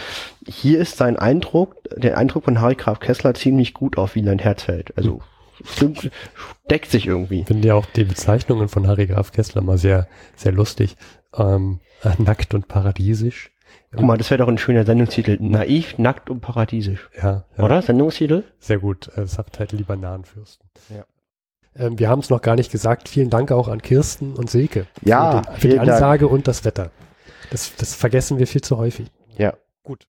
hier 0.47 0.79
ist 0.79 0.95
sein 0.95 1.17
Eindruck, 1.17 1.75
der 1.97 2.17
Eindruck 2.17 2.45
von 2.45 2.61
Harry 2.61 2.75
Graf 2.75 3.01
Kessler 3.01 3.33
ziemlich 3.33 3.73
gut 3.73 3.97
auf 3.97 4.15
Wieland 4.15 4.41
Herzfeld. 4.41 4.97
Also 4.97 5.21
stimmt, 5.65 6.09
deckt 6.69 6.91
sich 6.91 7.07
irgendwie. 7.07 7.41
Ich 7.41 7.47
finde 7.47 7.67
ja 7.67 7.75
auch 7.75 7.85
die 7.85 8.05
Bezeichnungen 8.05 8.69
von 8.69 8.87
Harry 8.87 9.07
Graf 9.07 9.33
Kessler 9.33 9.61
mal 9.61 9.77
sehr, 9.77 10.07
sehr 10.37 10.53
lustig. 10.53 10.95
Ähm, 11.35 11.81
nackt 12.17 12.53
und 12.53 12.69
paradiesisch. 12.69 13.51
Guck 13.95 14.05
mal, 14.05 14.17
das 14.17 14.29
wäre 14.29 14.39
doch 14.39 14.47
ein 14.47 14.57
schöner 14.57 14.85
Sendungstitel. 14.85 15.37
Naiv, 15.39 15.97
nackt 15.97 16.29
und 16.29 16.41
paradiesisch. 16.41 17.09
Ja, 17.15 17.45
ja. 17.57 17.63
Oder? 17.63 17.81
Sendungstitel? 17.81 18.43
Sehr 18.59 18.79
gut. 18.79 19.09
Äh, 19.17 19.25
Subtitle 19.27 19.77
Die 19.77 19.83
Bananenfürsten. 19.83 20.69
Ja. 20.89 21.05
Ähm, 21.75 21.99
wir 21.99 22.09
haben 22.09 22.19
es 22.19 22.29
noch 22.29 22.41
gar 22.41 22.55
nicht 22.55 22.71
gesagt. 22.71 23.09
Vielen 23.09 23.29
Dank 23.29 23.51
auch 23.51 23.67
an 23.67 23.81
Kirsten 23.81 24.33
und 24.33 24.49
Silke. 24.49 24.87
Ja, 25.01 25.31
Für, 25.31 25.41
den, 25.41 25.43
für 25.43 25.53
die 25.53 25.61
vielen 25.61 25.77
Dank. 25.77 25.91
Ansage 25.91 26.27
und 26.27 26.47
das 26.47 26.65
Wetter. 26.65 26.91
Das, 27.51 27.75
das 27.75 27.95
vergessen 27.95 28.39
wir 28.39 28.47
viel 28.47 28.61
zu 28.61 28.77
häufig. 28.77 29.07
Ja. 29.37 29.53
Gut. 29.83 30.07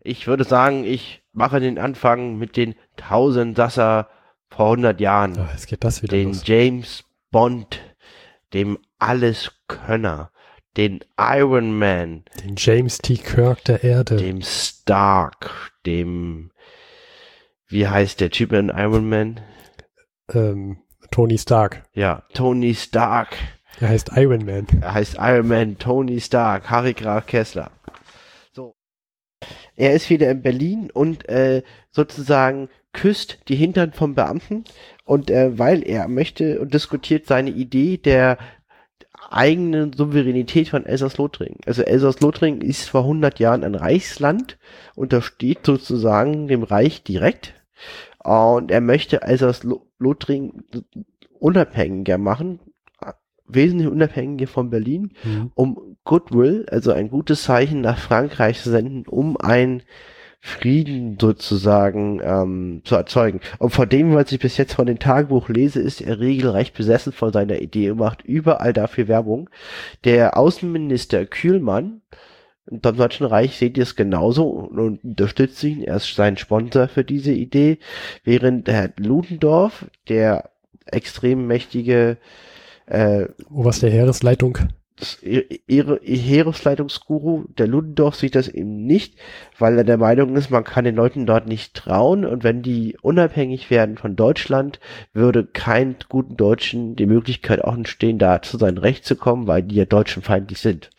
Ich 0.00 0.26
würde 0.26 0.44
sagen, 0.44 0.84
ich 0.84 1.22
mache 1.32 1.60
den 1.60 1.78
Anfang 1.78 2.36
mit 2.36 2.56
den 2.56 2.74
Tausendsasser 2.96 4.08
vor 4.48 4.66
100 4.66 5.00
Jahren. 5.00 5.38
Ah, 5.38 5.48
jetzt 5.52 5.68
geht 5.68 5.84
das 5.84 6.02
wieder 6.02 6.16
den 6.16 6.28
los. 6.28 6.42
James 6.44 7.04
Bond, 7.30 7.80
dem 8.52 8.78
Alleskönner, 8.98 10.31
den 10.76 11.00
Iron 11.18 11.78
Man, 11.78 12.24
Den 12.42 12.54
James 12.56 12.98
T. 12.98 13.16
Kirk 13.16 13.64
der 13.64 13.84
Erde. 13.84 14.16
dem 14.16 14.40
Stark, 14.42 15.72
dem, 15.86 16.50
wie 17.68 17.86
heißt 17.88 18.20
der 18.20 18.30
Typ 18.30 18.52
in 18.52 18.68
Iron 18.70 19.08
Man? 19.08 19.40
ähm, 20.32 20.78
Tony 21.10 21.36
Stark. 21.36 21.82
Ja, 21.92 22.22
Tony 22.32 22.74
Stark. 22.74 23.36
Er 23.80 23.88
heißt 23.90 24.12
Iron 24.16 24.46
Man. 24.46 24.66
Er 24.80 24.94
heißt 24.94 25.16
Iron 25.18 25.48
Man, 25.48 25.78
Tony 25.78 26.20
Stark, 26.20 26.70
Harry 26.70 26.94
Graf 26.94 27.26
Kessler. 27.26 27.70
So. 28.52 28.74
Er 29.76 29.92
ist 29.92 30.08
wieder 30.08 30.30
in 30.30 30.40
Berlin 30.42 30.90
und 30.90 31.28
äh, 31.28 31.62
sozusagen 31.90 32.68
küsst 32.94 33.40
die 33.48 33.56
Hintern 33.56 33.92
vom 33.92 34.14
Beamten 34.14 34.64
und 35.04 35.30
äh, 35.30 35.58
weil 35.58 35.82
er 35.82 36.08
möchte 36.08 36.60
und 36.60 36.72
diskutiert 36.72 37.26
seine 37.26 37.50
Idee 37.50 37.96
der 37.98 38.38
eigenen 39.32 39.92
Souveränität 39.92 40.68
von 40.68 40.86
Elsass-Lothringen. 40.86 41.58
Also 41.66 41.82
Elsass-Lothringen 41.82 42.60
ist 42.60 42.88
vor 42.88 43.02
100 43.02 43.38
Jahren 43.38 43.64
ein 43.64 43.74
Reichsland, 43.74 44.58
untersteht 44.94 45.64
sozusagen 45.64 46.48
dem 46.48 46.62
Reich 46.62 47.02
direkt 47.02 47.54
und 48.22 48.70
er 48.70 48.80
möchte 48.80 49.22
Elsass-Lothringen 49.22 50.64
unabhängiger 51.38 52.18
machen, 52.18 52.60
wesentlich 53.46 53.88
unabhängiger 53.88 54.46
von 54.46 54.70
Berlin 54.70 55.12
Mhm. 55.24 55.52
um 55.54 55.96
Goodwill, 56.04 56.66
also 56.70 56.92
ein 56.92 57.10
gutes 57.10 57.42
Zeichen 57.44 57.80
nach 57.80 57.98
Frankreich 57.98 58.60
zu 58.62 58.70
senden, 58.70 59.06
um 59.06 59.36
ein 59.36 59.82
Frieden 60.44 61.18
sozusagen 61.20 62.20
ähm, 62.20 62.82
zu 62.84 62.96
erzeugen. 62.96 63.40
Und 63.58 63.70
von 63.70 63.88
dem, 63.88 64.12
was 64.12 64.32
ich 64.32 64.40
bis 64.40 64.56
jetzt 64.56 64.74
von 64.74 64.86
dem 64.86 64.98
Tagebuch 64.98 65.48
lese, 65.48 65.80
ist 65.80 66.00
er 66.00 66.18
regelrecht 66.18 66.74
besessen 66.76 67.12
von 67.12 67.32
seiner 67.32 67.60
Idee 67.60 67.92
und 67.92 67.98
macht 67.98 68.22
überall 68.22 68.72
dafür 68.72 69.06
Werbung. 69.06 69.48
Der 70.02 70.36
Außenminister 70.36 71.26
Kühlmann 71.26 72.02
im 72.68 72.80
Deutschen 72.80 73.24
Reich 73.24 73.56
seht 73.56 73.76
ihr 73.76 73.84
es 73.84 73.94
genauso 73.94 74.48
und, 74.48 75.04
unterstützt 75.04 75.62
ihn. 75.62 75.84
Er 75.84 75.96
ist 75.96 76.12
sein 76.16 76.36
Sponsor 76.36 76.88
für 76.88 77.04
diese 77.04 77.32
Idee, 77.32 77.78
während 78.24 78.68
Herr 78.68 78.90
Ludendorff, 78.96 79.86
der 80.08 80.50
extrem 80.86 81.46
mächtige 81.46 82.16
äh, 82.86 83.26
Oberste 83.48 83.88
Heeresleitung. 83.88 84.58
Ihre 85.22 86.00
Heeresleitungsguru, 86.02 87.44
der 87.48 87.66
Ludendorff, 87.66 88.16
sieht 88.16 88.34
das 88.34 88.48
eben 88.48 88.84
nicht, 88.84 89.18
weil 89.58 89.78
er 89.78 89.84
der 89.84 89.98
Meinung 89.98 90.36
ist, 90.36 90.50
man 90.50 90.64
kann 90.64 90.84
den 90.84 90.96
Leuten 90.96 91.26
dort 91.26 91.46
nicht 91.46 91.74
trauen 91.74 92.24
und 92.24 92.44
wenn 92.44 92.62
die 92.62 92.96
unabhängig 93.00 93.70
werden 93.70 93.96
von 93.96 94.16
Deutschland, 94.16 94.80
würde 95.12 95.46
kein 95.46 95.96
guten 96.08 96.36
Deutschen 96.36 96.96
die 96.96 97.06
Möglichkeit 97.06 97.62
auch 97.64 97.74
entstehen, 97.74 98.18
da 98.18 98.42
zu 98.42 98.58
sein 98.58 98.78
Recht 98.78 99.04
zu 99.04 99.16
kommen, 99.16 99.46
weil 99.46 99.62
die 99.62 99.76
ja 99.76 99.84
deutschenfeindlich 99.84 100.58
sind. 100.58 100.90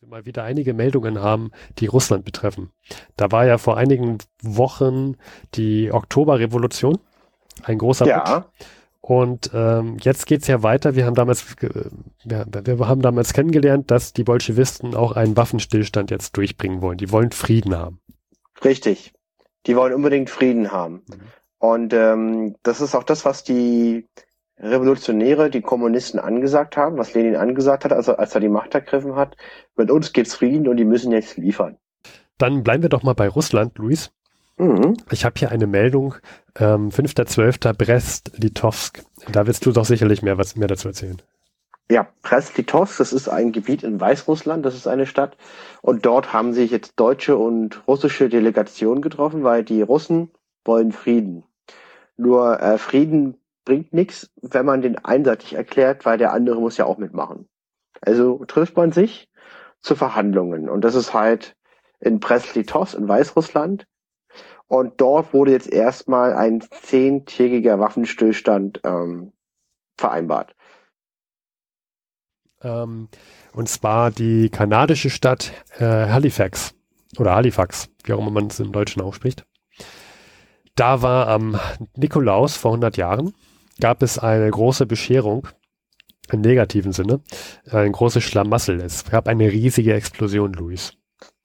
wir 0.00 0.08
mal 0.08 0.26
wieder 0.26 0.44
einige 0.44 0.74
Meldungen 0.74 1.20
haben, 1.20 1.52
die 1.78 1.86
Russland 1.86 2.24
betreffen. 2.24 2.70
Da 3.16 3.30
war 3.30 3.46
ja 3.46 3.58
vor 3.58 3.76
einigen 3.76 4.18
Wochen 4.42 5.16
die 5.54 5.92
Oktoberrevolution, 5.92 6.98
ein 7.62 7.78
großer 7.78 8.06
Putsch. 8.20 8.30
Und 9.02 9.50
ähm, 9.52 9.96
jetzt 10.00 10.26
geht's 10.26 10.46
ja 10.46 10.62
weiter. 10.62 10.94
Wir 10.94 11.06
haben 11.06 11.16
damals, 11.16 11.56
äh, 11.60 11.90
wir, 12.24 12.88
haben 12.88 13.02
damals 13.02 13.32
kennengelernt, 13.32 13.90
dass 13.90 14.12
die 14.12 14.22
Bolschewisten 14.22 14.94
auch 14.94 15.12
einen 15.12 15.36
Waffenstillstand 15.36 16.12
jetzt 16.12 16.36
durchbringen 16.36 16.80
wollen. 16.82 16.98
Die 16.98 17.10
wollen 17.10 17.32
Frieden 17.32 17.76
haben. 17.76 18.00
Richtig. 18.64 19.12
Die 19.66 19.74
wollen 19.74 19.92
unbedingt 19.92 20.30
Frieden 20.30 20.70
haben. 20.70 21.02
Mhm. 21.08 21.20
Und 21.58 21.92
ähm, 21.92 22.54
das 22.62 22.80
ist 22.80 22.94
auch 22.94 23.02
das, 23.02 23.24
was 23.24 23.42
die 23.42 24.08
Revolutionäre, 24.58 25.50
die 25.50 25.62
Kommunisten 25.62 26.20
angesagt 26.20 26.76
haben, 26.76 26.96
was 26.96 27.12
Lenin 27.12 27.34
angesagt 27.34 27.84
hat, 27.84 27.92
also 27.92 28.16
als 28.16 28.36
er 28.36 28.40
die 28.40 28.48
Macht 28.48 28.74
ergriffen 28.74 29.16
hat. 29.16 29.36
Mit 29.76 29.90
uns 29.90 30.12
gibt's 30.12 30.36
Frieden 30.36 30.68
und 30.68 30.76
die 30.76 30.84
müssen 30.84 31.10
jetzt 31.10 31.36
liefern. 31.36 31.76
Dann 32.38 32.62
bleiben 32.62 32.82
wir 32.82 32.88
doch 32.88 33.02
mal 33.02 33.14
bei 33.14 33.28
Russland, 33.28 33.76
Luis. 33.78 34.12
Mhm. 34.58 34.96
Ich 35.10 35.24
habe 35.24 35.38
hier 35.38 35.50
eine 35.50 35.66
Meldung, 35.66 36.14
ähm, 36.58 36.90
5.12. 36.90 37.72
Brest-Litovsk. 37.72 39.02
Da 39.30 39.46
willst 39.46 39.64
du 39.66 39.72
doch 39.72 39.84
sicherlich 39.84 40.22
mehr, 40.22 40.38
was 40.38 40.56
mehr 40.56 40.68
dazu 40.68 40.88
erzählen. 40.88 41.20
Ja, 41.90 42.08
Brest-Litovsk, 42.22 42.98
das 42.98 43.12
ist 43.12 43.28
ein 43.28 43.52
Gebiet 43.52 43.82
in 43.82 44.00
Weißrussland, 44.00 44.64
das 44.64 44.74
ist 44.74 44.86
eine 44.86 45.06
Stadt. 45.06 45.36
Und 45.82 46.06
dort 46.06 46.32
haben 46.32 46.52
sich 46.52 46.70
jetzt 46.70 46.94
deutsche 46.96 47.36
und 47.36 47.86
russische 47.86 48.28
Delegationen 48.28 49.02
getroffen, 49.02 49.42
weil 49.42 49.64
die 49.64 49.82
Russen 49.82 50.30
wollen 50.64 50.92
Frieden. 50.92 51.44
Nur 52.16 52.60
äh, 52.60 52.78
Frieden 52.78 53.36
bringt 53.64 53.92
nichts, 53.92 54.30
wenn 54.40 54.66
man 54.66 54.82
den 54.82 54.98
einseitig 55.04 55.54
erklärt, 55.54 56.04
weil 56.04 56.18
der 56.18 56.32
andere 56.32 56.60
muss 56.60 56.76
ja 56.76 56.84
auch 56.84 56.98
mitmachen. 56.98 57.48
Also 58.00 58.44
trifft 58.46 58.76
man 58.76 58.92
sich 58.92 59.28
zu 59.80 59.94
Verhandlungen 59.94 60.68
und 60.68 60.82
das 60.82 60.94
ist 60.94 61.14
halt 61.14 61.56
in 62.00 62.20
Brest-Litovsk 62.20 62.96
in 62.96 63.08
Weißrussland 63.08 63.86
und 64.68 65.00
dort 65.00 65.32
wurde 65.32 65.52
jetzt 65.52 65.70
erstmal 65.70 66.32
ein 66.34 66.62
zehntägiger 66.82 67.78
Waffenstillstand 67.78 68.80
ähm, 68.84 69.32
vereinbart. 69.96 70.54
Ähm, 72.62 73.08
und 73.52 73.68
zwar 73.68 74.10
die 74.10 74.48
kanadische 74.50 75.10
Stadt 75.10 75.52
äh, 75.78 75.84
Halifax 75.84 76.74
oder 77.18 77.34
Halifax, 77.34 77.88
wie 78.04 78.12
auch 78.12 78.18
immer 78.18 78.30
man 78.30 78.46
es 78.46 78.60
im 78.60 78.72
Deutschen 78.72 79.02
ausspricht. 79.02 79.44
Da 80.74 81.02
war 81.02 81.28
am 81.28 81.58
Nikolaus 81.96 82.56
vor 82.56 82.70
100 82.70 82.96
Jahren, 82.96 83.34
gab 83.80 84.02
es 84.02 84.18
eine 84.18 84.50
große 84.50 84.86
Bescherung 84.86 85.48
im 86.30 86.40
negativen 86.40 86.92
Sinne, 86.92 87.20
ein 87.70 87.92
großes 87.92 88.22
Schlamassel. 88.22 88.80
Es 88.80 89.04
gab 89.04 89.28
eine 89.28 89.50
riesige 89.50 89.92
Explosion, 89.92 90.54
Luis. 90.54 90.94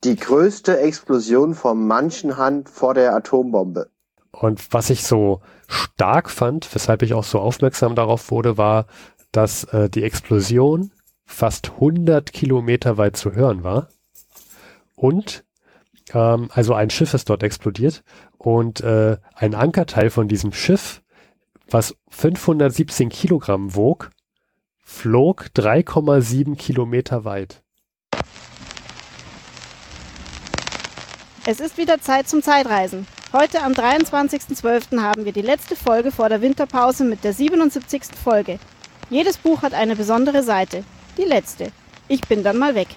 Die 0.03 0.15
größte 0.15 0.79
Explosion 0.79 1.55
von 1.55 1.87
manchen 1.87 2.37
Hand 2.37 2.69
vor 2.69 2.93
der 2.93 3.15
Atombombe. 3.15 3.89
Und 4.31 4.73
was 4.73 4.89
ich 4.89 5.03
so 5.03 5.41
stark 5.67 6.29
fand, 6.29 6.73
weshalb 6.73 7.01
ich 7.01 7.13
auch 7.13 7.23
so 7.23 7.39
aufmerksam 7.39 7.95
darauf 7.95 8.29
wurde, 8.29 8.57
war, 8.57 8.85
dass 9.31 9.63
äh, 9.65 9.89
die 9.89 10.03
Explosion 10.03 10.91
fast 11.25 11.71
100 11.71 12.31
Kilometer 12.31 12.97
weit 12.97 13.17
zu 13.17 13.33
hören 13.33 13.63
war. 13.63 13.89
Und 14.95 15.43
ähm, 16.13 16.49
also 16.53 16.73
ein 16.73 16.89
Schiff 16.89 17.13
ist 17.13 17.29
dort 17.29 17.43
explodiert 17.43 18.03
und 18.37 18.81
äh, 18.81 19.17
ein 19.33 19.55
Ankerteil 19.55 20.09
von 20.09 20.27
diesem 20.27 20.53
Schiff, 20.53 21.01
was 21.69 21.95
517 22.09 23.09
Kilogramm 23.09 23.75
wog, 23.75 24.11
flog 24.83 25.47
3,7 25.55 26.55
Kilometer 26.55 27.25
weit. 27.25 27.63
Es 31.49 31.61
ist 31.61 31.77
wieder 31.77 32.01
Zeit 32.01 32.27
zum 32.27 32.41
Zeitreisen. 32.41 33.07
Heute 33.31 33.63
am 33.63 33.71
23.12. 33.71 35.01
haben 35.01 35.23
wir 35.23 35.31
die 35.31 35.41
letzte 35.41 35.77
Folge 35.77 36.11
vor 36.11 36.27
der 36.27 36.41
Winterpause 36.41 37.05
mit 37.05 37.23
der 37.23 37.31
77. 37.31 38.03
Folge. 38.21 38.59
Jedes 39.09 39.37
Buch 39.37 39.61
hat 39.61 39.73
eine 39.73 39.95
besondere 39.95 40.43
Seite. 40.43 40.83
Die 41.17 41.23
letzte. 41.23 41.71
Ich 42.09 42.19
bin 42.27 42.43
dann 42.43 42.57
mal 42.57 42.75
weg. 42.75 42.89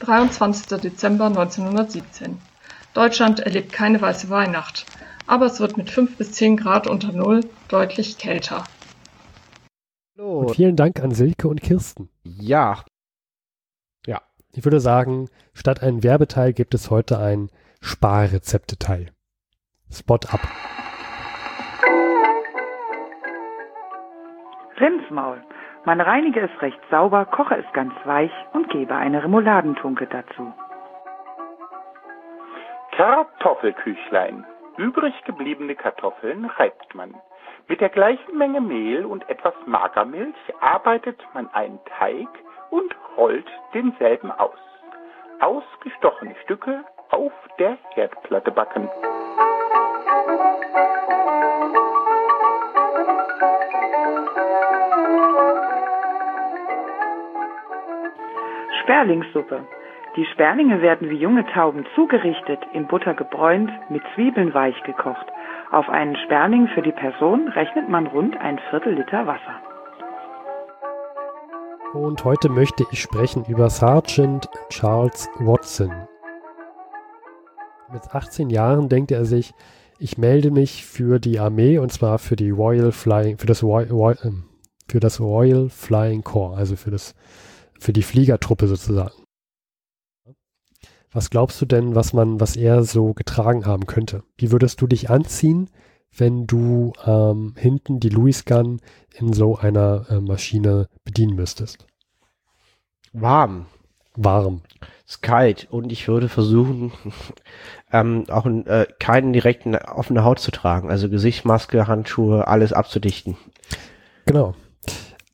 23. 0.00 0.80
Dezember 0.82 1.28
1917. 1.28 2.36
Deutschland 2.92 3.40
erlebt 3.40 3.72
keine 3.72 4.02
weiße 4.02 4.28
Weihnacht, 4.28 4.84
aber 5.26 5.46
es 5.46 5.60
wird 5.60 5.78
mit 5.78 5.88
5 5.88 6.18
bis 6.18 6.32
10 6.32 6.58
Grad 6.58 6.86
unter 6.86 7.12
Null 7.12 7.40
deutlich 7.68 8.18
kälter. 8.18 8.64
Und 10.18 10.54
vielen 10.54 10.76
Dank 10.76 11.00
an 11.00 11.12
Silke 11.12 11.48
und 11.48 11.62
Kirsten. 11.62 12.10
Ja. 12.22 12.84
Ich 14.56 14.64
würde 14.64 14.78
sagen, 14.78 15.28
statt 15.52 15.82
einen 15.82 16.04
Werbeteil 16.04 16.52
gibt 16.52 16.74
es 16.74 16.88
heute 16.88 17.18
ein 17.18 17.50
Sparrezepteteil. 17.80 19.10
Spot 19.90 20.20
ab. 20.30 20.40
Rindsmaul. 24.78 25.42
Man 25.84 26.00
reinige 26.00 26.40
es 26.40 26.62
recht 26.62 26.78
sauber, 26.88 27.24
koche 27.24 27.56
es 27.56 27.72
ganz 27.72 27.92
weich 28.04 28.30
und 28.52 28.70
gebe 28.70 28.94
eine 28.94 29.24
Remouladentunke 29.24 30.06
dazu. 30.06 30.52
Kartoffelküchlein. 32.96 34.46
Übrig 34.76 35.14
gebliebene 35.24 35.74
Kartoffeln 35.74 36.44
reibt 36.44 36.94
man. 36.94 37.14
Mit 37.66 37.80
der 37.80 37.88
gleichen 37.88 38.38
Menge 38.38 38.60
Mehl 38.60 39.04
und 39.04 39.28
etwas 39.28 39.54
Magermilch 39.66 40.36
arbeitet 40.60 41.20
man 41.34 41.48
einen 41.52 41.80
Teig 41.98 42.28
und 42.74 42.92
rollt 43.16 43.46
denselben 43.72 44.32
aus. 44.32 44.58
Ausgestochene 45.40 46.34
Stücke 46.42 46.82
auf 47.10 47.32
der 47.60 47.78
Herdplatte 47.94 48.50
backen. 48.50 48.88
Sperlingssuppe. 58.82 59.66
Die 60.16 60.26
Sperlinge 60.26 60.82
werden 60.82 61.10
wie 61.10 61.16
junge 61.16 61.46
Tauben 61.46 61.86
zugerichtet, 61.94 62.60
in 62.72 62.88
Butter 62.88 63.14
gebräunt, 63.14 63.70
mit 63.88 64.02
Zwiebeln 64.14 64.52
weich 64.52 64.80
gekocht. 64.82 65.26
Auf 65.70 65.88
einen 65.88 66.16
Sperling 66.16 66.66
für 66.68 66.82
die 66.82 66.92
Person 66.92 67.48
rechnet 67.48 67.88
man 67.88 68.08
rund 68.08 68.36
ein 68.40 68.58
Viertel 68.70 68.94
Liter 68.94 69.26
Wasser. 69.26 69.60
Und 71.94 72.24
heute 72.24 72.48
möchte 72.48 72.84
ich 72.90 73.00
sprechen 73.00 73.44
über 73.44 73.70
Sergeant 73.70 74.48
Charles 74.68 75.28
Watson. 75.38 75.92
Mit 77.92 78.12
18 78.12 78.50
Jahren 78.50 78.88
denkt 78.88 79.12
er 79.12 79.24
sich, 79.24 79.54
ich 80.00 80.18
melde 80.18 80.50
mich 80.50 80.84
für 80.84 81.20
die 81.20 81.38
Armee 81.38 81.78
und 81.78 81.92
zwar 81.92 82.18
für 82.18 82.34
die 82.34 82.50
Royal 82.50 82.90
Flying, 82.90 83.38
für 83.38 83.46
das 83.46 83.62
Royal, 83.62 84.18
ähm, 84.24 84.42
für 84.88 84.98
das 84.98 85.20
Royal 85.20 85.68
Flying 85.68 86.24
Corps, 86.24 86.56
also 86.56 86.74
für 86.74 86.90
das 86.90 87.14
für 87.78 87.92
die 87.92 88.02
Fliegertruppe 88.02 88.66
sozusagen. 88.66 89.14
Was 91.12 91.30
glaubst 91.30 91.62
du 91.62 91.64
denn, 91.64 91.94
was 91.94 92.12
man, 92.12 92.40
was 92.40 92.56
er 92.56 92.82
so 92.82 93.14
getragen 93.14 93.66
haben 93.66 93.86
könnte? 93.86 94.24
Wie 94.36 94.50
würdest 94.50 94.80
du 94.80 94.88
dich 94.88 95.10
anziehen, 95.10 95.70
wenn 96.16 96.46
du 96.46 96.92
ähm, 97.04 97.54
hinten 97.56 98.00
die 98.00 98.08
Louis 98.08 98.44
Gun 98.44 98.80
in 99.14 99.32
so 99.32 99.56
einer 99.56 100.06
äh, 100.10 100.20
Maschine 100.20 100.88
bedienen 101.04 101.36
müsstest? 101.36 101.86
Warm. 103.12 103.66
Warm. 104.16 104.62
Ist 105.06 105.22
kalt 105.22 105.66
und 105.70 105.90
ich 105.92 106.06
würde 106.08 106.28
versuchen, 106.28 106.92
ähm, 107.92 108.24
auch 108.28 108.46
äh, 108.46 108.86
keinen 108.98 109.32
direkten 109.32 109.74
offene 109.76 110.24
Haut 110.24 110.38
zu 110.38 110.50
tragen. 110.50 110.90
Also 110.90 111.08
Gesichtsmaske, 111.08 111.86
Handschuhe, 111.86 112.46
alles 112.46 112.72
abzudichten. 112.72 113.36
Genau. 114.26 114.54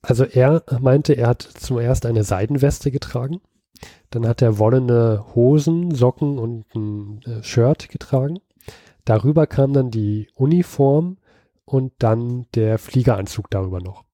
Also 0.02 0.24
er 0.24 0.62
meinte, 0.80 1.12
er 1.12 1.28
hat 1.28 1.42
zuerst 1.42 2.06
eine 2.06 2.24
Seidenweste 2.24 2.90
getragen, 2.90 3.40
dann 4.10 4.26
hat 4.26 4.42
er 4.42 4.58
wollene 4.58 5.24
Hosen, 5.34 5.94
Socken 5.94 6.38
und 6.38 6.64
ein 6.74 7.20
äh, 7.26 7.42
Shirt 7.42 7.88
getragen. 7.90 8.38
Darüber 9.04 9.46
kam 9.46 9.72
dann 9.72 9.90
die 9.90 10.28
Uniform 10.34 11.18
und 11.64 11.92
dann 11.98 12.46
der 12.54 12.78
Fliegeranzug 12.78 13.50
darüber 13.50 13.80
noch. 13.80 14.04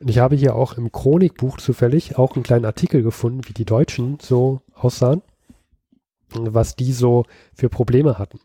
Und 0.00 0.10
ich 0.10 0.18
habe 0.18 0.36
hier 0.36 0.54
auch 0.54 0.74
im 0.76 0.92
Chronikbuch 0.92 1.58
zufällig 1.58 2.18
auch 2.18 2.34
einen 2.34 2.42
kleinen 2.42 2.66
Artikel 2.66 3.02
gefunden, 3.02 3.42
wie 3.46 3.54
die 3.54 3.64
Deutschen 3.64 4.18
so 4.20 4.60
aussahen, 4.74 5.22
was 6.34 6.76
die 6.76 6.92
so 6.92 7.24
für 7.54 7.68
Probleme 7.68 8.18
hatten. 8.18 8.40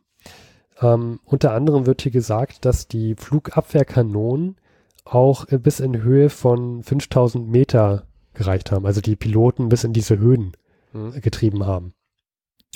Ähm, 0.82 1.20
unter 1.26 1.54
anderem 1.54 1.86
wird 1.86 2.02
hier 2.02 2.12
gesagt, 2.12 2.64
dass 2.66 2.88
die 2.88 3.16
Flugabwehrkanonen 3.16 4.56
auch 5.04 5.48
äh, 5.50 5.58
bis 5.58 5.80
in 5.80 6.02
Höhe 6.02 6.30
von 6.30 6.84
5000 6.84 7.50
Meter 7.50 8.08
gereicht 8.34 8.72
haben. 8.72 8.86
Also 8.86 9.02
die 9.02 9.16
Piloten 9.16 9.70
bis 9.70 9.84
in 9.84 9.94
diese 9.94 10.18
Höhen 10.18 10.54
mhm. 10.94 11.20
getrieben 11.20 11.66
haben. 11.66 11.94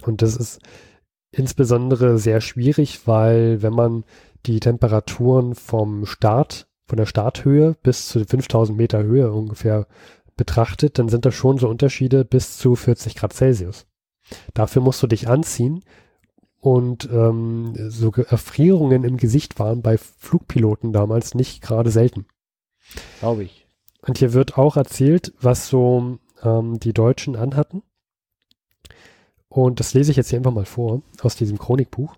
Und 0.01 0.21
das 0.21 0.35
ist 0.35 0.59
insbesondere 1.33 2.17
sehr 2.17 2.41
schwierig, 2.41 3.07
weil 3.07 3.61
wenn 3.61 3.73
man 3.73 4.03
die 4.45 4.59
Temperaturen 4.59 5.55
vom 5.55 6.05
Start, 6.05 6.67
von 6.85 6.97
der 6.97 7.05
Starthöhe 7.05 7.75
bis 7.81 8.07
zu 8.07 8.23
5000 8.25 8.77
Meter 8.77 9.03
Höhe 9.03 9.31
ungefähr 9.31 9.87
betrachtet, 10.35 10.99
dann 10.99 11.09
sind 11.09 11.25
das 11.25 11.33
schon 11.33 11.57
so 11.57 11.67
Unterschiede 11.69 12.25
bis 12.25 12.57
zu 12.57 12.75
40 12.75 13.15
Grad 13.15 13.33
Celsius. 13.33 13.85
Dafür 14.53 14.81
musst 14.81 15.01
du 15.01 15.07
dich 15.07 15.27
anziehen 15.27 15.83
und 16.59 17.09
ähm, 17.11 17.73
so 17.89 18.11
Erfrierungen 18.11 19.03
im 19.03 19.17
Gesicht 19.17 19.59
waren 19.59 19.81
bei 19.81 19.97
Flugpiloten 19.97 20.93
damals 20.93 21.35
nicht 21.35 21.61
gerade 21.61 21.91
selten. 21.91 22.25
Glaube 23.19 23.43
ich. 23.43 23.67
Und 24.05 24.17
hier 24.17 24.33
wird 24.33 24.57
auch 24.57 24.77
erzählt, 24.77 25.33
was 25.39 25.67
so 25.67 26.19
ähm, 26.41 26.79
die 26.79 26.93
Deutschen 26.93 27.35
anhatten. 27.35 27.83
Und 29.53 29.79
das 29.79 29.93
lese 29.93 30.09
ich 30.09 30.17
jetzt 30.17 30.31
hier 30.31 30.39
einfach 30.39 30.51
mal 30.51 30.65
vor 30.65 31.03
aus 31.21 31.35
diesem 31.35 31.59
Chronikbuch. 31.59 32.15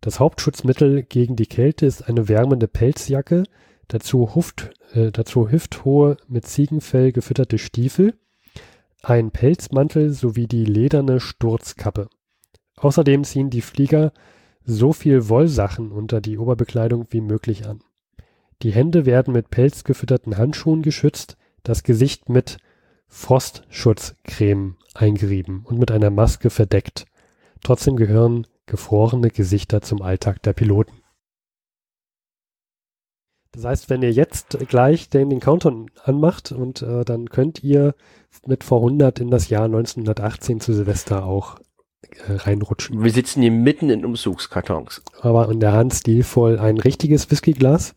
Das 0.00 0.20
Hauptschutzmittel 0.20 1.02
gegen 1.02 1.36
die 1.36 1.46
Kälte 1.46 1.84
ist 1.84 2.08
eine 2.08 2.28
wärmende 2.28 2.66
Pelzjacke, 2.66 3.42
dazu, 3.88 4.34
Huft, 4.34 4.70
äh, 4.94 5.12
dazu 5.12 5.50
hüfthohe 5.50 6.16
mit 6.28 6.46
Ziegenfell 6.46 7.12
gefütterte 7.12 7.58
Stiefel, 7.58 8.14
ein 9.02 9.32
Pelzmantel 9.32 10.14
sowie 10.14 10.46
die 10.46 10.64
lederne 10.64 11.20
Sturzkappe. 11.20 12.08
Außerdem 12.78 13.22
ziehen 13.22 13.50
die 13.50 13.60
Flieger 13.60 14.14
so 14.64 14.94
viel 14.94 15.28
Wollsachen 15.28 15.92
unter 15.92 16.22
die 16.22 16.38
Oberbekleidung 16.38 17.06
wie 17.10 17.20
möglich 17.20 17.66
an. 17.66 17.80
Die 18.62 18.72
Hände 18.72 19.04
werden 19.04 19.34
mit 19.34 19.50
pelzgefütterten 19.50 20.38
Handschuhen 20.38 20.80
geschützt, 20.80 21.36
das 21.64 21.82
Gesicht 21.82 22.30
mit 22.30 22.56
Frostschutzcreme 23.08 24.76
eingerieben 24.94 25.64
und 25.64 25.78
mit 25.78 25.90
einer 25.90 26.10
Maske 26.10 26.50
verdeckt. 26.50 27.06
Trotzdem 27.62 27.96
gehören 27.96 28.46
gefrorene 28.66 29.30
Gesichter 29.30 29.80
zum 29.80 30.02
Alltag 30.02 30.42
der 30.42 30.52
Piloten. 30.52 31.02
Das 33.52 33.64
heißt, 33.64 33.90
wenn 33.90 34.02
ihr 34.02 34.12
jetzt 34.12 34.58
gleich 34.68 35.08
den, 35.08 35.30
den 35.30 35.40
Countdown 35.40 35.90
anmacht 36.04 36.52
und 36.52 36.82
äh, 36.82 37.04
dann 37.04 37.30
könnt 37.30 37.64
ihr 37.64 37.94
mit 38.46 38.62
vor 38.62 38.78
100 38.80 39.20
in 39.20 39.30
das 39.30 39.48
Jahr 39.48 39.64
1918 39.64 40.60
zu 40.60 40.74
Silvester 40.74 41.24
auch 41.24 41.58
äh, 42.02 42.34
reinrutschen. 42.34 43.02
Wir 43.02 43.10
sitzen 43.10 43.40
hier 43.40 43.50
mitten 43.50 43.90
in 43.90 44.04
Umzugskartons. 44.04 45.02
Aber 45.22 45.50
in 45.50 45.60
der 45.60 45.72
Hand 45.72 45.94
stilvoll 45.94 46.58
ein 46.58 46.78
richtiges 46.78 47.30
Whiskyglas 47.30 47.94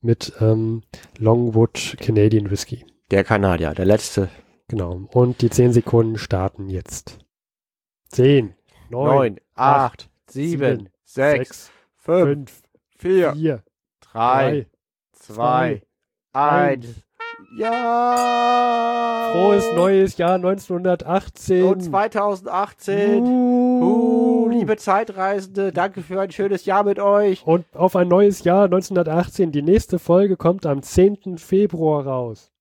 mit 0.00 0.32
ähm, 0.40 0.82
Longwood 1.18 1.96
Canadian 2.00 2.50
Whisky. 2.50 2.86
Der 3.10 3.24
Kanadier, 3.24 3.74
der 3.74 3.84
letzte. 3.84 4.30
Genau. 4.68 5.08
Und 5.12 5.42
die 5.42 5.50
10 5.50 5.72
Sekunden 5.72 6.18
starten 6.18 6.68
jetzt. 6.68 7.18
10, 8.08 8.54
9, 8.90 9.06
Neun, 9.06 9.40
acht, 9.54 10.10
sieben, 10.26 10.88
sechs, 11.04 11.70
fünf, 11.96 12.62
vier, 12.98 13.32
4, 13.32 13.62
drei, 14.00 14.66
zwei, 15.12 15.82
eins. 16.32 17.02
Ja! 17.56 19.30
Frohes 19.32 19.64
neues 19.74 20.16
Jahr 20.16 20.34
1918. 20.34 21.64
Und 21.64 21.80
2018. 21.82 23.22
Uh, 23.22 24.48
liebe 24.50 24.76
Zeitreisende, 24.76 25.72
danke 25.72 26.02
für 26.02 26.20
ein 26.20 26.30
schönes 26.30 26.64
Jahr 26.64 26.84
mit 26.84 26.98
euch. 26.98 27.46
Und 27.46 27.64
auf 27.74 27.96
ein 27.96 28.08
neues 28.08 28.44
Jahr 28.44 28.64
1918. 28.64 29.52
Die 29.52 29.62
nächste 29.62 29.98
Folge 29.98 30.36
kommt 30.36 30.66
am 30.66 30.82
10. 30.82 31.38
Februar 31.38 32.06
raus. 32.06 32.51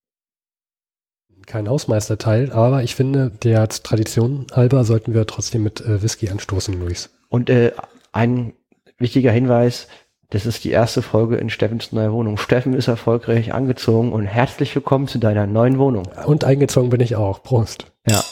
Kein 1.45 1.69
Hausmeisterteil, 1.69 2.51
aber 2.51 2.83
ich 2.83 2.95
finde, 2.95 3.31
der 3.43 3.67
Tradition 3.67 4.47
halber 4.53 4.83
sollten 4.83 5.13
wir 5.13 5.25
trotzdem 5.27 5.63
mit 5.63 5.81
äh, 5.81 6.01
Whisky 6.01 6.29
anstoßen, 6.29 6.79
Luis. 6.79 7.09
Und 7.29 7.49
äh, 7.49 7.71
ein 8.11 8.53
wichtiger 8.97 9.31
Hinweis, 9.31 9.87
das 10.29 10.45
ist 10.45 10.63
die 10.63 10.71
erste 10.71 11.01
Folge 11.01 11.35
in 11.35 11.49
Steffens 11.49 11.91
neuer 11.91 12.13
Wohnung. 12.13 12.37
Steffen 12.37 12.73
ist 12.73 12.87
erfolgreich 12.87 13.53
angezogen 13.53 14.13
und 14.13 14.25
herzlich 14.25 14.73
willkommen 14.73 15.07
zu 15.07 15.17
deiner 15.17 15.45
neuen 15.45 15.77
Wohnung. 15.77 16.07
Und 16.25 16.45
eingezogen 16.45 16.89
bin 16.89 17.01
ich 17.01 17.15
auch. 17.17 17.43
Prost. 17.43 17.91
Ja. 18.07 18.23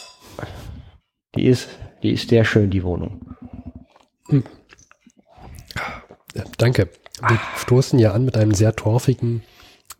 Die 1.35 1.45
ist, 1.45 1.67
die 2.01 2.11
ist 2.13 2.29
sehr 2.29 2.45
schön, 2.45 2.69
die 2.69 2.83
Wohnung. 2.83 3.35
Ja, 6.35 6.43
danke. 6.57 6.89
Wir 7.27 7.39
stoßen 7.57 7.99
ja 7.99 8.13
an 8.13 8.23
mit 8.23 8.37
einem 8.37 8.53
sehr 8.53 8.75
torfigen 8.75 9.43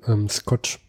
ähm, 0.08 0.30
Scotch. 0.30 0.80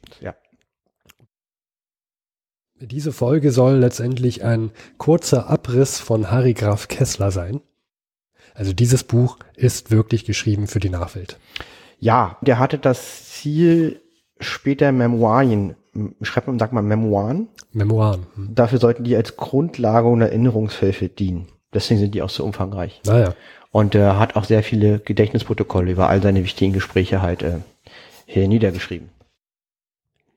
Diese 2.80 3.12
Folge 3.12 3.52
soll 3.52 3.76
letztendlich 3.76 4.42
ein 4.42 4.70
kurzer 4.96 5.50
Abriss 5.50 6.00
von 6.00 6.30
Harry 6.30 6.54
Graf 6.54 6.88
Kessler 6.88 7.30
sein. 7.30 7.60
Also 8.54 8.72
dieses 8.72 9.04
Buch 9.04 9.36
ist 9.54 9.90
wirklich 9.90 10.24
geschrieben 10.24 10.66
für 10.66 10.80
die 10.80 10.88
Nachwelt. 10.88 11.38
Ja, 11.98 12.38
der 12.40 12.58
hatte 12.58 12.78
das 12.78 13.28
Ziel, 13.30 14.00
später 14.38 14.92
Memoirien, 14.92 15.76
schreibt 16.22 16.46
man, 16.46 16.58
sagt 16.58 16.72
man 16.72 16.86
Memoiren. 16.86 17.48
Memoiren. 17.72 18.26
Hm. 18.34 18.54
Dafür 18.54 18.78
sollten 18.78 19.04
die 19.04 19.14
als 19.14 19.36
Grundlage 19.36 20.08
und 20.08 20.22
Erinnerungshilfe 20.22 21.08
dienen. 21.08 21.48
Deswegen 21.74 22.00
sind 22.00 22.14
die 22.14 22.22
auch 22.22 22.30
so 22.30 22.44
umfangreich. 22.44 23.02
Naja. 23.04 23.34
Und 23.70 23.94
er 23.94 24.18
hat 24.18 24.36
auch 24.36 24.44
sehr 24.44 24.62
viele 24.62 25.00
Gedächtnisprotokolle 25.00 25.92
über 25.92 26.08
all 26.08 26.22
seine 26.22 26.42
wichtigen 26.42 26.72
Gespräche 26.72 27.20
halt 27.20 27.42
äh, 27.42 27.58
hier 28.24 28.48
niedergeschrieben. 28.48 29.10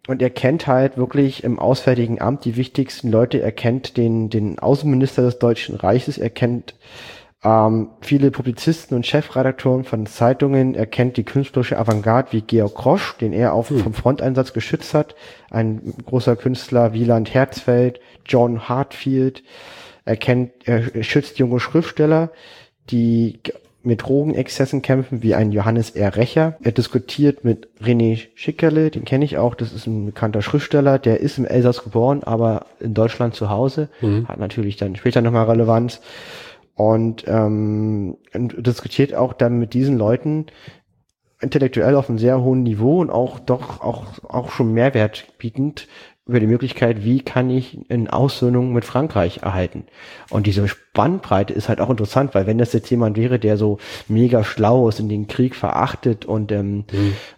Und 0.07 0.21
er 0.21 0.29
kennt 0.29 0.67
halt 0.67 0.97
wirklich 0.97 1.43
im 1.43 1.59
Auswärtigen 1.59 2.19
Amt 2.19 2.43
die 2.43 2.57
wichtigsten 2.57 3.09
Leute. 3.09 3.41
Er 3.41 3.53
kennt 3.53 3.95
den, 3.95 4.29
den 4.29 4.59
Außenminister 4.59 5.21
des 5.21 5.39
Deutschen 5.39 5.75
Reiches. 5.75 6.17
Er 6.17 6.29
kennt 6.29 6.75
ähm, 7.43 7.89
viele 8.01 8.29
Publizisten 8.31 8.97
und 8.97 9.05
Chefredakteuren 9.05 9.85
von 9.85 10.05
Zeitungen. 10.05 10.75
Er 10.75 10.87
kennt 10.87 11.15
die 11.15 11.23
künstlerische 11.23 11.77
Avantgarde 11.77 12.33
wie 12.33 12.41
Georg 12.41 12.75
Krosch, 12.75 13.17
den 13.17 13.31
er 13.31 13.53
auch 13.53 13.65
vom 13.65 13.93
Fronteinsatz 13.93 14.51
geschützt 14.51 14.93
hat. 14.93 15.15
Ein 15.49 15.93
großer 16.05 16.35
Künstler, 16.35 16.93
Wieland 16.93 17.33
Herzfeld, 17.33 18.01
John 18.25 18.67
Hartfield. 18.67 19.43
Er 20.03 20.17
kennt, 20.17 20.51
er 20.65 21.03
schützt 21.03 21.39
junge 21.39 21.61
Schriftsteller, 21.61 22.31
die 22.89 23.39
mit 23.83 24.03
Drogenexzessen 24.03 24.81
kämpfen, 24.81 25.21
wie 25.21 25.35
ein 25.35 25.51
Johannes 25.51 25.91
R. 25.91 26.15
Recher. 26.15 26.55
Er 26.63 26.71
diskutiert 26.71 27.43
mit 27.43 27.67
René 27.81 28.17
Schickerle, 28.35 28.89
den 28.89 29.03
kenne 29.05 29.25
ich 29.25 29.37
auch, 29.37 29.55
das 29.55 29.73
ist 29.73 29.87
ein 29.87 30.05
bekannter 30.05 30.41
Schriftsteller, 30.41 30.99
der 30.99 31.19
ist 31.19 31.37
im 31.37 31.45
Elsass 31.45 31.83
geboren, 31.83 32.23
aber 32.23 32.65
in 32.79 32.93
Deutschland 32.93 33.35
zu 33.35 33.49
Hause, 33.49 33.89
Mhm. 34.01 34.27
hat 34.27 34.39
natürlich 34.39 34.77
dann 34.77 34.95
später 34.95 35.21
nochmal 35.21 35.49
Relevanz 35.49 35.99
und, 36.75 37.25
ähm, 37.27 38.17
und 38.33 38.65
diskutiert 38.65 39.13
auch 39.13 39.33
dann 39.33 39.59
mit 39.59 39.73
diesen 39.73 39.97
Leuten 39.97 40.45
intellektuell 41.41 41.95
auf 41.95 42.09
einem 42.09 42.19
sehr 42.19 42.41
hohen 42.41 42.63
Niveau 42.63 43.01
und 43.01 43.09
auch 43.09 43.39
doch 43.39 43.81
auch, 43.81 44.05
auch 44.23 44.49
schon 44.51 44.73
Mehrwert 44.73 45.25
bietend 45.37 45.87
über 46.25 46.39
die 46.39 46.47
Möglichkeit, 46.47 47.03
wie 47.03 47.21
kann 47.21 47.49
ich 47.49 47.77
eine 47.89 48.11
Aussöhnung 48.13 48.71
mit 48.71 48.85
Frankreich 48.85 49.39
erhalten. 49.43 49.85
Und 50.29 50.47
diese 50.47 50.69
Spannbreite 50.69 51.53
ist 51.53 51.67
halt 51.67 51.81
auch 51.81 51.89
interessant, 51.89 52.33
weil 52.33 52.47
wenn 52.47 52.57
das 52.57 52.71
jetzt 52.71 52.89
jemand 52.89 53.17
wäre, 53.17 53.39
der 53.39 53.57
so 53.57 53.77
mega 54.07 54.45
schlau 54.45 54.87
ist 54.87 55.01
und 55.01 55.09
den 55.09 55.27
Krieg 55.27 55.53
verachtet 55.53 56.23
und, 56.23 56.53
ähm, 56.53 56.85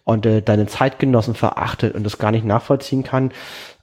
und 0.03 0.27
äh, 0.27 0.43
deine 0.43 0.67
Zeitgenossen 0.67 1.33
verachtet 1.33 1.95
und 1.95 2.03
das 2.03 2.19
gar 2.19 2.29
nicht 2.29 2.45
nachvollziehen 2.45 3.03
kann, 3.03 3.31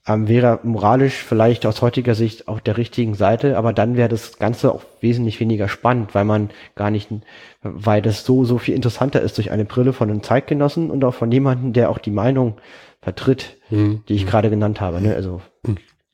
ähm, 0.06 0.28
wäre 0.28 0.46
er 0.46 0.60
moralisch 0.62 1.14
vielleicht 1.14 1.64
aus 1.66 1.82
heutiger 1.82 2.14
Sicht 2.14 2.48
auf 2.48 2.60
der 2.60 2.76
richtigen 2.76 3.14
Seite, 3.14 3.56
aber 3.56 3.72
dann 3.72 3.96
wäre 3.96 4.08
das 4.08 4.38
Ganze 4.38 4.72
auch 4.72 4.82
wesentlich 5.00 5.38
weniger 5.40 5.68
spannend, 5.68 6.14
weil 6.14 6.24
man 6.24 6.50
gar 6.74 6.90
nicht, 6.90 7.08
weil 7.62 8.02
das 8.02 8.24
so, 8.24 8.44
so 8.44 8.58
viel 8.58 8.74
interessanter 8.74 9.20
ist 9.20 9.36
durch 9.38 9.50
eine 9.50 9.64
Brille 9.64 9.92
von 9.92 10.10
einem 10.10 10.22
Zeitgenossen 10.22 10.90
und 10.90 11.04
auch 11.04 11.14
von 11.14 11.30
jemandem, 11.30 11.72
der 11.72 11.90
auch 11.90 11.98
die 11.98 12.10
Meinung 12.10 12.56
vertritt, 13.02 13.58
Mhm. 13.70 14.04
die 14.08 14.14
ich 14.14 14.26
gerade 14.26 14.48
genannt 14.48 14.80
habe. 14.80 15.00
Ne? 15.02 15.14
Also 15.14 15.42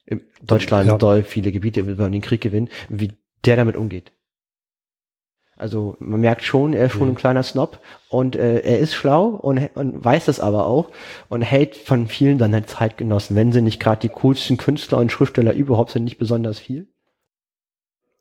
in 0.07 0.23
Deutschland 0.43 0.89
Ja. 0.89 0.99
soll 0.99 1.23
viele 1.23 1.53
Gebiete 1.53 1.81
über 1.81 2.09
den 2.11 2.23
Krieg 2.23 2.41
gewinnen, 2.41 2.69
wie 2.89 3.13
der 3.45 3.57
damit 3.57 3.77
umgeht. 3.77 4.13
Also 5.57 5.97
man 5.99 6.21
merkt 6.21 6.45
schon, 6.45 6.73
er 6.73 6.87
ist 6.87 6.93
schon 6.93 7.09
ein 7.09 7.15
kleiner 7.17 7.43
Snob 7.43 7.81
und 8.11 8.37
äh, 8.37 8.61
er 8.61 8.79
ist 8.79 8.95
schlau 8.95 9.27
und, 9.27 9.59
und 9.75 10.05
weiß 10.05 10.27
das 10.27 10.39
aber 10.39 10.67
auch 10.67 10.91
und 11.29 11.43
hält 11.43 11.77
von 11.77 12.07
vielen 12.07 12.39
seiner 12.39 12.65
Zeitgenossen, 12.65 13.35
wenn 13.35 13.51
sie 13.51 13.61
nicht 13.61 13.81
gerade 13.81 14.01
die 14.01 14.09
coolsten 14.09 14.57
Künstler 14.57 14.99
und 14.99 15.11
Schriftsteller 15.11 15.53
überhaupt 15.53 15.91
sind, 15.91 16.05
nicht 16.05 16.19
besonders 16.19 16.61
viel. 16.61 16.87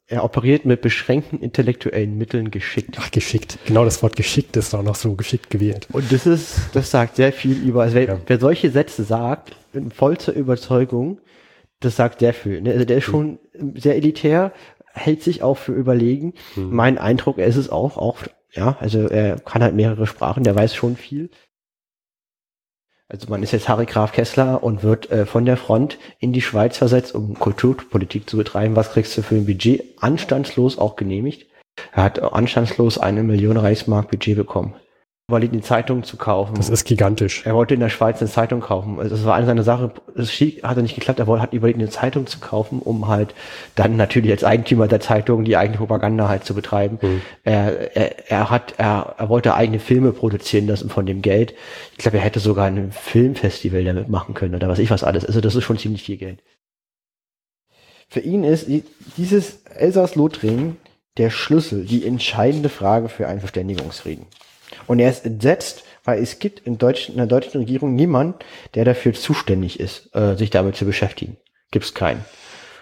Er 0.10 0.24
operiert 0.24 0.64
mit 0.64 0.82
beschränkten 0.82 1.41
intellektuellen 1.41 2.18
Mitteln 2.18 2.49
geschickt. 2.49 2.95
Ach, 2.97 3.12
geschickt. 3.12 3.60
Genau 3.66 3.84
das 3.84 4.01
Wort 4.01 4.16
geschickt 4.16 4.55
ist 4.55 4.74
auch 4.74 4.82
noch 4.82 4.95
so 4.95 5.16
geschickt 5.16 5.49
gewählt. 5.49 5.88
Und 5.91 6.10
das 6.14 6.26
ist, 6.26 6.70
das 6.74 6.91
sagt 6.91 7.18
sehr 7.18 7.34
viel 7.34 7.58
über, 7.62 7.82
also 7.84 7.95
wer, 7.95 8.05
Ja. 8.08 8.18
wer 8.26 8.39
solche 8.39 8.72
Sätze 8.72 9.03
sagt, 9.03 9.55
in 9.74 9.91
vollster 9.91 10.32
Überzeugung, 10.34 11.20
das 11.82 11.97
sagt 11.97 12.20
sehr 12.22 12.34
viel. 12.34 12.62
Ne? 12.62 12.72
Also 12.72 12.86
der 12.86 12.97
ist 12.97 13.03
schon 13.03 13.38
sehr 13.76 13.97
elitär, 13.97 14.53
hält 14.93 15.24
sich 15.24 15.43
auch 15.43 15.58
für 15.58 15.74
überlegen. 15.74 16.34
Mein 16.55 16.97
Eindruck, 16.97 17.38
er 17.38 17.47
ist 17.47 17.58
es 17.58 17.70
auch, 17.70 17.97
auch, 17.97 18.20
ja, 18.53 18.78
also 18.80 19.08
er 19.10 19.38
kann 19.39 19.62
halt 19.62 19.76
mehrere 19.76 20.08
Sprachen, 20.08 20.43
der 20.45 20.55
weiß 20.55 20.74
schon 20.74 20.95
viel. 20.95 21.30
Also 23.10 23.28
man 23.30 23.41
ist 23.41 23.51
jetzt 23.51 23.70
Harry 23.70 23.86
Graf 23.86 24.12
Kessler 24.12 24.64
und 24.64 24.84
wird 24.84 25.10
äh, 25.12 25.26
von 25.26 25.45
der 25.45 25.55
Front 25.55 25.97
in 26.20 26.34
die 26.34 26.41
Schweiz 26.41 26.78
versetzt, 26.78 27.16
um 27.16 27.39
Kulturpolitik 27.39 28.30
zu 28.30 28.36
betreiben. 28.36 28.76
Was 28.76 28.91
kriegst 28.91 29.18
du 29.18 29.22
für 29.22 29.36
ein 29.36 29.45
Budget? 29.45 29.84
Anstandslos 30.01 30.78
auch 30.78 30.97
genehmigt. 30.97 31.47
Er 31.93 32.03
hat 32.03 32.22
anstandslos 32.22 32.97
eine 32.97 33.24
Million 33.24 33.55
Reichsmark 33.55 34.10
Budget 34.12 34.36
bekommen. 34.36 34.76
Ihn 35.30 35.52
die 35.52 35.60
Zeitung 35.62 36.04
zu 36.04 36.16
kaufen. 36.16 36.56
Das 36.56 36.70
ist 36.70 36.86
gigantisch. 36.86 37.46
Er 37.46 37.54
wollte 37.54 37.74
in 37.74 37.82
der 37.82 37.90
Schweiz 37.90 38.22
eine 38.22 38.30
Zeitung 38.30 38.62
kaufen. 38.62 38.98
Also 38.98 39.14
das 39.14 39.26
war 39.26 39.36
eine 39.36 39.46
seiner 39.46 39.64
Sachen. 39.64 39.92
Das 40.16 40.32
schick- 40.32 40.64
hat 40.64 40.78
nicht 40.78 40.96
geklappt. 40.96 41.20
Er 41.20 41.28
wollte, 41.28 41.42
hat 41.44 41.52
überlegt, 41.52 41.78
eine 41.80 41.90
Zeitung 41.90 42.28
zu 42.28 42.40
kaufen, 42.40 42.80
um 42.80 43.10
halt 43.10 43.36
dann 43.76 43.98
natürlich 43.98 44.32
als 44.32 44.46
Eigentümer 44.46 44.88
der 44.88 45.02
Zeitung 45.02 45.44
die 45.44 45.58
eigene 45.58 45.80
Propaganda 45.80 46.30
halt 46.30 46.46
zu 46.46 46.54
betreiben. 46.56 46.98
Er, 47.44 47.94
er, 47.98 48.30
er 48.30 48.50
hat, 48.50 48.76
er, 48.78 49.16
er 49.18 49.28
wollte 49.28 49.54
eigene 49.54 49.80
Filme 49.80 50.14
produzieren 50.14 50.66
lassen 50.66 50.90
von 50.90 51.06
dem 51.06 51.22
Geld. 51.22 51.54
Ich 51.92 51.98
glaube, 51.98 52.20
er 52.20 52.24
hätte 52.24 52.40
sogar 52.40 52.68
ein 52.68 52.94
Filmfestival 52.94 53.84
damit 53.84 54.08
machen 54.08 54.34
können 54.34 54.56
oder 54.56 54.70
was 54.70 54.80
ich 54.80 54.90
was 54.92 55.04
alles. 55.04 55.26
Also 55.26 55.42
das 55.42 55.56
ist 55.56 55.66
schon 55.66 55.78
ziemlich 55.78 56.04
viel 56.04 56.16
Geld. 56.16 56.42
Für 58.08 58.22
ihn 58.22 58.46
ist 58.46 58.70
die- 58.70 58.86
dieses 59.18 59.64
Elsass-Lothringen 59.76 60.78
der 61.18 61.32
Schlüssel, 61.32 61.84
die 61.84 62.08
entscheidende 62.08 62.70
Frage 62.70 63.10
für 63.10 63.28
einen 63.28 63.42
Verständigungsfrieden. 63.42 64.26
Und 64.88 65.00
er 65.00 65.10
ist 65.10 65.26
entsetzt, 65.26 65.84
weil 66.04 66.22
es 66.22 66.40
gibt 66.40 66.62
in, 66.62 66.78
Deutsch, 66.78 67.10
in 67.10 67.18
der 67.18 67.28
deutschen 67.28 67.60
Regierung 67.60 67.96
niemand, 67.96 68.44
der 68.74 68.86
dafür 68.86 69.14
zuständig 69.14 69.80
ist, 69.80 70.16
äh, 70.16 70.36
sich 70.36 70.50
damit 70.50 70.76
zu 70.76 70.86
beschäftigen. 70.86 71.38
Gibt 71.72 71.86
es 71.86 71.94
keinen 71.94 72.24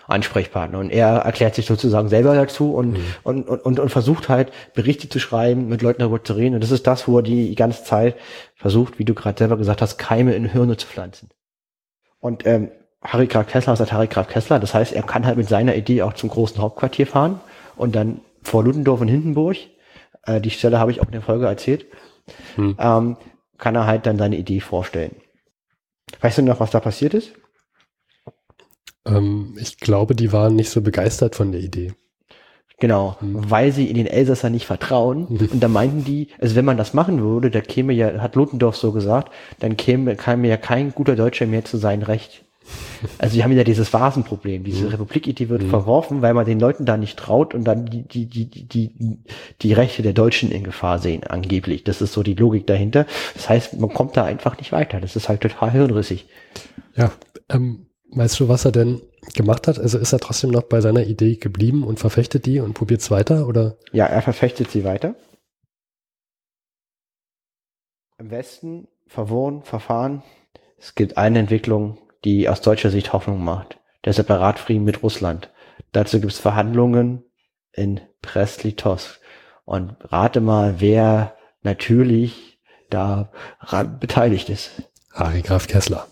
Ansprechpartner. 0.08 0.80
Und 0.80 0.92
er 0.92 1.18
erklärt 1.18 1.56
sich 1.56 1.66
sozusagen 1.66 2.10
selber 2.10 2.36
dazu 2.36 2.74
und, 2.74 2.98
und, 3.24 3.48
und, 3.48 3.66
und, 3.66 3.80
und 3.80 3.90
versucht 3.90 4.30
halt, 4.30 4.52
Berichte 4.74 5.10
zu 5.10 5.20
schreiben, 5.20 5.68
mit 5.68 5.82
Leuten 5.82 6.00
darüber 6.00 6.24
zu 6.24 6.34
reden. 6.34 6.56
Und 6.56 6.62
das 6.62 6.72
ist 6.72 6.88
das, 6.88 7.08
wo 7.08 7.18
er 7.18 7.24
die 7.24 7.56
ganze 7.56 7.84
Zeit 7.84 8.16
versucht, 8.56 9.00
wie 9.00 9.06
du 9.06 9.14
gerade 9.14 9.38
selber 9.38 9.58
gesagt 9.58 9.82
hast, 9.82 9.98
Keime 9.98 10.34
in 10.36 10.46
Hirne 10.46 10.78
zu 10.78 10.88
pflanzen. 10.88 11.30
Und 12.20 12.46
ähm, 12.46 12.72
Harry 13.02 13.28
Graf 13.28 13.48
Kessler 13.48 13.74
ist 13.74 13.80
halt 13.80 13.92
Harry 13.92 14.08
Graf 14.08 14.28
Kessler. 14.28 14.60
Das 14.60 14.74
heißt, 14.74 14.94
er 14.94 15.04
kann 15.04 15.26
halt 15.26 15.38
mit 15.38 15.50
seiner 15.50 15.76
Idee 15.76 16.02
auch 16.02 16.14
zum 16.14 16.30
großen 16.30 16.62
Hauptquartier 16.62 17.08
fahren 17.08 17.40
und 17.76 17.96
dann 17.96 18.22
vor 18.42 18.64
Ludendorff 18.64 19.02
und 19.02 19.08
Hindenburg. 19.08 19.58
Äh, 20.26 20.42
die 20.42 20.50
Stelle 20.50 20.80
habe 20.80 20.92
ich 20.92 21.02
auch 21.02 21.08
in 21.08 21.12
der 21.12 21.22
Folge 21.22 21.46
erzählt. 21.46 21.86
Ähm, 22.80 23.18
kann 23.58 23.76
er 23.76 23.86
halt 23.86 24.06
dann 24.06 24.18
seine 24.18 24.38
Idee 24.38 24.60
vorstellen. 24.60 25.16
Weißt 26.22 26.38
du 26.38 26.42
noch, 26.42 26.60
was 26.60 26.72
da 26.72 26.80
passiert 26.80 27.14
ist? 27.14 27.34
Ähm, 29.06 29.56
ich 29.60 29.80
glaube, 29.80 30.16
die 30.16 30.32
waren 30.32 30.56
nicht 30.56 30.70
so 30.70 30.82
begeistert 30.82 31.36
von 31.36 31.52
der 31.52 31.62
Idee. 31.62 31.94
Genau, 32.78 33.16
weil 33.22 33.72
sie 33.72 33.90
in 33.90 33.96
den 33.96 34.08
Elsässer 34.08 34.50
nicht 34.50 34.66
vertrauen. 34.66 35.26
Und 35.52 35.62
da 35.62 35.68
meinten 35.68 36.04
die, 36.04 36.30
also 36.40 36.56
wenn 36.56 36.66
man 36.66 36.78
das 36.78 36.94
machen 36.94 37.22
würde, 37.22 37.50
da 37.50 37.62
käme 37.62 37.94
ja, 37.94 38.22
hat 38.22 38.36
Ludendorff 38.36 38.76
so 38.76 38.92
gesagt, 38.92 39.32
dann 39.60 39.78
käme, 39.78 40.16
käme 40.16 40.48
ja 40.48 40.58
kein 40.58 40.92
guter 40.92 41.16
Deutscher 41.16 41.46
mehr 41.46 41.64
zu 41.64 41.78
sein 41.78 42.02
Recht. 42.02 42.45
Also 43.18 43.36
die 43.36 43.44
haben 43.44 43.52
ja 43.52 43.64
dieses 43.64 43.94
Vasenproblem. 43.94 44.64
Diese 44.64 44.92
Republikidee 44.92 45.50
wird 45.50 45.64
verworfen, 45.64 46.22
weil 46.22 46.34
man 46.34 46.46
den 46.46 46.60
Leuten 46.60 46.86
da 46.86 46.98
nicht 46.98 47.18
traut 47.18 47.54
und 47.54 47.64
dann 47.64 47.86
die, 47.86 48.04
die, 48.04 48.26
die, 48.26 48.46
die, 48.50 48.68
die, 48.68 49.20
die 49.62 49.74
Rechte 49.74 50.02
der 50.02 50.14
Deutschen 50.14 50.52
in 50.52 50.64
Gefahr 50.64 51.00
sehen, 51.00 51.24
angeblich. 51.24 51.84
Das 51.84 52.02
ist 52.02 52.14
so 52.14 52.24
die 52.24 52.34
Logik 52.34 52.68
dahinter. 52.68 53.06
Das 53.34 53.50
heißt, 53.50 53.80
man 53.80 53.94
kommt 53.94 54.18
da 54.18 54.24
einfach 54.24 54.58
nicht 54.58 54.72
weiter. 54.72 55.00
Das 55.00 55.16
ist 55.16 55.30
halt 55.30 55.42
total 55.42 55.72
hirnrissig. 55.72 56.28
Ja, 56.96 57.12
ähm, 57.50 57.88
weißt 58.12 58.40
du, 58.40 58.50
was 58.50 58.66
er 58.66 58.72
denn 58.72 59.02
gemacht 59.34 59.68
hat? 59.68 59.80
Also 59.80 59.98
ist 59.98 60.14
er 60.14 60.20
trotzdem 60.20 60.52
noch 60.52 60.64
bei 60.64 60.82
seiner 60.82 61.06
Idee 61.06 61.36
geblieben 61.36 61.84
und 61.84 62.00
verfechtet 62.00 62.46
die 62.46 62.60
und 62.60 62.74
probiert 62.74 63.02
es 63.02 63.12
weiter 63.12 63.48
oder? 63.48 63.78
Ja, 63.92 64.06
er 64.06 64.22
verfechtet 64.22 64.72
sie 64.72 64.84
weiter. 64.84 65.16
Im 68.18 68.32
Westen 68.32 68.88
verworren, 69.08 69.64
verfahren. 69.64 70.24
Es 70.78 70.96
gibt 70.96 71.18
eine 71.18 71.40
Entwicklung, 71.40 71.98
die 72.26 72.50
aus 72.50 72.62
deutscher 72.62 72.90
Sicht 72.90 73.14
Hoffnung 73.14 73.44
macht. 73.44 73.80
Der 74.04 74.14
Separatfrieden 74.14 74.84
mit 74.84 75.02
Russland. 75.04 75.50
Dazu 75.92 76.20
gibt 76.20 76.34
es 76.34 76.40
Verhandlungen 76.40 77.24
in 77.72 78.02
Brest-Litovsk. 78.22 79.20
Und 79.64 79.96
rate 80.12 80.42
mal, 80.42 80.76
wer 80.80 81.36
natürlich 81.62 82.60
da 82.90 83.32
beteiligt 84.00 84.50
ist. 84.50 84.84
Harry 85.14 85.42
Graf 85.42 85.68
Kessler. 85.68 86.08